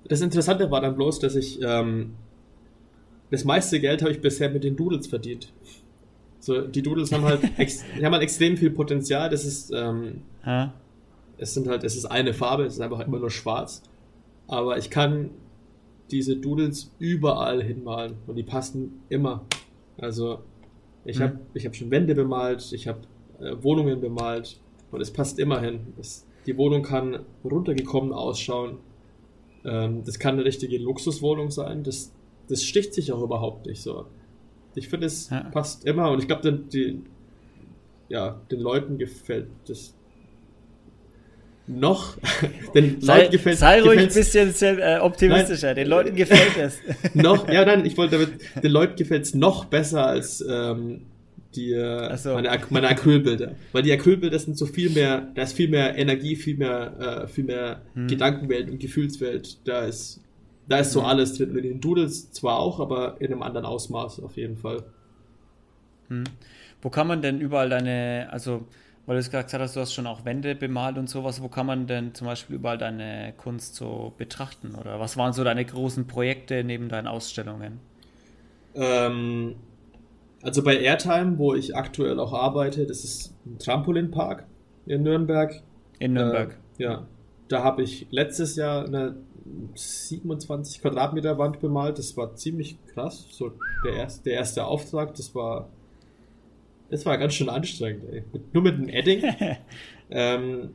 das 0.08 0.22
Interessante 0.22 0.70
war 0.72 0.82
dann 0.82 0.96
bloß, 0.96 1.20
dass 1.20 1.36
ich 1.36 1.60
ähm, 1.62 2.14
das 3.30 3.44
meiste 3.46 3.80
Geld 3.80 4.02
habe 4.02 4.12
ich 4.12 4.22
bisher 4.22 4.50
mit 4.50 4.64
den 4.64 4.76
Doodles 4.76 5.08
verdient. 5.08 5.52
So, 6.40 6.62
die 6.62 6.82
Doodles 6.82 7.12
haben 7.12 7.24
halt, 7.24 7.40
ex, 7.58 7.84
haben 8.04 8.12
halt 8.12 8.24
extrem 8.24 8.58
viel 8.58 8.72
Potenzial. 8.72 9.30
Das 9.30 9.46
ist, 9.46 9.72
ähm, 9.74 10.22
Ja, 10.46 10.74
es 11.38 11.54
sind 11.54 11.68
halt, 11.68 11.84
es 11.84 11.96
ist 11.96 12.06
eine 12.06 12.34
Farbe, 12.34 12.66
es 12.66 12.74
ist 12.74 12.82
einfach 12.82 13.00
immer 13.00 13.20
nur 13.20 13.30
schwarz. 13.32 13.84
Aber 14.48 14.78
ich 14.78 14.90
kann 14.90 15.30
diese 16.12 16.36
Doodles 16.36 16.92
überall 17.00 17.64
hinmalen 17.64 18.16
und 18.28 18.36
die 18.36 18.44
passen 18.44 19.02
immer. 19.10 19.46
Also 19.98 20.40
ich 21.06 21.20
Mhm. 21.20 21.24
habe 21.24 21.40
ich 21.54 21.66
hab 21.66 21.76
schon 21.76 21.90
Wände 21.90 22.16
bemalt, 22.16 22.72
ich 22.74 22.88
habe 22.88 23.00
äh, 23.40 23.64
Wohnungen 23.64 24.02
bemalt 24.02 24.60
und 24.92 25.00
es 25.00 25.12
passt 25.12 25.40
immer 25.40 25.62
hin. 25.62 25.94
Es, 26.00 26.26
die 26.46 26.58
Wohnung 26.58 26.84
kann 26.84 27.20
runtergekommen 27.44 28.14
ausschauen. 28.14 28.78
Ähm, 29.66 30.04
das 30.06 30.18
kann 30.20 30.36
eine 30.36 30.46
richtige 30.46 30.78
Luxuswohnung 30.78 31.52
sein. 31.52 31.84
Das, 31.84 32.12
das 32.50 32.64
sticht 32.64 32.94
sich 32.94 33.12
auch 33.12 33.22
überhaupt 33.22 33.66
nicht 33.68 33.82
so. 33.82 34.06
Ich 34.76 34.88
finde, 34.90 35.08
es 35.08 35.30
Ja. 35.30 35.42
passt 35.52 35.86
immer 35.86 36.10
und 36.12 36.20
ich 36.20 36.28
glaube, 36.28 36.42
den, 36.44 36.70
die, 36.70 37.02
ja, 38.10 38.42
den 38.50 38.60
Leuten 38.60 38.98
gefällt 38.98 39.48
das 39.68 39.94
noch. 41.68 42.18
den 42.76 43.00
sei, 43.02 43.20
Leuten 43.20 43.32
gefällt 43.32 43.58
sei 43.58 43.82
ruhig 43.82 44.00
ein 44.00 44.08
gefällt's- 44.08 44.32
bisschen 44.60 44.80
äh, 44.80 45.00
optimistischer, 45.02 45.74
den 45.74 45.88
Leuten 45.88 46.16
gefällt 46.16 46.58
es. 46.58 46.80
noch, 47.14 47.48
ja, 47.50 47.64
nein, 47.66 47.86
ich 47.86 47.98
wollte 47.98 48.18
damit, 48.18 48.64
den 48.64 48.72
Leuten 48.72 48.96
gefällt 48.96 49.24
es 49.24 49.36
noch 49.36 49.66
besser 49.66 50.06
als 50.08 50.44
ähm, 50.50 51.02
die, 51.56 51.74
äh, 51.74 52.18
so. 52.18 52.34
meine, 52.34 52.52
Ac- 52.52 52.68
meine 52.70 52.88
Acrylbilder. 52.88 53.56
Weil 53.72 53.84
die 53.84 53.92
Acrylbilder 53.92 54.40
sind 54.40 54.58
so 54.58 54.66
viel 54.66 54.90
mehr, 54.90 55.28
da 55.36 55.44
ist 55.44 55.54
viel 55.54 55.70
mehr 55.70 55.98
Energie, 55.98 56.36
viel 56.36 56.58
mehr, 56.58 57.24
äh, 57.24 57.28
viel 57.28 57.44
mehr 57.44 57.82
Hm. 57.96 58.08
Gedankenwelt 58.08 58.70
und 58.70 58.80
Gefühlswelt. 58.80 59.58
Da 59.68 59.82
ist, 59.86 60.22
da 60.68 60.80
ist 60.80 60.92
so 60.92 61.02
Hm. 61.02 61.08
alles 61.08 61.34
drin. 61.38 61.54
Mit 61.54 61.66
den 61.66 61.82
Doodles 61.82 62.32
zwar 62.32 62.60
auch, 62.60 62.80
aber 62.80 63.18
in 63.20 63.28
einem 63.32 63.42
anderen 63.44 63.66
Ausmaß 63.66 64.22
auf 64.22 64.38
jeden 64.38 64.58
Fall. 64.58 64.84
Wo 66.82 66.90
kann 66.90 67.08
man 67.08 67.22
denn 67.22 67.40
überall 67.42 67.70
deine, 67.70 68.28
also, 68.32 68.68
weil 69.06 69.16
du 69.16 69.20
es 69.20 69.32
gerade 69.32 69.46
gesagt 69.46 69.62
hast, 69.64 69.76
du 69.76 69.80
hast 69.80 69.94
schon 69.94 70.08
auch 70.08 70.26
Wände 70.26 70.56
bemalt 70.56 70.98
und 70.98 71.10
sowas, 71.10 71.42
wo 71.42 71.48
kann 71.50 71.66
man 71.66 71.88
denn 71.88 72.14
zum 72.14 72.28
Beispiel 72.28 72.56
überall 72.56 72.78
deine 72.78 73.34
Kunst 73.38 73.76
so 73.76 74.14
betrachten? 74.18 74.76
Oder 74.76 75.00
was 75.00 75.18
waren 75.18 75.34
so 75.34 75.44
deine 75.44 75.66
großen 75.66 76.08
Projekte 76.08 76.64
neben 76.64 76.90
deinen 76.90 77.08
Ausstellungen? 77.08 77.80
Ähm, 78.74 79.56
also 80.44 80.64
bei 80.64 80.80
Airtime, 80.80 81.38
wo 81.38 81.54
ich 81.54 81.76
aktuell 81.76 82.20
auch 82.20 82.34
arbeite, 82.34 82.86
das 82.86 83.04
ist 83.04 83.34
ein 83.46 83.58
Trampolinpark 83.60 84.46
in 84.86 85.04
Nürnberg. 85.04 85.62
In 86.00 86.14
Nürnberg. 86.14 86.58
Äh, 86.78 86.84
ja, 86.84 87.08
da 87.48 87.64
habe 87.64 87.84
ich 87.84 88.08
letztes 88.12 88.56
Jahr 88.56 88.86
eine 88.86 89.16
27 89.76 90.82
Quadratmeter 90.82 91.38
Wand 91.38 91.60
bemalt. 91.60 91.98
Das 91.98 92.16
war 92.18 92.36
ziemlich 92.36 92.78
krass. 92.94 93.28
So 93.32 93.54
der 93.86 93.94
erste, 93.94 94.24
der 94.24 94.34
erste 94.34 94.66
Auftrag, 94.66 95.16
das 95.16 95.36
war, 95.36 95.70
das 96.90 97.06
war 97.06 97.18
ganz 97.18 97.34
schön 97.34 97.50
anstrengend. 97.50 98.06
Ey. 98.12 98.24
Mit, 98.32 98.54
nur 98.54 98.64
mit 98.64 98.78
dem 98.78 98.90
Edding. 98.90 99.24
ähm, 100.10 100.72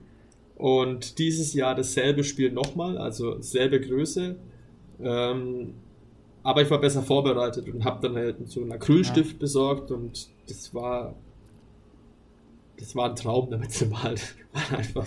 und 0.57 1.19
dieses 1.19 1.55
Jahr 1.55 1.75
dasselbe 1.75 2.25
Spiel 2.25 2.51
nochmal, 2.51 2.99
also 2.99 3.41
selbe 3.41 3.81
Größe. 3.81 4.37
Ähm, 5.01 5.75
aber 6.47 6.63
ich 6.63 6.71
war 6.71 6.81
besser 6.81 7.03
vorbereitet 7.03 7.69
und 7.69 7.85
habe 7.85 8.01
dann 8.01 8.17
halt 8.17 8.49
so 8.49 8.61
einen 8.61 8.73
Acrylstift 8.73 9.39
besorgt 9.39 9.91
und 9.91 10.29
das 10.49 10.73
war 10.73 11.15
das 12.79 12.95
war 12.95 13.09
ein 13.09 13.17
Traum, 13.17 13.51
damit 13.51 13.73
zu 13.73 13.87
malen. 13.87 14.21
War 14.53 14.79
einfach. 14.79 15.07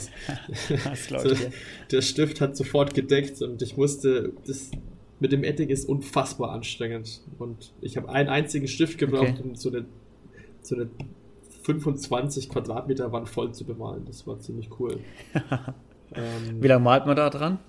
Dir. 1.09 1.51
der 1.91 2.01
Stift 2.01 2.41
hat 2.41 2.57
sofort 2.57 2.93
gedeckt 2.93 3.41
und 3.41 3.61
ich 3.61 3.77
musste, 3.77 4.33
das 4.47 4.71
mit 5.19 5.31
dem 5.31 5.43
Edding 5.43 5.69
ist 5.69 5.87
unfassbar 5.87 6.51
anstrengend. 6.51 7.21
Und 7.37 7.71
ich 7.81 7.95
habe 7.95 8.09
einen 8.09 8.27
einzigen 8.27 8.67
Stift 8.67 8.97
gebraucht, 8.97 9.35
Okay. 9.39 9.43
um 9.43 9.55
so 9.55 9.69
eine, 9.69 9.85
so 10.61 10.75
eine 10.75 10.89
25 11.63 12.49
Quadratmeter 12.49 13.11
Wand 13.11 13.29
voll 13.29 13.51
zu 13.51 13.65
bemalen. 13.65 14.03
Das 14.05 14.25
war 14.25 14.39
ziemlich 14.39 14.69
cool. 14.79 14.99
ähm, 16.15 16.61
Wie 16.61 16.67
lange 16.67 16.83
malt 16.83 17.05
man 17.05 17.15
da 17.15 17.29
dran? 17.29 17.59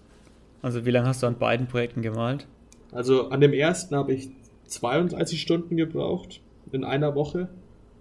Also 0.63 0.87
wie 0.87 0.91
lange 0.91 1.09
hast 1.09 1.23
du 1.23 1.27
an 1.27 1.39
beiden 1.39 1.67
Projekten 1.67 2.01
gemalt? 2.03 2.47
Also 2.93 3.29
an 3.29 3.41
dem 3.41 3.53
ersten 3.53 3.95
habe 3.95 4.13
ich 4.13 4.31
32 4.67 5.41
Stunden 5.41 5.77
gebraucht 5.77 6.41
in 6.73 6.85
einer 6.85 7.15
Woche 7.15 7.49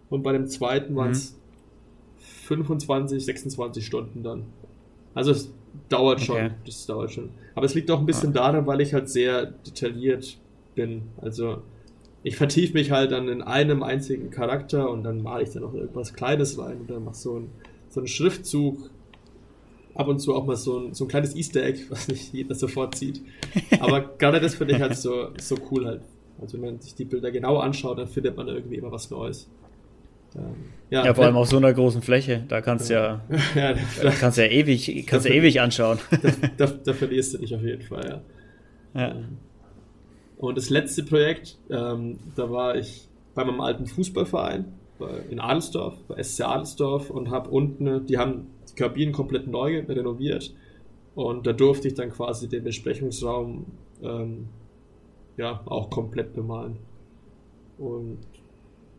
und 0.10 0.24
bei 0.24 0.32
dem 0.34 0.48
zweiten 0.48 0.96
waren 0.96 1.12
es 1.12 1.36
25, 2.46 3.24
26 3.26 3.86
Stunden 3.86 4.24
dann. 4.24 4.46
Also 5.14 5.32
es 5.32 5.52
dauert 5.90 6.22
schon, 6.22 6.36
Okay. 6.38 6.52
das 6.66 6.86
dauert 6.86 7.12
schon. 7.12 7.30
Aber 7.56 7.66
es 7.66 7.76
liegt 7.76 7.90
auch 7.92 8.00
ein 8.00 8.06
bisschen 8.06 8.34
daran, 8.34 8.66
weil 8.68 8.82
ich 8.82 8.94
halt 8.94 9.10
sehr 9.10 9.46
detailliert 9.46 10.38
bin. 10.76 11.04
Also 11.22 11.62
ich 12.24 12.36
vertiefe 12.36 12.74
mich 12.74 12.92
halt 12.92 13.12
dann 13.12 13.28
in 13.28 13.42
einem 13.42 13.84
einzigen 13.84 14.30
Charakter 14.30 14.90
und 14.90 15.04
dann 15.04 15.22
male 15.22 15.44
ich 15.44 15.52
dann 15.52 15.64
noch 15.64 15.74
irgendwas 15.74 16.14
Kleines 16.14 16.58
rein 16.58 16.82
und 16.82 16.90
dann 16.90 17.04
mach 17.06 17.14
so 17.14 17.38
ein, 17.40 17.50
so 17.90 18.00
einen 18.02 18.08
Schriftzug, 18.08 18.90
ab 20.00 20.08
und 20.08 20.20
zu 20.20 20.34
auch 20.34 20.46
mal 20.46 20.56
so 20.56 20.80
ein, 20.80 20.94
so 20.94 21.04
ein 21.04 21.08
kleines 21.10 21.36
Easter 21.36 21.62
Egg, 21.62 21.82
was 21.90 22.08
nicht 22.08 22.34
jeder 22.34 22.56
sofort 22.56 22.96
sieht. 22.96 23.22
Aber 23.82 24.16
gerade 24.18 24.40
das 24.40 24.56
finde 24.56 24.76
ich 24.76 24.82
halt 24.82 24.96
so, 24.96 25.32
so 25.38 25.58
cool 25.70 25.86
halt. 25.86 26.02
Also 26.40 26.54
wenn 26.54 26.72
man 26.72 26.80
sich 26.80 26.96
die 26.96 27.04
Bilder 27.04 27.32
genau 27.32 27.58
anschaut, 27.58 27.98
dann 27.98 28.08
findet 28.08 28.38
man 28.38 28.48
irgendwie 28.48 28.78
immer 28.78 28.94
was 28.94 29.12
Neues. 29.12 29.50
Ähm, 30.38 30.56
ja, 30.90 31.06
ja, 31.06 31.14
vor 31.14 31.26
allem 31.26 31.36
auf 31.36 31.50
so 31.50 31.58
einer 31.58 31.74
großen 31.74 32.02
Fläche, 32.02 32.46
da 32.48 32.62
kannst 32.62 32.90
ja, 32.90 33.26
ja, 33.56 33.74
da 34.02 34.12
kannst 34.12 34.38
ja 34.38 34.46
ewig, 34.46 35.06
kannst 35.06 35.26
ja 35.26 35.34
ewig 35.34 35.60
anschauen. 35.60 36.00
Da, 36.22 36.32
da, 36.66 36.66
da, 36.68 36.94
verlierst 36.94 37.34
du 37.34 37.40
dich 37.40 37.54
auf 37.54 37.62
jeden 37.62 37.82
Fall, 37.82 38.22
ja. 38.96 39.02
ja. 39.02 39.12
Ähm, 39.12 39.38
und 40.38 40.58
das 40.58 40.70
letzte 40.70 41.04
Projekt, 41.04 41.58
ähm, 41.70 42.20
da 42.38 42.50
war 42.50 42.78
ich 42.78 43.10
bei 43.36 43.44
meinem 43.44 43.60
alten 43.60 43.86
Fußballverein 43.86 44.66
in 45.30 45.40
Adelsdorf, 45.40 45.96
bei 46.08 46.22
SC 46.22 46.42
Adelsdorf 46.42 47.10
und 47.10 47.30
habe 47.30 47.50
unten, 47.50 48.06
die 48.06 48.18
haben 48.18 48.48
Kabinen 48.80 49.14
komplett 49.14 49.48
neu 49.48 49.82
renoviert 49.88 50.54
und 51.16 51.46
da 51.46 51.54
durfte 51.54 51.90
ich 51.90 51.96
dann 51.96 52.12
quasi 52.12 52.48
den 52.48 52.64
Besprechungsraum 52.64 53.66
ähm, 54.02 54.48
ja 55.38 55.62
auch 55.66 55.90
komplett 55.90 56.34
bemalen. 56.34 56.78
Und 57.78 58.20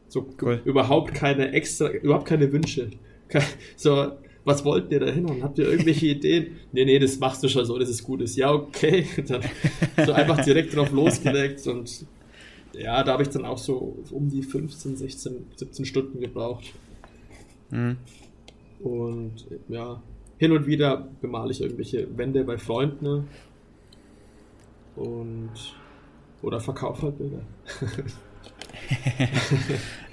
so 0.09 0.27
cool. 0.43 0.61
überhaupt 0.65 1.15
keine 1.15 1.53
extra, 1.53 1.89
überhaupt 1.89 2.27
keine 2.27 2.53
Wünsche. 2.53 2.91
So, 3.77 4.11
was 4.45 4.65
wollten 4.65 4.93
ihr 4.93 4.99
da 4.99 5.07
hin 5.07 5.25
und 5.25 5.45
habt 5.45 5.57
ihr 5.59 5.69
irgendwelche 5.69 6.07
Ideen? 6.17 6.57
Nee, 6.73 6.85
nee, 6.85 6.99
das 6.99 7.21
machst 7.21 7.45
du 7.45 7.49
schon 7.49 7.65
so, 7.65 7.79
dass 7.79 7.89
es 7.89 8.03
gut 8.03 8.21
ist. 8.23 8.37
Ja, 8.37 8.53
okay. 8.53 9.07
Dann 9.29 9.43
so 10.05 10.13
einfach 10.13 10.45
direkt 10.45 10.75
drauf 10.75 10.91
losgelegt 10.91 11.65
und 11.69 12.07
ja, 12.73 13.05
da 13.05 13.13
habe 13.13 13.23
ich 13.23 13.29
dann 13.29 13.45
auch 13.45 13.59
so 13.59 13.99
um 14.11 14.29
die 14.29 14.43
15, 14.43 14.97
16, 14.97 15.47
17 15.57 15.85
Stunden 15.85 16.21
gebraucht. 16.21 16.73
Mhm. 17.71 17.97
Und 18.83 19.47
ja, 19.69 20.03
hin 20.39 20.53
und 20.53 20.67
wieder 20.67 21.09
bemale 21.21 21.53
ich 21.53 21.61
irgendwelche 21.61 22.07
Wände 22.17 22.45
bei 22.45 22.59
Freunden. 22.59 23.05
Ne? 23.05 23.25
Und 24.97 25.51
oder 26.43 26.61
verkaufe 26.61 27.03
halt 27.03 27.19
Bilder. 27.19 27.43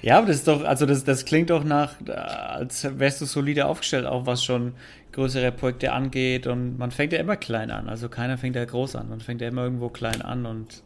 ja, 0.02 0.18
aber 0.18 0.26
das 0.26 0.36
ist 0.36 0.48
doch, 0.48 0.62
also 0.64 0.84
das, 0.84 1.04
das 1.04 1.24
klingt 1.24 1.50
doch 1.50 1.64
nach, 1.64 1.94
als 2.06 2.86
wärst 2.98 3.20
du 3.20 3.24
solide 3.24 3.66
aufgestellt, 3.66 4.06
auch 4.06 4.26
was 4.26 4.44
schon 4.44 4.74
größere 5.12 5.52
Projekte 5.52 5.92
angeht. 5.92 6.46
Und 6.46 6.78
man 6.78 6.90
fängt 6.90 7.12
ja 7.12 7.18
immer 7.18 7.36
klein 7.36 7.70
an. 7.70 7.88
Also 7.88 8.08
keiner 8.08 8.36
fängt 8.36 8.56
ja 8.56 8.64
groß 8.64 8.96
an. 8.96 9.08
Man 9.08 9.20
fängt 9.20 9.40
ja 9.40 9.48
immer 9.48 9.64
irgendwo 9.64 9.88
klein 9.88 10.20
an 10.20 10.44
und 10.44 10.82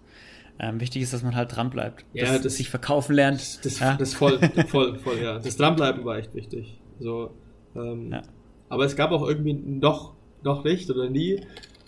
ähm, 0.59 0.81
wichtig 0.81 1.03
ist, 1.03 1.13
dass 1.13 1.23
man 1.23 1.35
halt 1.35 1.57
dran 1.57 1.71
bleibt. 1.71 2.05
Ja, 2.13 2.39
das, 2.39 2.57
sich 2.57 2.71
verkaufen 2.71 3.15
lernt. 3.15 3.41
Das, 3.41 3.61
das, 3.63 3.79
ja. 3.81 3.97
das 3.97 4.15
voll, 4.15 4.39
voll, 4.69 4.99
voll, 4.99 5.19
ja. 5.19 5.39
Das 5.39 5.57
Dranbleiben 5.57 6.05
war 6.05 6.19
echt 6.19 6.35
wichtig. 6.35 6.79
So, 7.01 7.35
ähm, 7.75 8.13
ja. 8.13 8.23
Aber 8.69 8.85
es 8.85 8.97
gab 8.97 9.11
auch 9.13 9.27
irgendwie 9.27 9.55
noch, 9.55 10.15
noch 10.43 10.65
nicht 10.65 10.91
oder 10.91 11.11
nie 11.11 11.41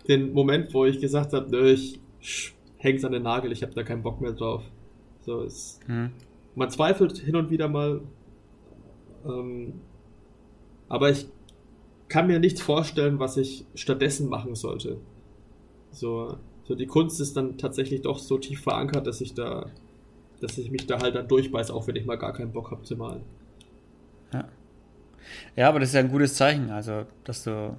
den 0.09 0.32
Moment, 0.32 0.74
wo 0.74 0.85
ich 0.85 1.01
gesagt 1.01 1.32
habe, 1.32 1.51
nö, 1.51 1.70
ich 1.72 2.01
häng's 2.76 3.05
an 3.05 3.12
den 3.12 3.22
Nagel, 3.22 3.53
ich 3.53 3.62
habe 3.62 3.72
da 3.72 3.82
keinen 3.82 4.03
Bock 4.03 4.20
mehr 4.20 4.32
drauf. 4.32 4.62
So 5.22 5.41
ist. 5.41 5.80
Mhm. 5.89 6.11
Man 6.55 6.70
zweifelt 6.70 7.18
hin 7.18 7.37
und 7.37 7.51
wieder 7.51 7.68
mal. 7.68 8.03
Ähm, 9.24 9.80
aber 10.89 11.11
ich 11.11 11.26
kann 12.09 12.26
mir 12.26 12.39
nichts 12.39 12.61
vorstellen, 12.61 13.18
was 13.18 13.37
ich 13.37 13.64
stattdessen 13.74 14.28
machen 14.28 14.55
sollte. 14.55 14.99
So, 15.91 16.37
so 16.64 16.74
die 16.74 16.87
Kunst 16.87 17.20
ist 17.20 17.37
dann 17.37 17.57
tatsächlich 17.57 18.03
doch 18.03 18.18
so 18.18 18.37
tief 18.39 18.61
verankert, 18.61 19.07
dass 19.07 19.20
ich 19.20 19.35
da, 19.35 19.70
dass 20.41 20.59
ich 20.59 20.70
mich 20.70 20.87
da 20.87 21.01
halt 21.01 21.14
dann 21.14 21.28
durchbeiß, 21.28 21.70
auch 21.70 21.87
wenn 21.87 21.97
ich 21.97 22.05
mal 22.05 22.18
gar 22.18 22.32
keinen 22.35 22.53
Bock 22.53 22.70
habe 22.70 22.82
zu 22.82 22.97
malen. 22.97 23.22
Ja. 24.32 24.49
Ja, 25.56 25.68
aber 25.68 25.80
das 25.80 25.90
ist 25.90 25.94
ja 25.94 26.00
ein 26.00 26.10
gutes 26.10 26.34
Zeichen, 26.34 26.70
also 26.70 27.06
dass 27.24 27.44
du 27.44 27.76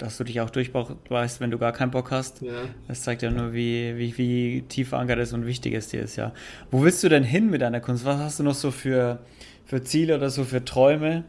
dass 0.00 0.16
du 0.16 0.24
dich 0.24 0.40
auch 0.40 0.50
durchbeißt, 0.50 1.40
wenn 1.40 1.50
du 1.50 1.58
gar 1.58 1.72
keinen 1.72 1.90
Bock 1.90 2.10
hast. 2.10 2.40
Ja. 2.40 2.52
Das 2.88 3.02
zeigt 3.02 3.22
ja 3.22 3.30
nur, 3.30 3.52
wie, 3.52 3.96
wie, 3.98 4.16
wie 4.16 4.62
tief 4.62 4.88
verankert 4.90 5.18
es 5.18 5.32
und 5.32 5.46
wichtig 5.46 5.74
es 5.74 5.88
dir 5.88 6.00
ist, 6.00 6.16
ja. 6.16 6.32
Wo 6.70 6.82
willst 6.82 7.04
du 7.04 7.08
denn 7.08 7.22
hin 7.22 7.50
mit 7.50 7.60
deiner 7.60 7.80
Kunst? 7.80 8.04
Was 8.04 8.18
hast 8.18 8.38
du 8.38 8.44
noch 8.44 8.54
so 8.54 8.70
für, 8.70 9.18
für 9.66 9.82
Ziele 9.82 10.16
oder 10.16 10.30
so 10.30 10.44
für 10.44 10.64
Träume? 10.64 11.24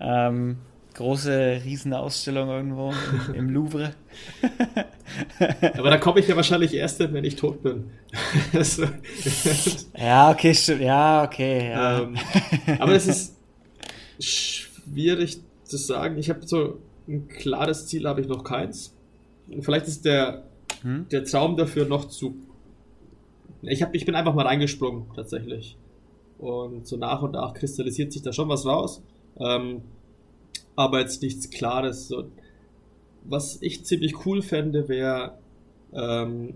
Ähm, 0.00 0.56
große, 0.94 1.60
riesen 1.64 1.92
Ausstellung 1.92 2.48
irgendwo 2.48 2.92
im, 3.28 3.34
im 3.34 3.50
Louvre. 3.50 3.92
aber 5.74 5.90
da 5.90 5.98
komme 5.98 6.20
ich 6.20 6.26
ja 6.26 6.34
wahrscheinlich 6.34 6.74
erst 6.74 6.98
wenn 7.00 7.24
ich 7.24 7.36
tot 7.36 7.62
bin. 7.62 7.90
ja, 9.96 10.30
okay, 10.30 10.54
stimmt. 10.54 10.80
Ja, 10.80 11.22
okay. 11.22 11.70
Ja. 11.70 12.00
Ähm, 12.00 12.16
aber 12.78 12.92
es 12.92 13.06
ist 13.06 13.36
schwierig 14.86 15.40
zu 15.64 15.76
sagen. 15.76 16.18
Ich 16.18 16.30
habe 16.30 16.46
so 16.46 16.78
ein 17.08 17.28
klares 17.28 17.86
Ziel 17.86 18.06
habe 18.06 18.20
ich 18.20 18.28
noch 18.28 18.44
keins. 18.44 18.94
Vielleicht 19.60 19.86
ist 19.86 20.04
der, 20.04 20.44
hm? 20.82 21.06
der 21.10 21.24
Traum 21.24 21.56
dafür 21.56 21.86
noch 21.86 22.06
zu. 22.06 22.36
Ich, 23.62 23.82
hab, 23.82 23.94
ich 23.94 24.04
bin 24.04 24.14
einfach 24.14 24.34
mal 24.34 24.46
reingesprungen, 24.46 25.04
tatsächlich. 25.14 25.76
Und 26.38 26.86
so 26.86 26.96
nach 26.96 27.22
und 27.22 27.32
nach 27.32 27.54
kristallisiert 27.54 28.12
sich 28.12 28.22
da 28.22 28.32
schon 28.32 28.48
was 28.48 28.66
raus. 28.66 29.02
Ähm, 29.38 29.82
aber 30.74 31.00
jetzt 31.00 31.22
nichts 31.22 31.50
Klares. 31.50 32.08
So. 32.08 32.24
Was 33.24 33.60
ich 33.62 33.84
ziemlich 33.84 34.26
cool 34.26 34.42
fände, 34.42 34.88
wäre 34.88 35.38
ähm, 35.92 36.54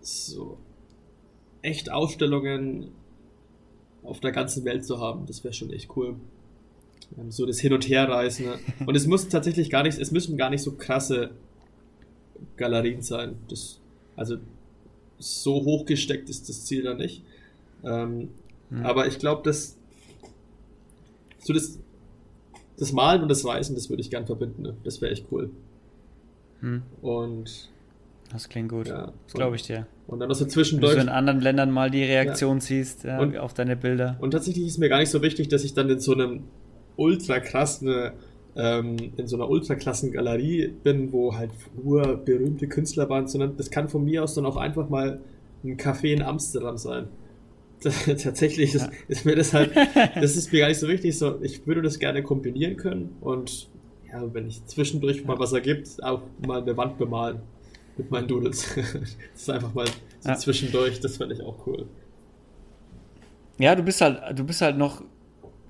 so 0.00 0.58
echt 1.62 1.92
Ausstellungen 1.92 2.88
auf 4.02 4.18
der 4.20 4.32
ganzen 4.32 4.64
Welt 4.64 4.84
zu 4.84 4.98
haben. 4.98 5.26
Das 5.26 5.44
wäre 5.44 5.54
schon 5.54 5.72
echt 5.72 5.96
cool. 5.96 6.16
Ähm, 7.18 7.30
so 7.30 7.46
das 7.46 7.58
Hin- 7.60 7.72
und 7.72 7.88
Herreisen. 7.88 8.46
Ne? 8.46 8.58
Und 8.86 8.94
es 8.94 9.06
muss 9.06 9.28
tatsächlich 9.28 9.70
gar 9.70 9.82
nicht, 9.82 9.98
es 9.98 10.10
müssen 10.10 10.36
gar 10.36 10.50
nicht 10.50 10.62
so 10.62 10.72
krasse 10.72 11.30
Galerien 12.56 13.02
sein. 13.02 13.36
Das, 13.48 13.80
also 14.16 14.36
so 15.18 15.54
hochgesteckt 15.64 16.28
ist 16.28 16.48
das 16.48 16.64
Ziel 16.64 16.82
da 16.82 16.94
nicht. 16.94 17.22
Ähm, 17.84 18.30
mhm. 18.70 18.84
Aber 18.84 19.06
ich 19.06 19.18
glaube, 19.18 19.42
dass 19.42 19.76
so 21.38 21.52
das, 21.52 21.78
das 22.78 22.92
Malen 22.92 23.22
und 23.22 23.28
das 23.28 23.44
Reisen, 23.44 23.74
das 23.74 23.90
würde 23.90 24.02
ich 24.02 24.10
gern 24.10 24.26
verbinden. 24.26 24.62
Ne? 24.62 24.76
Das 24.84 25.00
wäre 25.00 25.12
echt 25.12 25.26
cool. 25.30 25.50
Mhm. 26.60 26.82
Und 27.00 27.70
das 28.32 28.48
klingt 28.48 28.70
gut. 28.70 28.88
Ja, 28.88 29.12
das 29.26 29.34
glaube 29.34 29.56
ich 29.56 29.62
dir. 29.62 29.86
Und 30.06 30.20
dann 30.20 30.28
noch 30.28 30.34
so 30.34 30.46
zwischendurch. 30.46 30.92
Wenn 30.92 31.00
du 31.00 31.04
in 31.04 31.08
anderen 31.10 31.40
Ländern 31.40 31.70
mal 31.70 31.90
die 31.90 32.02
Reaktion 32.02 32.58
ja. 32.58 32.60
ziehst 32.60 33.04
ja, 33.04 33.20
und, 33.20 33.36
auf 33.36 33.52
deine 33.52 33.76
Bilder. 33.76 34.16
Und 34.20 34.30
tatsächlich 34.30 34.66
ist 34.66 34.78
mir 34.78 34.88
gar 34.88 34.98
nicht 34.98 35.10
so 35.10 35.20
wichtig, 35.22 35.48
dass 35.48 35.64
ich 35.64 35.74
dann 35.74 35.90
in 35.90 36.00
so 36.00 36.12
einem 36.12 36.44
ultra 36.96 37.40
krass 37.40 37.82
eine, 37.82 38.12
ähm, 38.56 38.96
in 39.16 39.26
so 39.26 39.36
einer 39.36 39.48
ultra 39.48 39.74
klassen 39.74 40.12
Galerie 40.12 40.68
bin, 40.82 41.12
wo 41.12 41.34
halt 41.34 41.50
nur 41.82 42.16
berühmte 42.16 42.68
Künstler 42.68 43.08
waren, 43.08 43.26
sondern 43.26 43.56
das 43.56 43.70
kann 43.70 43.88
von 43.88 44.04
mir 44.04 44.22
aus 44.22 44.34
dann 44.34 44.46
auch 44.46 44.56
einfach 44.56 44.88
mal 44.88 45.20
ein 45.64 45.76
Café 45.76 46.12
in 46.12 46.22
Amsterdam 46.22 46.76
sein. 46.76 47.08
tatsächlich 47.82 48.74
ist, 48.74 48.88
ist, 49.08 49.24
mir 49.24 49.34
das 49.34 49.52
halt, 49.52 49.72
das 50.14 50.36
ist 50.36 50.52
mir 50.52 50.60
gar 50.60 50.68
nicht 50.68 50.78
so 50.78 50.86
wichtig. 50.86 51.18
So, 51.18 51.40
ich 51.42 51.66
würde 51.66 51.82
das 51.82 51.98
gerne 51.98 52.22
kombinieren 52.22 52.76
können 52.76 53.16
und 53.20 53.68
ja, 54.12 54.22
wenn 54.34 54.46
ich 54.46 54.64
zwischendurch 54.66 55.24
mal 55.24 55.38
was 55.38 55.52
ergibt, 55.52 56.02
auch 56.02 56.22
mal 56.46 56.60
eine 56.62 56.76
Wand 56.76 56.98
bemalen 56.98 57.40
mit 57.96 58.10
meinen 58.10 58.28
Doodles. 58.28 58.66
das 58.76 59.16
ist 59.34 59.50
einfach 59.50 59.74
mal 59.74 59.86
so 60.20 60.28
ja. 60.28 60.36
zwischendurch, 60.36 61.00
das 61.00 61.16
fände 61.16 61.34
ich 61.34 61.42
auch 61.42 61.66
cool. 61.66 61.86
Ja, 63.58 63.74
du 63.74 63.82
bist 63.82 64.00
halt, 64.00 64.38
du 64.38 64.44
bist 64.44 64.60
halt 64.60 64.76
noch 64.76 65.02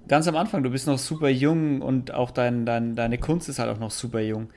ganz 0.08 0.28
am 0.28 0.36
Anfang, 0.36 0.62
du 0.62 0.70
bist 0.70 0.86
noch 0.86 0.98
super 0.98 1.28
jung 1.28 1.80
und 1.80 2.12
auch 2.12 2.30
dein, 2.30 2.66
dein, 2.66 2.94
deine 2.94 3.18
Kunst 3.18 3.48
ist 3.48 3.58
halt 3.58 3.70
auch 3.70 3.78
noch 3.78 3.90
super 3.90 4.20
jung. 4.20 4.48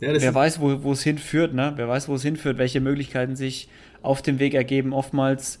Ja, 0.00 0.12
Wer 0.12 0.34
weiß, 0.34 0.60
wo, 0.60 0.92
es 0.92 1.02
hinführt, 1.02 1.54
ne? 1.54 1.72
Wer 1.76 1.88
weiß, 1.88 2.08
wo 2.08 2.14
es 2.16 2.22
hinführt, 2.22 2.58
welche 2.58 2.80
Möglichkeiten 2.80 3.34
sich 3.34 3.68
auf 4.02 4.20
dem 4.20 4.38
Weg 4.38 4.52
ergeben. 4.52 4.92
Oftmals, 4.92 5.58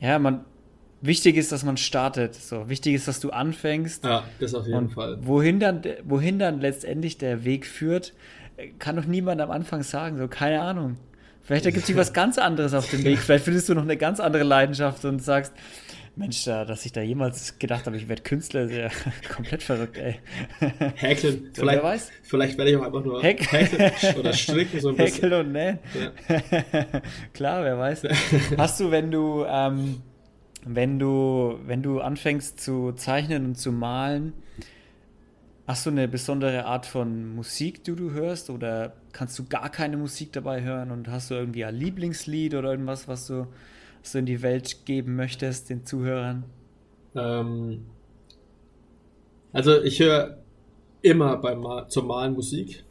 ja, 0.00 0.18
man, 0.20 0.44
wichtig 1.00 1.36
ist, 1.36 1.50
dass 1.50 1.64
man 1.64 1.76
startet. 1.76 2.36
So, 2.36 2.68
wichtig 2.68 2.94
ist, 2.94 3.08
dass 3.08 3.18
du 3.18 3.30
anfängst. 3.30 4.04
Ja, 4.04 4.24
das 4.38 4.54
auf 4.54 4.66
jeden 4.66 4.78
und 4.78 4.92
Fall. 4.92 5.18
Wohin 5.22 5.58
dann, 5.58 5.82
wohin 6.04 6.38
dann 6.38 6.60
letztendlich 6.60 7.18
der 7.18 7.44
Weg 7.44 7.66
führt, 7.66 8.14
kann 8.78 8.94
doch 8.94 9.06
niemand 9.06 9.40
am 9.40 9.50
Anfang 9.50 9.82
sagen. 9.82 10.18
So, 10.18 10.28
keine 10.28 10.62
Ahnung. 10.62 10.96
Vielleicht 11.42 11.66
ergibt 11.66 11.86
sich 11.86 11.96
was 11.96 12.12
ganz 12.14 12.38
anderes 12.38 12.74
auf 12.74 12.88
dem 12.90 13.02
Weg. 13.02 13.18
Vielleicht 13.18 13.44
findest 13.44 13.68
du 13.68 13.74
noch 13.74 13.82
eine 13.82 13.96
ganz 13.96 14.20
andere 14.20 14.44
Leidenschaft 14.44 15.04
und 15.04 15.20
sagst, 15.20 15.52
Mensch, 16.14 16.44
dass 16.44 16.84
ich 16.84 16.92
da 16.92 17.00
jemals 17.00 17.58
gedacht 17.58 17.86
habe, 17.86 17.96
ich 17.96 18.06
werde 18.06 18.22
Künstler, 18.22 18.62
ist 18.62 18.72
ja 18.72 18.88
komplett 19.34 19.62
verrückt, 19.62 19.96
ey. 19.96 20.16
Häkeln. 20.96 21.50
So, 21.54 21.62
vielleicht, 21.62 21.82
wer 21.82 21.88
weiß? 21.88 22.10
vielleicht 22.22 22.58
werde 22.58 22.70
ich 22.70 22.76
auch 22.76 22.82
einfach 22.82 23.02
nur 23.02 23.22
Häk 23.22 23.50
häkeln 23.50 24.18
oder 24.18 24.32
stricken 24.34 24.80
so 24.80 24.90
ein 24.90 24.96
bisschen. 24.96 25.22
Häkeln 25.22 25.46
und 25.46 25.52
nähen. 25.52 25.78
Ja. 25.94 27.00
Klar, 27.32 27.64
wer 27.64 27.78
weiß. 27.78 28.02
Hast 28.58 28.80
du, 28.80 28.90
wenn 28.90 29.10
du, 29.10 29.46
ähm, 29.48 30.02
wenn 30.66 30.98
du, 30.98 31.58
wenn 31.64 31.82
du 31.82 32.00
anfängst 32.00 32.60
zu 32.60 32.92
zeichnen 32.92 33.46
und 33.46 33.54
zu 33.56 33.72
malen, 33.72 34.34
hast 35.66 35.86
du 35.86 35.90
eine 35.90 36.08
besondere 36.08 36.66
Art 36.66 36.86
von 36.86 37.34
Musik, 37.34 37.84
die 37.84 37.96
du 37.96 38.10
hörst 38.10 38.50
oder 38.50 38.94
kannst 39.12 39.38
du 39.38 39.44
gar 39.44 39.70
keine 39.70 39.96
Musik 39.96 40.32
dabei 40.32 40.62
hören 40.62 40.90
und 40.90 41.08
hast 41.08 41.30
du 41.30 41.34
irgendwie 41.34 41.64
ein 41.64 41.74
Lieblingslied 41.74 42.54
oder 42.54 42.70
irgendwas, 42.72 43.08
was 43.08 43.26
du 43.26 43.46
du 44.10 44.18
in 44.18 44.26
die 44.26 44.42
Welt 44.42 44.84
geben 44.84 45.14
möchtest, 45.16 45.70
den 45.70 45.86
Zuhörern? 45.86 46.44
Ähm, 47.14 47.86
also 49.52 49.80
ich 49.82 50.00
höre 50.00 50.38
immer 51.02 51.36
beim 51.36 51.60
Mal, 51.60 51.88
zum 51.88 52.06
Malen 52.06 52.34
Musik. 52.34 52.84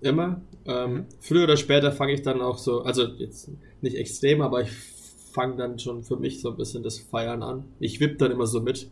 Immer. 0.00 0.40
Ähm, 0.66 0.92
mhm. 0.92 1.04
Früher 1.20 1.44
oder 1.44 1.56
später 1.56 1.92
fange 1.92 2.12
ich 2.14 2.22
dann 2.22 2.40
auch 2.40 2.58
so, 2.58 2.82
also 2.82 3.04
jetzt 3.04 3.50
nicht 3.80 3.96
extrem, 3.96 4.40
aber 4.40 4.62
ich 4.62 4.70
fange 5.32 5.56
dann 5.56 5.78
schon 5.78 6.02
für 6.02 6.16
mich 6.16 6.40
so 6.40 6.50
ein 6.50 6.56
bisschen 6.56 6.82
das 6.82 6.98
Feiern 6.98 7.42
an. 7.42 7.64
Ich 7.78 8.00
wipp 8.00 8.18
dann 8.18 8.32
immer 8.32 8.46
so 8.46 8.60
mit. 8.60 8.90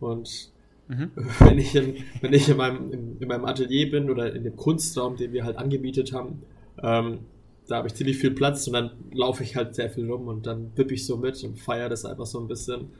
Und 0.00 0.50
mhm. 0.88 1.10
wenn 1.40 1.58
ich, 1.58 1.74
in, 1.74 1.96
wenn 2.20 2.32
ich 2.32 2.48
in, 2.48 2.56
meinem, 2.56 2.92
in, 2.92 3.16
in, 3.20 3.28
meinem 3.28 3.44
Atelier 3.44 3.90
bin 3.90 4.10
oder 4.10 4.34
in 4.34 4.44
dem 4.44 4.56
Kunstraum, 4.56 5.16
den 5.16 5.32
wir 5.32 5.44
halt 5.44 5.56
angemietet 5.56 6.12
haben, 6.12 6.42
ähm, 6.82 7.20
da 7.68 7.76
habe 7.76 7.88
ich 7.88 7.94
ziemlich 7.94 8.18
viel 8.18 8.30
Platz 8.30 8.66
und 8.66 8.74
dann 8.74 8.90
laufe 9.12 9.42
ich 9.42 9.56
halt 9.56 9.74
sehr 9.74 9.90
viel 9.90 10.10
rum 10.10 10.28
und 10.28 10.46
dann 10.46 10.76
wippe 10.76 10.94
ich 10.94 11.06
so 11.06 11.16
mit 11.16 11.42
und 11.44 11.58
feiere 11.58 11.88
das 11.88 12.04
einfach 12.04 12.26
so 12.26 12.40
ein 12.40 12.48
bisschen. 12.48 12.90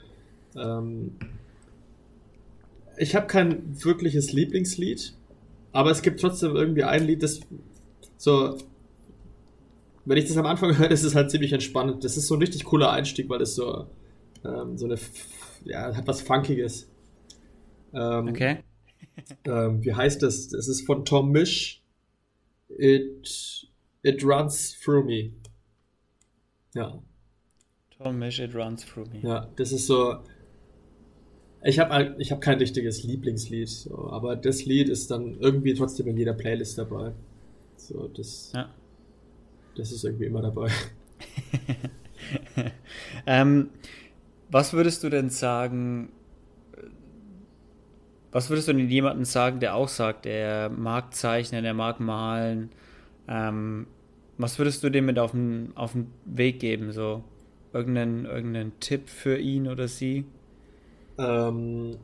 Ähm, 0.57 1.13
ich 2.97 3.15
habe 3.15 3.27
kein 3.27 3.85
wirkliches 3.85 4.33
Lieblingslied, 4.33 5.15
aber 5.73 5.91
es 5.91 6.03
gibt 6.03 6.21
trotzdem 6.21 6.57
irgendwie 6.57 6.85
ein 6.85 7.05
Lied, 7.05 7.23
das 7.23 7.41
so, 8.17 8.57
wenn 10.05 10.17
ich 10.17 10.27
das 10.27 10.37
am 10.37 10.47
Anfang 10.47 10.79
höre, 10.79 10.91
ist 10.91 11.05
es 11.05 11.15
halt 11.15 11.31
ziemlich 11.31 11.53
entspannend. 11.53 12.05
Das 12.05 12.17
ist 12.17 12.27
so 12.27 12.35
ein 12.35 12.41
richtig 12.41 12.65
cooler 12.65 12.91
Einstieg, 12.91 13.29
weil 13.29 13.43
es 13.43 13.55
so, 13.55 13.87
ähm, 14.45 14.79
so 14.79 14.87
eine, 14.87 14.97
ja, 15.65 15.95
hat 15.95 16.07
was 16.07 16.23
Funkiges. 16.23 16.89
Ähm, 17.93 18.29
okay. 18.29 18.59
ähm, 19.45 19.85
wie 19.85 19.93
heißt 19.93 20.23
das? 20.23 20.49
Das 20.49 20.69
ist 20.69 20.87
von 20.87 21.05
Tom 21.05 21.33
Misch. 21.33 21.83
It, 22.77 23.64
it 24.05 24.23
runs 24.23 24.79
through 24.79 25.05
me. 25.05 25.33
Ja. 26.75 27.01
Tom 27.99 28.19
Misch, 28.19 28.39
it 28.39 28.55
runs 28.55 28.85
through 28.85 29.07
me. 29.11 29.21
Ja, 29.23 29.49
das 29.57 29.73
ist 29.73 29.87
so, 29.87 30.21
ich 31.63 31.79
habe 31.79 32.15
ich 32.19 32.31
hab 32.31 32.41
kein 32.41 32.59
richtiges 32.59 33.03
Lieblingslied, 33.03 33.69
so, 33.69 34.11
aber 34.11 34.37
das 34.37 34.65
Lied 34.67 34.89
ist 34.89 35.11
dann 35.11 35.39
irgendwie 35.41 35.75
trotzdem 35.75 36.07
in 36.09 36.17
jeder 36.17 36.35
Playlist 36.35 36.77
dabei. 36.77 37.13
So, 37.77 38.09
das, 38.09 38.53
ja. 38.55 38.69
das 39.75 39.91
ist 39.91 40.05
irgendwie 40.05 40.27
immer 40.27 40.43
dabei. 40.43 40.71
ähm, 43.27 43.71
was 44.51 44.75
würdest 44.75 45.03
du 45.03 45.09
denn 45.09 45.31
sagen, 45.31 46.11
was 48.31 48.51
würdest 48.51 48.69
du 48.69 48.75
denn 48.75 48.91
jemandem 48.91 49.25
sagen, 49.25 49.61
der 49.61 49.75
auch 49.75 49.89
sagt, 49.89 50.27
er 50.27 50.69
mag 50.69 51.15
zeichnen, 51.15 51.65
er 51.65 51.75
mag 51.75 51.99
malen? 51.99 52.71
Ähm, 53.27 53.87
was 54.39 54.59
würdest 54.59 54.83
du 54.83 54.91
dem 54.91 55.07
mit 55.07 55.19
auf 55.19 55.33
den, 55.33 55.73
auf 55.75 55.93
den 55.93 56.09
Weg 56.25 56.61
geben? 56.61 56.93
So 56.93 57.23
irgendeinen, 57.73 58.25
irgendeinen 58.25 58.73
Tipp 58.81 59.09
für 59.09 59.39
ihn 59.39 59.69
oder 59.69 59.89
sie? 59.89 60.25
Ähm, 61.19 61.97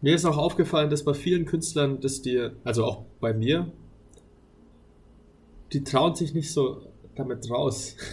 mir 0.00 0.14
ist 0.14 0.24
auch 0.24 0.36
aufgefallen, 0.36 0.90
dass 0.90 1.04
bei 1.04 1.14
vielen 1.14 1.44
Künstlern, 1.44 2.00
dass 2.00 2.22
die, 2.22 2.48
also 2.64 2.84
auch 2.84 3.04
bei 3.20 3.34
mir, 3.34 3.70
die 5.72 5.84
trauen 5.84 6.14
sich 6.14 6.34
nicht 6.34 6.52
so 6.52 6.82
damit 7.14 7.50
raus. 7.50 7.96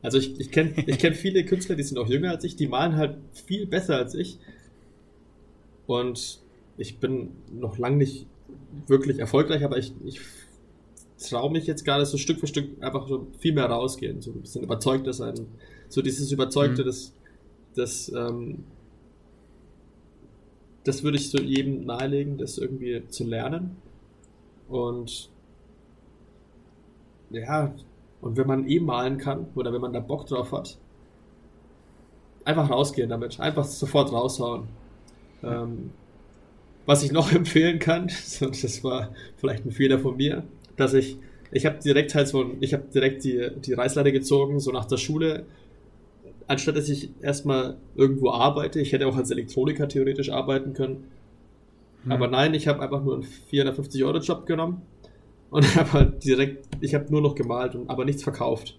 Also 0.00 0.16
ich, 0.18 0.38
ich 0.38 0.52
kenne 0.52 0.74
ich 0.86 0.96
kenn 1.00 1.12
viele 1.12 1.44
Künstler, 1.44 1.74
die 1.74 1.82
sind 1.82 1.98
auch 1.98 2.08
jünger 2.08 2.30
als 2.30 2.44
ich, 2.44 2.54
die 2.54 2.68
malen 2.68 2.96
halt 2.96 3.18
viel 3.32 3.66
besser 3.66 3.96
als 3.96 4.14
ich. 4.14 4.38
Und 5.88 6.38
ich 6.76 7.00
bin 7.00 7.30
noch 7.52 7.78
lange 7.78 7.96
nicht 7.96 8.26
wirklich 8.86 9.18
erfolgreich, 9.18 9.64
aber 9.64 9.76
ich, 9.76 9.92
ich 10.04 10.20
traue 11.18 11.50
mich 11.50 11.66
jetzt 11.66 11.84
gerade 11.84 12.06
so 12.06 12.16
Stück 12.16 12.40
für 12.40 12.46
Stück 12.46 12.82
einfach 12.82 13.08
so 13.08 13.26
viel 13.38 13.52
mehr 13.52 13.66
rausgehen, 13.66 14.22
so 14.22 14.30
ein 14.30 14.40
bisschen 14.40 14.62
überzeugter 14.62 15.12
sein. 15.12 15.34
So 15.88 16.02
dieses 16.02 16.30
Überzeugte, 16.32 16.82
mhm. 16.82 16.86
das 16.86 17.12
das, 17.78 18.12
ähm, 18.14 18.64
das 20.84 21.02
würde 21.02 21.16
ich 21.16 21.30
so 21.30 21.38
jedem 21.38 21.86
nahelegen, 21.86 22.38
das 22.38 22.58
irgendwie 22.58 23.06
zu 23.08 23.24
lernen. 23.24 23.76
Und 24.68 25.30
ja, 27.30 27.74
und 28.20 28.36
wenn 28.36 28.46
man 28.46 28.68
eh 28.68 28.80
malen 28.80 29.18
kann 29.18 29.46
oder 29.54 29.72
wenn 29.72 29.80
man 29.80 29.92
da 29.92 30.00
Bock 30.00 30.26
drauf 30.26 30.52
hat, 30.52 30.78
einfach 32.44 32.70
rausgehen 32.70 33.08
damit, 33.08 33.38
einfach 33.38 33.64
sofort 33.64 34.12
raushauen. 34.12 34.68
Ähm, 35.42 35.90
was 36.86 37.02
ich 37.02 37.12
noch 37.12 37.32
empfehlen 37.32 37.78
kann, 37.78 38.06
das 38.40 38.82
war 38.82 39.14
vielleicht 39.36 39.64
ein 39.66 39.70
Fehler 39.70 39.98
von 39.98 40.16
mir, 40.16 40.42
dass 40.78 40.94
ich, 40.94 41.18
ich 41.52 41.66
habe 41.66 41.78
direkt 41.78 42.14
halt 42.14 42.28
so, 42.28 42.52
ich 42.60 42.72
habe 42.72 42.84
direkt 42.92 43.24
die, 43.24 43.50
die 43.64 43.72
Reißleiter 43.74 44.12
gezogen, 44.12 44.60
so 44.60 44.70
nach 44.70 44.86
der 44.86 44.96
Schule 44.96 45.46
anstatt 46.48 46.76
dass 46.76 46.88
ich 46.88 47.10
erstmal 47.22 47.76
irgendwo 47.94 48.30
arbeite, 48.30 48.80
ich 48.80 48.92
hätte 48.92 49.06
auch 49.06 49.16
als 49.16 49.30
Elektroniker 49.30 49.86
theoretisch 49.86 50.30
arbeiten 50.30 50.72
können. 50.72 51.04
Hm. 52.02 52.12
Aber 52.12 52.26
nein, 52.26 52.54
ich 52.54 52.66
habe 52.66 52.82
einfach 52.82 53.04
nur 53.04 53.14
einen 53.14 53.22
450 53.22 54.02
Euro 54.02 54.18
Job 54.18 54.46
genommen 54.46 54.82
und 55.50 55.62
habe 55.76 55.92
halt 55.92 56.24
direkt, 56.24 56.66
ich 56.80 56.94
habe 56.94 57.06
nur 57.10 57.20
noch 57.20 57.36
gemalt 57.36 57.76
und 57.76 57.88
aber 57.88 58.04
nichts 58.04 58.24
verkauft. 58.24 58.76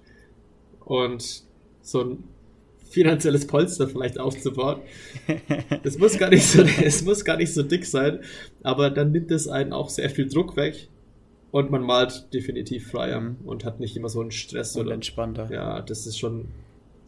Und 0.84 1.44
so 1.82 2.02
ein 2.02 2.24
finanzielles 2.90 3.46
Polster 3.46 3.88
vielleicht 3.88 4.20
aufzubauen. 4.20 4.82
Es 5.84 6.00
muss 6.00 6.18
gar 6.18 6.32
nicht 6.32 6.46
so, 6.46 6.64
es 6.64 7.06
muss 7.06 7.24
gar 7.24 7.38
nicht 7.38 7.54
so 7.54 7.62
dick 7.62 7.86
sein, 7.86 8.20
aber 8.64 8.90
dann 8.90 9.12
nimmt 9.12 9.30
es 9.30 9.48
einen 9.48 9.74
auch 9.74 9.90
sehr 9.90 10.10
viel 10.10 10.28
Druck 10.28 10.58
weg 10.58 10.90
und 11.52 11.72
man 11.72 11.82
malt 11.82 12.34
definitiv 12.34 12.92
freier 12.92 13.22
mhm. 13.22 13.38
und 13.46 13.66
hat 13.66 13.80
nicht 13.80 13.96
immer 13.98 14.10
so 14.10 14.22
einen 14.22 14.32
Stress 14.32 14.76
und 14.76 14.86
oder 14.86 14.96
entspannter. 14.96 15.52
Ja, 15.52 15.82
das 15.82 16.06
ist 16.06 16.18
schon 16.18 16.50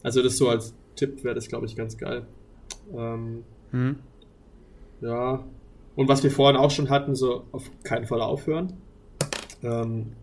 also 0.03 0.21
das 0.21 0.37
so 0.37 0.49
als 0.49 0.73
Tipp 0.95 1.23
wäre 1.23 1.35
das, 1.35 1.47
glaube 1.47 1.65
ich, 1.65 1.75
ganz 1.75 1.97
geil. 1.97 2.25
Ähm, 2.93 3.43
hm. 3.71 3.99
Ja. 5.01 5.45
Und 5.95 6.07
was 6.07 6.23
wir 6.23 6.31
vorhin 6.31 6.57
auch 6.57 6.71
schon 6.71 6.89
hatten, 6.89 7.15
so 7.15 7.45
auf 7.51 7.69
keinen 7.83 8.05
Fall 8.05 8.21
aufhören. 8.21 8.73
Ähm, 9.63 10.13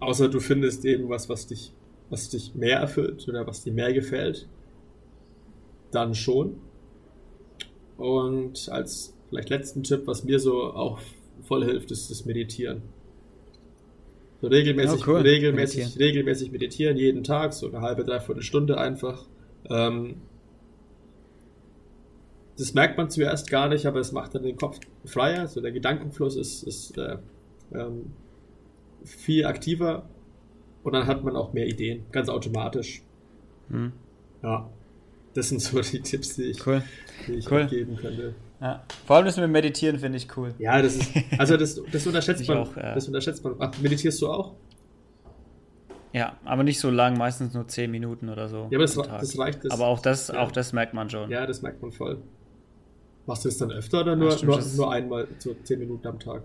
außer 0.00 0.28
du 0.28 0.40
findest 0.40 0.84
irgendwas, 0.84 1.28
was 1.28 1.46
dich, 1.46 1.72
was 2.10 2.28
dich 2.28 2.54
mehr 2.54 2.78
erfüllt 2.78 3.28
oder 3.28 3.46
was 3.46 3.62
dir 3.62 3.72
mehr 3.72 3.92
gefällt. 3.92 4.48
Dann 5.90 6.14
schon. 6.14 6.56
Und 7.96 8.68
als 8.70 9.14
vielleicht 9.28 9.50
letzten 9.50 9.82
Tipp, 9.82 10.06
was 10.06 10.24
mir 10.24 10.40
so 10.40 10.72
auch 10.72 10.98
voll 11.42 11.64
hilft, 11.64 11.90
ist 11.90 12.10
das 12.10 12.24
Meditieren. 12.24 12.82
So 14.40 14.48
regelmäßig, 14.48 15.06
oh, 15.06 15.12
cool. 15.12 15.20
regelmäßig, 15.20 15.78
meditieren. 15.78 16.02
regelmäßig 16.02 16.52
meditieren, 16.52 16.96
jeden 16.96 17.22
Tag, 17.22 17.52
so 17.52 17.68
eine 17.68 17.80
halbe, 17.80 18.04
dreiviertel 18.04 18.42
Stunde 18.42 18.78
einfach. 18.78 19.26
Ähm, 19.70 20.16
das 22.58 22.74
merkt 22.74 22.98
man 22.98 23.08
zuerst 23.08 23.50
gar 23.50 23.68
nicht, 23.68 23.86
aber 23.86 24.00
es 24.00 24.12
macht 24.12 24.34
dann 24.34 24.42
den 24.42 24.56
Kopf 24.56 24.80
freier. 25.04 25.46
So 25.46 25.60
der 25.60 25.72
Gedankenfluss 25.72 26.36
ist, 26.36 26.64
ist 26.64 26.98
äh, 26.98 27.18
ähm, 27.72 28.12
viel 29.04 29.46
aktiver 29.46 30.08
und 30.82 30.92
dann 30.92 31.06
hat 31.06 31.24
man 31.24 31.36
auch 31.36 31.52
mehr 31.52 31.66
Ideen, 31.66 32.04
ganz 32.10 32.28
automatisch. 32.28 33.02
Hm. 33.68 33.92
Ja, 34.42 34.68
das 35.34 35.48
sind 35.48 35.60
so 35.60 35.80
die 35.80 36.00
Tipps, 36.00 36.34
die 36.34 36.44
ich, 36.44 36.66
cool. 36.66 36.82
die 37.28 37.34
ich 37.34 37.50
cool. 37.50 37.66
geben 37.66 37.96
könnte. 37.96 38.34
Ja. 38.62 38.84
Vor 39.06 39.16
allem 39.16 39.24
das 39.26 39.36
mit 39.36 39.50
Meditieren 39.50 39.98
finde 39.98 40.18
ich 40.18 40.36
cool. 40.36 40.54
Ja, 40.58 40.80
das 40.80 40.94
ist, 40.94 41.12
also 41.38 41.56
das, 41.56 41.82
das 41.90 42.06
unterschätzt 42.06 42.46
man. 42.46 42.58
Auch, 42.58 42.76
ja. 42.76 42.94
Das 42.94 43.08
unterschätzt 43.08 43.42
man. 43.42 43.56
Ach, 43.58 43.72
meditierst 43.80 44.22
du 44.22 44.28
auch? 44.28 44.54
Ja, 46.12 46.36
aber 46.44 46.62
nicht 46.62 46.78
so 46.78 46.88
lang, 46.88 47.18
meistens 47.18 47.54
nur 47.54 47.66
10 47.66 47.90
Minuten 47.90 48.28
oder 48.28 48.48
so. 48.48 48.68
Ja, 48.70 48.78
aber 48.78 48.86
das, 48.86 48.94
das 48.94 49.38
reicht. 49.38 49.64
Das, 49.64 49.72
aber 49.72 49.86
auch 49.86 49.98
das, 49.98 50.28
ja. 50.28 50.40
auch 50.40 50.52
das 50.52 50.72
merkt 50.72 50.94
man 50.94 51.10
schon. 51.10 51.28
Ja, 51.28 51.44
das 51.44 51.62
merkt 51.62 51.82
man 51.82 51.90
voll. 51.90 52.18
Machst 53.26 53.44
du 53.44 53.48
das 53.48 53.58
dann 53.58 53.72
öfter 53.72 54.02
oder 54.02 54.14
nur, 54.14 54.30
stimmt, 54.30 54.52
nur, 54.52 54.60
nur 54.76 54.92
einmal 54.92 55.26
so 55.38 55.54
10 55.54 55.80
Minuten 55.80 56.06
am 56.06 56.20
Tag? 56.20 56.42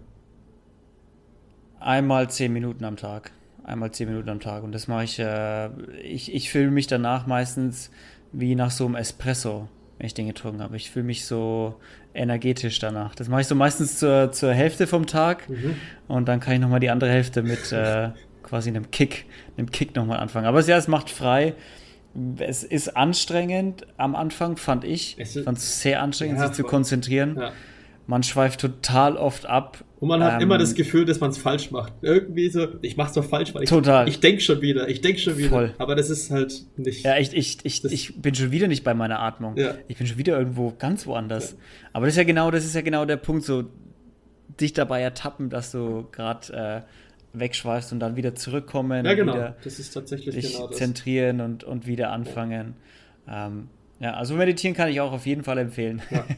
Einmal 1.80 2.30
10 2.32 2.52
Minuten 2.52 2.84
am 2.84 2.96
Tag. 2.96 3.32
Einmal 3.64 3.92
10 3.92 4.10
Minuten 4.10 4.30
am 4.30 4.40
Tag. 4.40 4.64
Und 4.64 4.72
das 4.72 4.88
mache 4.88 5.04
ich, 5.04 5.20
äh, 5.20 5.70
ich, 6.02 6.34
ich 6.34 6.50
fühle 6.50 6.72
mich 6.72 6.88
danach 6.88 7.28
meistens 7.28 7.92
wie 8.32 8.56
nach 8.56 8.72
so 8.72 8.86
einem 8.86 8.96
Espresso 8.96 9.68
wenn 9.98 10.06
ich 10.08 10.14
den 10.14 10.28
getrunken 10.28 10.62
habe. 10.62 10.76
Ich 10.76 10.92
fühle 10.92 11.06
mich 11.06 11.26
so 11.26 11.76
energetisch 12.14 12.80
danach. 12.80 13.16
Das 13.16 13.28
mache 13.30 13.42
ich 13.42 13.48
so 13.48 13.56
meistens 13.56 13.98
zur, 13.98 14.32
zur 14.32 14.54
Hälfte 14.54 14.88
vom 14.88 15.06
Tag 15.06 15.50
mhm. 15.50 15.76
und 16.08 16.28
dann 16.28 16.40
kann 16.40 16.54
ich 16.54 16.60
nochmal 16.60 16.80
die 16.80 16.90
andere 16.90 17.10
Hälfte 17.10 17.44
mit 17.44 17.72
äh, 17.72 18.10
quasi 18.44 18.70
einem 18.70 18.92
Kick, 18.92 19.26
einem 19.58 19.72
Kick 19.72 19.96
nochmal 19.96 20.20
anfangen. 20.20 20.46
Aber 20.46 20.62
ja, 20.62 20.78
es 20.78 20.88
macht 20.88 21.10
frei. 21.10 21.54
Es 22.40 22.64
ist 22.64 22.96
anstrengend 22.96 23.86
am 23.98 24.16
Anfang, 24.16 24.58
fand 24.58 24.84
ich. 24.84 25.20
Ich 25.20 25.44
fand 25.44 25.58
es 25.58 25.82
sehr 25.82 26.02
anstrengend, 26.02 26.40
ja, 26.40 26.48
sich 26.48 26.56
zu 26.56 26.64
konzentrieren. 26.64 27.38
Ja. 27.40 27.52
Man 28.08 28.24
schweift 28.24 28.62
total 28.62 29.18
oft 29.18 29.46
ab. 29.46 29.84
Und 30.00 30.08
man 30.08 30.24
hat 30.24 30.36
ähm, 30.36 30.42
immer 30.42 30.58
das 30.58 30.76
Gefühl, 30.76 31.04
dass 31.04 31.20
man 31.20 31.32
es 31.32 31.38
falsch 31.38 31.72
macht. 31.72 31.92
Irgendwie 32.02 32.50
so, 32.50 32.68
ich 32.82 32.96
mach's 32.96 33.14
doch 33.14 33.26
falsch, 33.26 33.54
weil 33.54 33.64
ich, 33.64 33.70
total. 33.70 34.08
ich 34.08 34.22
denke 34.22 34.42
schon 34.42 34.62
wieder, 34.62 34.88
ich 34.88 35.02
denke 35.02 35.20
schon 35.20 35.38
wieder. 35.38 35.50
Voll. 35.50 35.74
Aber 35.78 35.94
das 35.96 36.10
ist 36.10 36.32
halt 36.32 36.66
nicht. 36.78 37.04
Ja, 37.04 37.16
echt, 37.16 37.34
ich, 37.34 37.58
ich, 37.64 37.84
ich 37.84 38.22
bin 38.22 38.34
schon 38.34 38.52
wieder 38.52 38.68
nicht 38.68 38.86
bei 38.86 38.94
meiner 38.94 39.20
Atmung. 39.20 39.58
Ja. 39.58 39.76
Ich 39.90 39.98
bin 39.98 40.08
schon 40.08 40.18
wieder 40.18 40.38
irgendwo 40.40 40.74
ganz 40.80 41.06
woanders. 41.06 41.52
Ja. 41.52 41.58
Aber 41.94 42.06
das 42.06 42.14
ist 42.14 42.18
ja 42.18 42.24
genau, 42.24 42.50
das 42.50 42.64
ist 42.64 42.76
ja 42.76 42.82
genau 42.82 43.04
der 43.04 43.18
Punkt, 43.18 43.44
so 43.44 43.66
dich 44.60 44.72
dabei 44.72 45.02
ertappen, 45.02 45.50
dass 45.50 45.72
du 45.74 46.08
gerade 46.12 46.86
äh, 47.34 47.40
wegschweifst 47.40 47.92
und 47.92 48.00
dann 48.00 48.16
wieder 48.16 48.36
zurückkommen. 48.36 49.06
Ja, 49.06 49.16
genau. 49.16 49.34
Wieder 49.34 49.58
das 49.64 49.80
ist 49.80 49.92
tatsächlich 49.92 50.34
dich 50.34 50.54
genau 50.54 50.68
das. 50.68 50.78
zentrieren 50.78 51.42
und, 51.42 51.66
und 51.66 51.88
wieder 51.88 52.12
anfangen. 52.12 52.76
Ja. 53.28 53.48
Ähm, 53.48 53.68
ja, 54.00 54.14
also 54.14 54.36
meditieren 54.36 54.76
kann 54.76 54.90
ich 54.90 55.02
auch 55.02 55.12
auf 55.12 55.26
jeden 55.26 55.44
Fall 55.44 55.58
empfehlen. 55.58 56.02
Ja. 56.10 56.24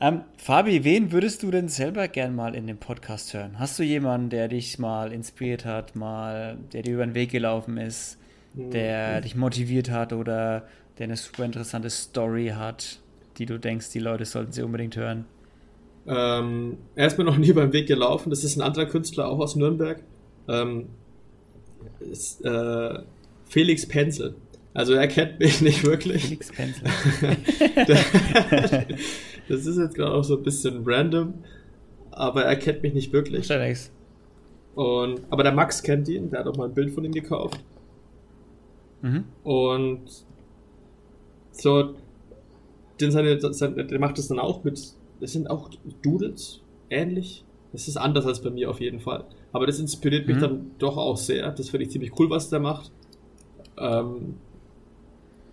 ähm, 0.00 0.22
Fabi, 0.36 0.84
wen 0.84 1.12
würdest 1.12 1.42
du 1.42 1.50
denn 1.50 1.68
selber 1.68 2.08
gern 2.08 2.34
mal 2.34 2.54
in 2.54 2.66
dem 2.66 2.78
Podcast 2.78 3.34
hören? 3.34 3.58
Hast 3.58 3.78
du 3.78 3.82
jemanden, 3.82 4.30
der 4.30 4.48
dich 4.48 4.78
mal 4.78 5.12
inspiriert 5.12 5.64
hat, 5.64 5.96
mal, 5.96 6.58
der 6.72 6.82
dir 6.82 6.94
über 6.94 7.06
den 7.06 7.14
Weg 7.14 7.30
gelaufen 7.30 7.78
ist, 7.78 8.18
der 8.54 9.18
mhm. 9.18 9.22
dich 9.22 9.34
motiviert 9.34 9.90
hat 9.90 10.12
oder 10.12 10.66
der 10.98 11.04
eine 11.04 11.16
super 11.16 11.44
interessante 11.44 11.90
Story 11.90 12.52
hat, 12.54 13.00
die 13.38 13.46
du 13.46 13.58
denkst, 13.58 13.90
die 13.90 13.98
Leute 13.98 14.24
sollten 14.24 14.52
sie 14.52 14.62
unbedingt 14.62 14.96
hören? 14.96 15.24
Ähm, 16.06 16.78
er 16.94 17.06
ist 17.06 17.18
mir 17.18 17.24
noch 17.24 17.36
nie 17.38 17.52
beim 17.52 17.72
Weg 17.72 17.86
gelaufen. 17.86 18.30
Das 18.30 18.44
ist 18.44 18.56
ein 18.56 18.62
anderer 18.62 18.86
Künstler, 18.86 19.28
auch 19.28 19.38
aus 19.38 19.56
Nürnberg. 19.56 20.02
Ähm, 20.48 20.86
ist, 22.00 22.44
äh, 22.44 22.98
Felix 23.46 23.86
Penzel. 23.86 24.34
Also 24.74 24.94
er 24.94 25.08
kennt 25.08 25.38
mich 25.40 25.60
nicht 25.60 25.84
wirklich. 25.84 26.22
Felix 26.24 26.52
Penzel. 26.52 26.88
das 29.48 29.66
ist 29.66 29.78
jetzt 29.78 29.94
gerade 29.94 30.12
auch 30.12 30.24
so 30.24 30.36
ein 30.36 30.42
bisschen 30.42 30.82
random, 30.84 31.34
aber 32.10 32.44
er 32.44 32.56
kennt 32.56 32.82
mich 32.82 32.94
nicht 32.94 33.12
wirklich. 33.12 33.46
Und, 34.74 35.20
aber 35.30 35.42
der 35.42 35.52
Max 35.52 35.82
kennt 35.82 36.08
ihn, 36.08 36.30
der 36.30 36.40
hat 36.40 36.46
auch 36.46 36.56
mal 36.56 36.68
ein 36.68 36.74
Bild 36.74 36.92
von 36.92 37.04
ihm 37.04 37.12
gekauft. 37.12 37.60
Mhm. 39.02 39.24
Und 39.42 40.02
so, 41.50 41.94
den 43.00 43.10
seine, 43.10 43.40
seine, 43.40 43.84
der 43.84 43.98
macht 43.98 44.18
das 44.18 44.28
dann 44.28 44.38
auch 44.38 44.62
mit 44.64 44.94
das 45.20 45.32
sind 45.32 45.50
auch 45.50 45.70
Doodles, 46.02 46.60
ähnlich. 46.90 47.44
Das 47.72 47.88
ist 47.88 47.96
anders 47.96 48.24
als 48.24 48.40
bei 48.40 48.50
mir 48.50 48.70
auf 48.70 48.80
jeden 48.80 49.00
Fall. 49.00 49.24
Aber 49.52 49.66
das 49.66 49.78
inspiriert 49.78 50.26
mich 50.26 50.36
mhm. 50.36 50.40
dann 50.40 50.70
doch 50.78 50.96
auch 50.96 51.16
sehr. 51.16 51.50
Das 51.50 51.70
finde 51.70 51.84
ich 51.84 51.90
ziemlich 51.90 52.18
cool, 52.18 52.30
was 52.30 52.48
der 52.50 52.60
macht. 52.60 52.90
Ähm, 53.76 54.36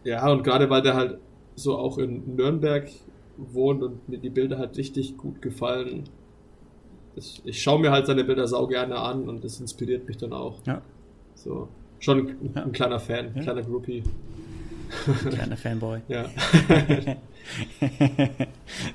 ja, 0.03 0.29
und 0.31 0.43
gerade 0.43 0.69
weil 0.69 0.81
der 0.81 0.95
halt 0.95 1.17
so 1.55 1.77
auch 1.77 1.97
in 1.97 2.35
Nürnberg 2.35 2.89
wohnt 3.37 3.83
und 3.83 4.07
mir 4.09 4.17
die 4.17 4.29
Bilder 4.29 4.57
halt 4.57 4.77
richtig 4.77 5.17
gut 5.17 5.41
gefallen. 5.41 6.03
Das, 7.15 7.41
ich 7.45 7.61
schaue 7.61 7.79
mir 7.79 7.91
halt 7.91 8.07
seine 8.07 8.23
Bilder 8.23 8.47
sau 8.47 8.67
gerne 8.67 8.97
an 8.97 9.29
und 9.29 9.43
das 9.43 9.59
inspiriert 9.59 10.07
mich 10.07 10.17
dann 10.17 10.33
auch. 10.33 10.59
Ja. 10.65 10.81
So. 11.35 11.69
Schon 11.99 12.19
ein, 12.19 12.51
ja. 12.55 12.63
ein 12.63 12.71
kleiner 12.71 12.99
Fan, 12.99 13.31
ja. 13.35 13.41
kleiner 13.41 13.61
Groupie. 13.63 14.03
Kleiner 15.29 15.57
Fanboy. 15.57 16.01
Ja. 16.07 16.25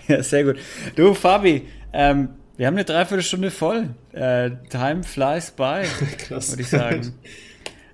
ja, 0.08 0.22
sehr 0.22 0.44
gut. 0.44 0.56
Du, 0.96 1.14
Fabi, 1.14 1.66
ähm, 1.92 2.30
wir 2.56 2.66
haben 2.66 2.74
eine 2.74 2.84
Dreiviertelstunde 2.84 3.50
voll. 3.50 3.90
Äh, 4.12 4.50
time 4.68 5.02
flies 5.02 5.50
by, 5.50 5.82
würde 6.28 6.60
ich 6.60 6.68
sagen. 6.68 7.14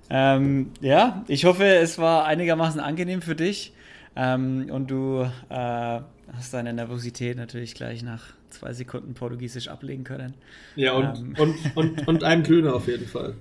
ähm, 0.09 0.71
ja, 0.81 1.23
ich 1.27 1.45
hoffe, 1.45 1.65
es 1.65 1.97
war 1.97 2.25
einigermaßen 2.25 2.79
angenehm 2.79 3.21
für 3.21 3.35
dich 3.35 3.73
ähm, 4.15 4.67
und 4.71 4.91
du 4.91 5.29
äh, 5.49 5.99
hast 6.33 6.53
deine 6.53 6.73
Nervosität 6.73 7.37
natürlich 7.37 7.73
gleich 7.73 8.03
nach 8.03 8.23
zwei 8.49 8.73
Sekunden 8.73 9.13
Portugiesisch 9.13 9.67
ablegen 9.67 10.03
können. 10.03 10.33
Ja, 10.75 10.93
und, 10.93 11.17
ähm, 11.17 11.35
und, 11.37 11.75
und, 11.75 12.07
und 12.07 12.23
einem 12.23 12.43
Grüner 12.43 12.75
auf 12.75 12.87
jeden 12.87 13.07
Fall. 13.07 13.35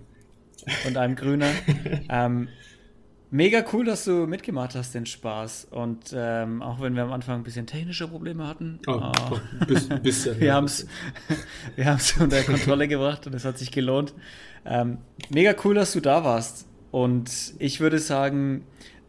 Und 0.87 0.97
einem 0.97 1.17
Grüner. 1.17 1.51
ähm, 2.09 2.49
Mega 3.33 3.65
cool, 3.73 3.85
dass 3.85 4.05
du 4.05 4.27
mitgemacht 4.27 4.77
hast, 4.77 4.95
den 4.95 5.05
Spaß. 5.05 5.67
Und 5.73 6.15
ähm, 6.17 6.63
auch 6.63 6.81
wenn 6.81 6.95
wir 6.95 7.03
am 7.03 7.13
Anfang 7.13 7.41
ein 7.41 7.43
bisschen 7.43 7.67
technische 7.67 8.07
Probleme 8.07 8.47
hatten, 8.47 8.79
oh, 8.87 8.93
äh, 8.93 9.75
ein 9.91 10.03
bisschen, 10.03 10.41
wir 10.41 10.47
ja. 10.47 10.55
haben 10.55 10.67
es 10.67 10.87
wir 11.77 11.99
unter 12.21 12.43
Kontrolle 12.43 12.87
gebracht 12.87 13.27
und 13.27 13.35
es 13.35 13.45
hat 13.45 13.59
sich 13.59 13.73
gelohnt. 13.73 14.15
Ähm, 14.65 14.99
mega 15.29 15.55
cool, 15.65 15.75
dass 15.75 15.93
du 15.93 16.01
da 16.01 16.23
warst. 16.23 16.69
Und 16.93 17.55
ich 17.59 17.81
würde 17.81 17.99
sagen, 17.99 18.65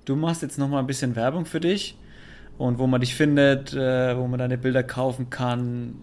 du 0.05 0.15
machst 0.15 0.41
jetzt 0.41 0.57
noch 0.57 0.67
mal 0.67 0.79
ein 0.79 0.87
bisschen 0.87 1.15
Werbung 1.15 1.45
für 1.45 1.59
dich 1.59 1.95
und 2.57 2.79
wo 2.79 2.87
man 2.87 3.01
dich 3.01 3.15
findet, 3.15 3.73
äh, 3.73 4.17
wo 4.17 4.27
man 4.27 4.39
deine 4.39 4.57
Bilder 4.57 4.83
kaufen 4.83 5.29
kann, 5.29 5.95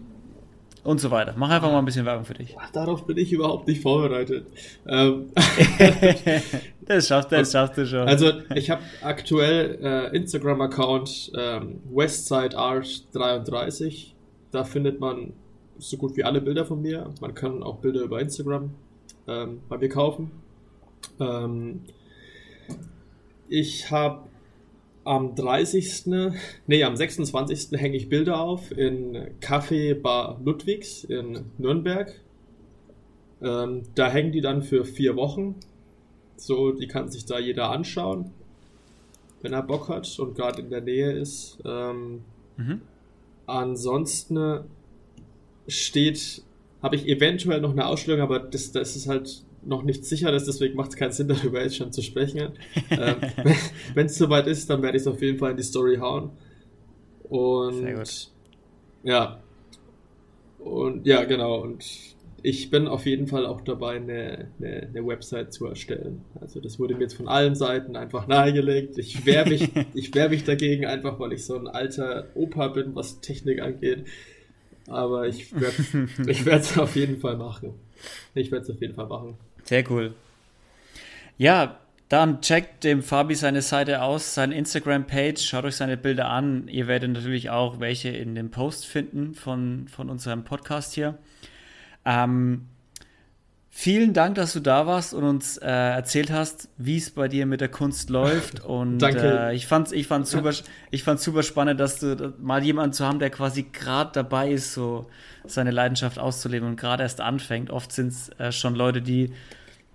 und 0.85 1.01
so 1.01 1.11
weiter. 1.11 1.33
Mach 1.35 1.49
einfach 1.49 1.69
mal 1.71 1.79
ein 1.79 1.85
bisschen 1.85 2.05
Werbung 2.05 2.25
für 2.25 2.35
dich. 2.35 2.55
Ach, 2.59 2.69
darauf 2.69 3.07
bin 3.07 3.17
ich 3.17 3.33
überhaupt 3.33 3.67
nicht 3.67 3.81
vorbereitet. 3.81 4.45
Ähm. 4.87 5.31
das 6.85 7.07
schaffst 7.07 7.31
du, 7.31 7.37
das 7.37 7.51
schaffst 7.51 7.75
du 7.77 7.87
schon. 7.87 8.07
Also 8.07 8.33
ich 8.53 8.69
habe 8.69 8.83
aktuell 9.01 9.79
äh, 9.81 10.15
Instagram-Account 10.15 11.31
ähm, 11.35 11.81
WestsideArt33. 11.91 14.11
Da 14.51 14.63
findet 14.63 14.99
man 14.99 15.33
so 15.79 15.97
gut 15.97 16.15
wie 16.17 16.23
alle 16.23 16.39
Bilder 16.39 16.65
von 16.65 16.83
mir. 16.83 17.09
Man 17.19 17.33
kann 17.33 17.63
auch 17.63 17.77
Bilder 17.77 18.01
über 18.01 18.21
Instagram 18.21 18.69
ähm, 19.27 19.61
bei 19.67 19.79
mir 19.79 19.89
kaufen. 19.89 20.29
Ähm, 21.19 21.81
ich 23.49 23.89
habe 23.89 24.27
am 25.05 25.35
30. 25.35 26.05
Nee, 26.67 26.83
am 26.83 26.95
26. 26.95 27.79
hänge 27.79 27.95
ich 27.95 28.09
Bilder 28.09 28.39
auf 28.41 28.71
in 28.71 29.29
Café 29.39 29.93
Bar 29.93 30.41
Ludwigs 30.43 31.03
in 31.03 31.45
Nürnberg. 31.57 32.19
Ähm, 33.41 33.83
da 33.93 34.09
hängen 34.09 34.31
die 34.31 34.41
dann 34.41 34.63
für 34.63 34.83
vier 34.83 35.15
Wochen. 35.15 35.55
So, 36.37 36.71
die 36.71 36.87
kann 36.87 37.09
sich 37.09 37.25
da 37.25 37.39
jeder 37.39 37.69
anschauen, 37.69 38.31
wenn 39.41 39.53
er 39.53 39.61
Bock 39.61 39.87
hat 39.87 40.19
und 40.19 40.35
gerade 40.35 40.61
in 40.61 40.69
der 40.69 40.81
Nähe 40.81 41.11
ist. 41.11 41.59
Ähm, 41.63 42.23
mhm. 42.57 42.81
Ansonsten 43.45 44.61
steht, 45.67 46.43
habe 46.81 46.95
ich 46.95 47.07
eventuell 47.07 47.61
noch 47.61 47.71
eine 47.71 47.85
Ausstellung, 47.85 48.21
aber 48.21 48.39
das, 48.39 48.71
das 48.71 48.95
ist 48.95 49.07
halt 49.07 49.43
noch 49.65 49.83
nicht 49.83 50.05
sicher 50.05 50.31
ist, 50.33 50.47
deswegen 50.47 50.75
macht 50.75 50.89
es 50.91 50.95
keinen 50.95 51.11
Sinn, 51.11 51.27
darüber 51.29 51.61
jetzt 51.61 51.75
schon 51.75 51.91
zu 51.91 52.01
sprechen. 52.01 52.53
ähm, 52.89 53.15
Wenn 53.93 54.05
es 54.05 54.17
soweit 54.17 54.47
ist, 54.47 54.69
dann 54.69 54.81
werde 54.81 54.97
ich 54.97 55.01
es 55.01 55.07
auf 55.07 55.21
jeden 55.21 55.37
Fall 55.37 55.51
in 55.51 55.57
die 55.57 55.63
Story 55.63 55.97
hauen. 55.97 56.31
Und 57.23 57.81
Sehr 57.81 57.95
gut. 57.95 58.29
ja. 59.03 59.39
Und 60.59 61.05
ja, 61.05 61.23
genau. 61.25 61.61
Und 61.61 61.85
ich 62.41 62.69
bin 62.69 62.87
auf 62.87 63.07
jeden 63.07 63.27
Fall 63.27 63.45
auch 63.45 63.61
dabei, 63.61 63.95
eine, 63.95 64.49
eine, 64.59 64.87
eine, 64.87 65.07
Website 65.07 65.51
zu 65.51 65.65
erstellen. 65.65 66.21
Also 66.39 66.59
das 66.59 66.77
wurde 66.77 66.93
mir 66.93 67.01
jetzt 67.01 67.15
von 67.15 67.27
allen 67.27 67.55
Seiten 67.55 67.95
einfach 67.95 68.27
nahegelegt. 68.27 68.99
Ich 68.99 69.25
wehre 69.25 69.49
mich, 69.49 69.69
ich 69.95 70.13
wehr 70.13 70.29
mich 70.29 70.43
dagegen, 70.43 70.85
einfach 70.85 71.19
weil 71.19 71.33
ich 71.33 71.45
so 71.45 71.57
ein 71.57 71.67
alter 71.67 72.27
Opa 72.35 72.67
bin, 72.67 72.93
was 72.95 73.19
Technik 73.19 73.61
angeht. 73.61 74.05
Aber 74.87 75.27
ich 75.27 75.51
werde 75.59 76.59
es 76.59 76.77
auf 76.77 76.95
jeden 76.95 77.17
Fall 77.17 77.37
machen. 77.37 77.73
Ich 78.35 78.51
werde 78.51 78.65
es 78.65 78.69
auf 78.69 78.79
jeden 78.79 78.93
Fall 78.93 79.07
machen. 79.07 79.37
Sehr 79.65 79.89
cool. 79.91 80.13
Ja, 81.37 81.79
dann 82.07 82.41
checkt 82.41 82.83
dem 82.83 83.01
Fabi 83.01 83.35
seine 83.35 83.61
Seite 83.61 84.03
aus, 84.03 84.35
seine 84.35 84.55
Instagram-Page, 84.55 85.41
schaut 85.41 85.65
euch 85.65 85.75
seine 85.75 85.97
Bilder 85.97 86.29
an. 86.29 86.67
Ihr 86.67 86.87
werdet 86.87 87.11
natürlich 87.11 87.49
auch 87.49 87.79
welche 87.79 88.09
in 88.09 88.35
dem 88.35 88.51
Post 88.51 88.85
finden 88.85 89.33
von, 89.33 89.87
von 89.87 90.09
unserem 90.09 90.43
Podcast 90.43 90.93
hier. 90.93 91.17
Ähm, 92.05 92.67
vielen 93.77 94.13
Dank, 94.13 94.35
dass 94.35 94.53
du 94.53 94.61
da 94.61 94.87
warst 94.87 95.13
und 95.13 95.25
uns 95.25 95.57
äh, 95.57 95.67
erzählt 95.67 96.31
hast, 96.31 96.69
wie 96.77 96.95
es 96.95 97.11
bei 97.11 97.27
dir 97.27 97.45
mit 97.45 97.59
der 97.59 97.67
Kunst 97.67 98.09
läuft. 98.09 98.59
Und 98.65 98.99
Danke. 98.99 99.49
Äh, 99.49 99.55
ich 99.55 99.67
fand 99.67 99.87
es 99.87 99.93
ich 99.93 100.07
fand's 100.07 100.31
super, 100.31 100.53
ich 100.91 101.03
fand's 101.03 101.25
super 101.25 101.43
spannend, 101.43 101.77
dass 101.81 101.99
du 101.99 102.33
mal 102.39 102.63
jemanden 102.63 102.93
zu 102.93 103.05
haben, 103.05 103.19
der 103.19 103.29
quasi 103.29 103.63
gerade 103.63 104.11
dabei 104.13 104.49
ist, 104.49 104.73
so 104.73 105.07
seine 105.45 105.71
Leidenschaft 105.71 106.17
auszuleben 106.17 106.69
und 106.69 106.79
gerade 106.79 107.03
erst 107.03 107.19
anfängt. 107.19 107.69
Oft 107.69 107.91
sind 107.91 108.13
es 108.13 108.29
äh, 108.39 108.53
schon 108.53 108.75
Leute, 108.75 109.01
die 109.01 109.33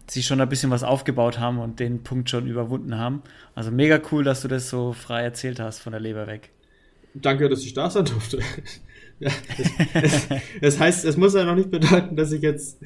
sich 0.07 0.27
schon 0.27 0.43
ein 0.43 0.49
bisschen 0.51 0.71
was 0.71 0.83
aufgebaut 0.83 1.39
haben 1.39 1.59
und 1.59 1.81
den 1.81 2.03
Punkt 2.03 2.29
schon 2.29 2.47
überwunden 2.47 2.99
haben. 2.99 3.23
Also 3.55 3.71
mega 3.71 3.99
cool, 4.13 4.25
dass 4.25 4.43
du 4.43 4.49
das 4.49 4.69
so 4.69 4.93
frei 4.93 5.23
erzählt 5.23 5.59
hast 5.59 5.79
von 5.79 5.93
der 5.93 6.01
Leber 6.01 6.27
weg. 6.27 6.51
Danke, 7.15 7.49
dass 7.49 7.65
ich 7.65 7.73
da 7.73 7.89
sein 7.89 8.05
durfte. 8.05 8.41
ja, 9.21 9.31
es, 9.57 10.03
es, 10.03 10.39
es, 10.61 10.79
heißt, 10.79 11.05
es 11.07 11.17
muss 11.17 11.35
ja 11.35 11.45
noch 11.45 11.55
nicht 11.55 11.71
bedeuten, 11.71 12.15
dass 12.15 12.31
ich 12.31 12.43
jetzt. 12.43 12.79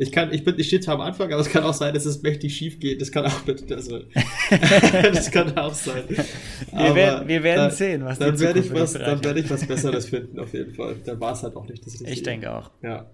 Ich 0.00 0.12
kann, 0.12 0.32
ich 0.32 0.44
bin, 0.44 0.56
ich 0.58 0.68
stehe 0.68 0.80
zwar 0.80 0.94
am 0.94 1.00
Anfang, 1.00 1.32
aber 1.32 1.40
es 1.40 1.50
kann 1.50 1.64
auch 1.64 1.74
sein, 1.74 1.92
dass 1.92 2.06
es 2.06 2.22
mächtig 2.22 2.56
schief 2.56 2.78
geht. 2.78 3.00
Das 3.00 3.10
kann 3.10 3.26
auch, 3.26 3.40
also, 3.70 3.98
das 5.02 5.30
kann 5.32 5.58
auch 5.58 5.74
sein. 5.74 6.04
Wir 6.08 6.94
werden, 6.94 7.26
wir 7.26 7.42
werden 7.42 7.64
da, 7.64 7.70
sehen, 7.70 8.04
was 8.04 8.20
dann 8.20 8.38
werde 8.38 8.60
ich 8.60 8.72
was, 8.72 8.92
dann 8.92 9.24
werde 9.24 9.40
ich 9.40 9.50
was 9.50 9.66
Besseres 9.66 10.06
finden, 10.10 10.38
auf 10.38 10.54
jeden 10.54 10.72
Fall. 10.72 10.96
Dann 11.04 11.18
war 11.18 11.32
es 11.32 11.42
halt 11.42 11.56
auch 11.56 11.66
nicht 11.66 11.84
das 11.84 11.94
Richtige. 11.94 12.12
Ich 12.12 12.22
denke 12.22 12.52
auch. 12.52 12.70
Ja. 12.80 13.06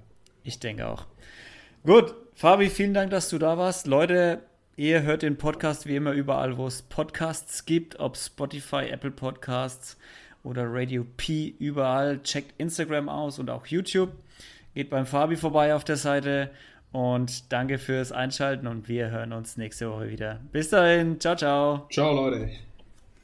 Ich 0.43 0.59
denke 0.59 0.87
auch. 0.87 1.07
Gut, 1.85 2.15
Fabi, 2.35 2.69
vielen 2.69 2.93
Dank, 2.93 3.11
dass 3.11 3.31
du 3.31 3.39
da 3.39 3.57
warst. 3.57 3.87
Leute, 3.87 4.43
ihr 4.77 5.05
hört 5.05 5.23
den 5.23 5.39
Podcast 5.39 5.87
wie 5.87 5.97
immer 5.97 6.13
überall, 6.13 6.59
wo 6.59 6.67
es 6.67 6.83
Podcasts 6.83 7.65
gibt, 7.65 7.99
ob 7.99 8.19
Spotify, 8.19 8.89
Apple 8.91 9.11
Podcasts 9.11 9.97
oder 10.43 10.65
Radio 10.67 11.07
P, 11.17 11.55
überall. 11.59 12.23
Checkt 12.23 12.53
Instagram 12.59 13.09
aus 13.09 13.39
und 13.39 13.49
auch 13.49 13.67
YouTube. 13.67 14.11
Geht 14.75 14.91
beim 14.91 15.07
Fabi 15.07 15.37
vorbei 15.37 15.75
auf 15.75 15.85
der 15.85 15.97
Seite 15.97 16.51
und 16.95 17.53
danke 17.53 17.79
fürs 17.79 18.13
Einschalten 18.13 18.69
und 18.69 18.89
wir 18.89 19.11
hören 19.11 19.33
uns 19.33 19.57
nächste 19.57 19.91
Woche 19.91 20.11
wieder. 20.11 20.39
Bis 20.53 20.71
dahin, 20.71 21.19
ciao, 21.19 21.35
ciao. 21.35 21.87
Ciao, 21.91 22.15
Leute. 22.15 22.49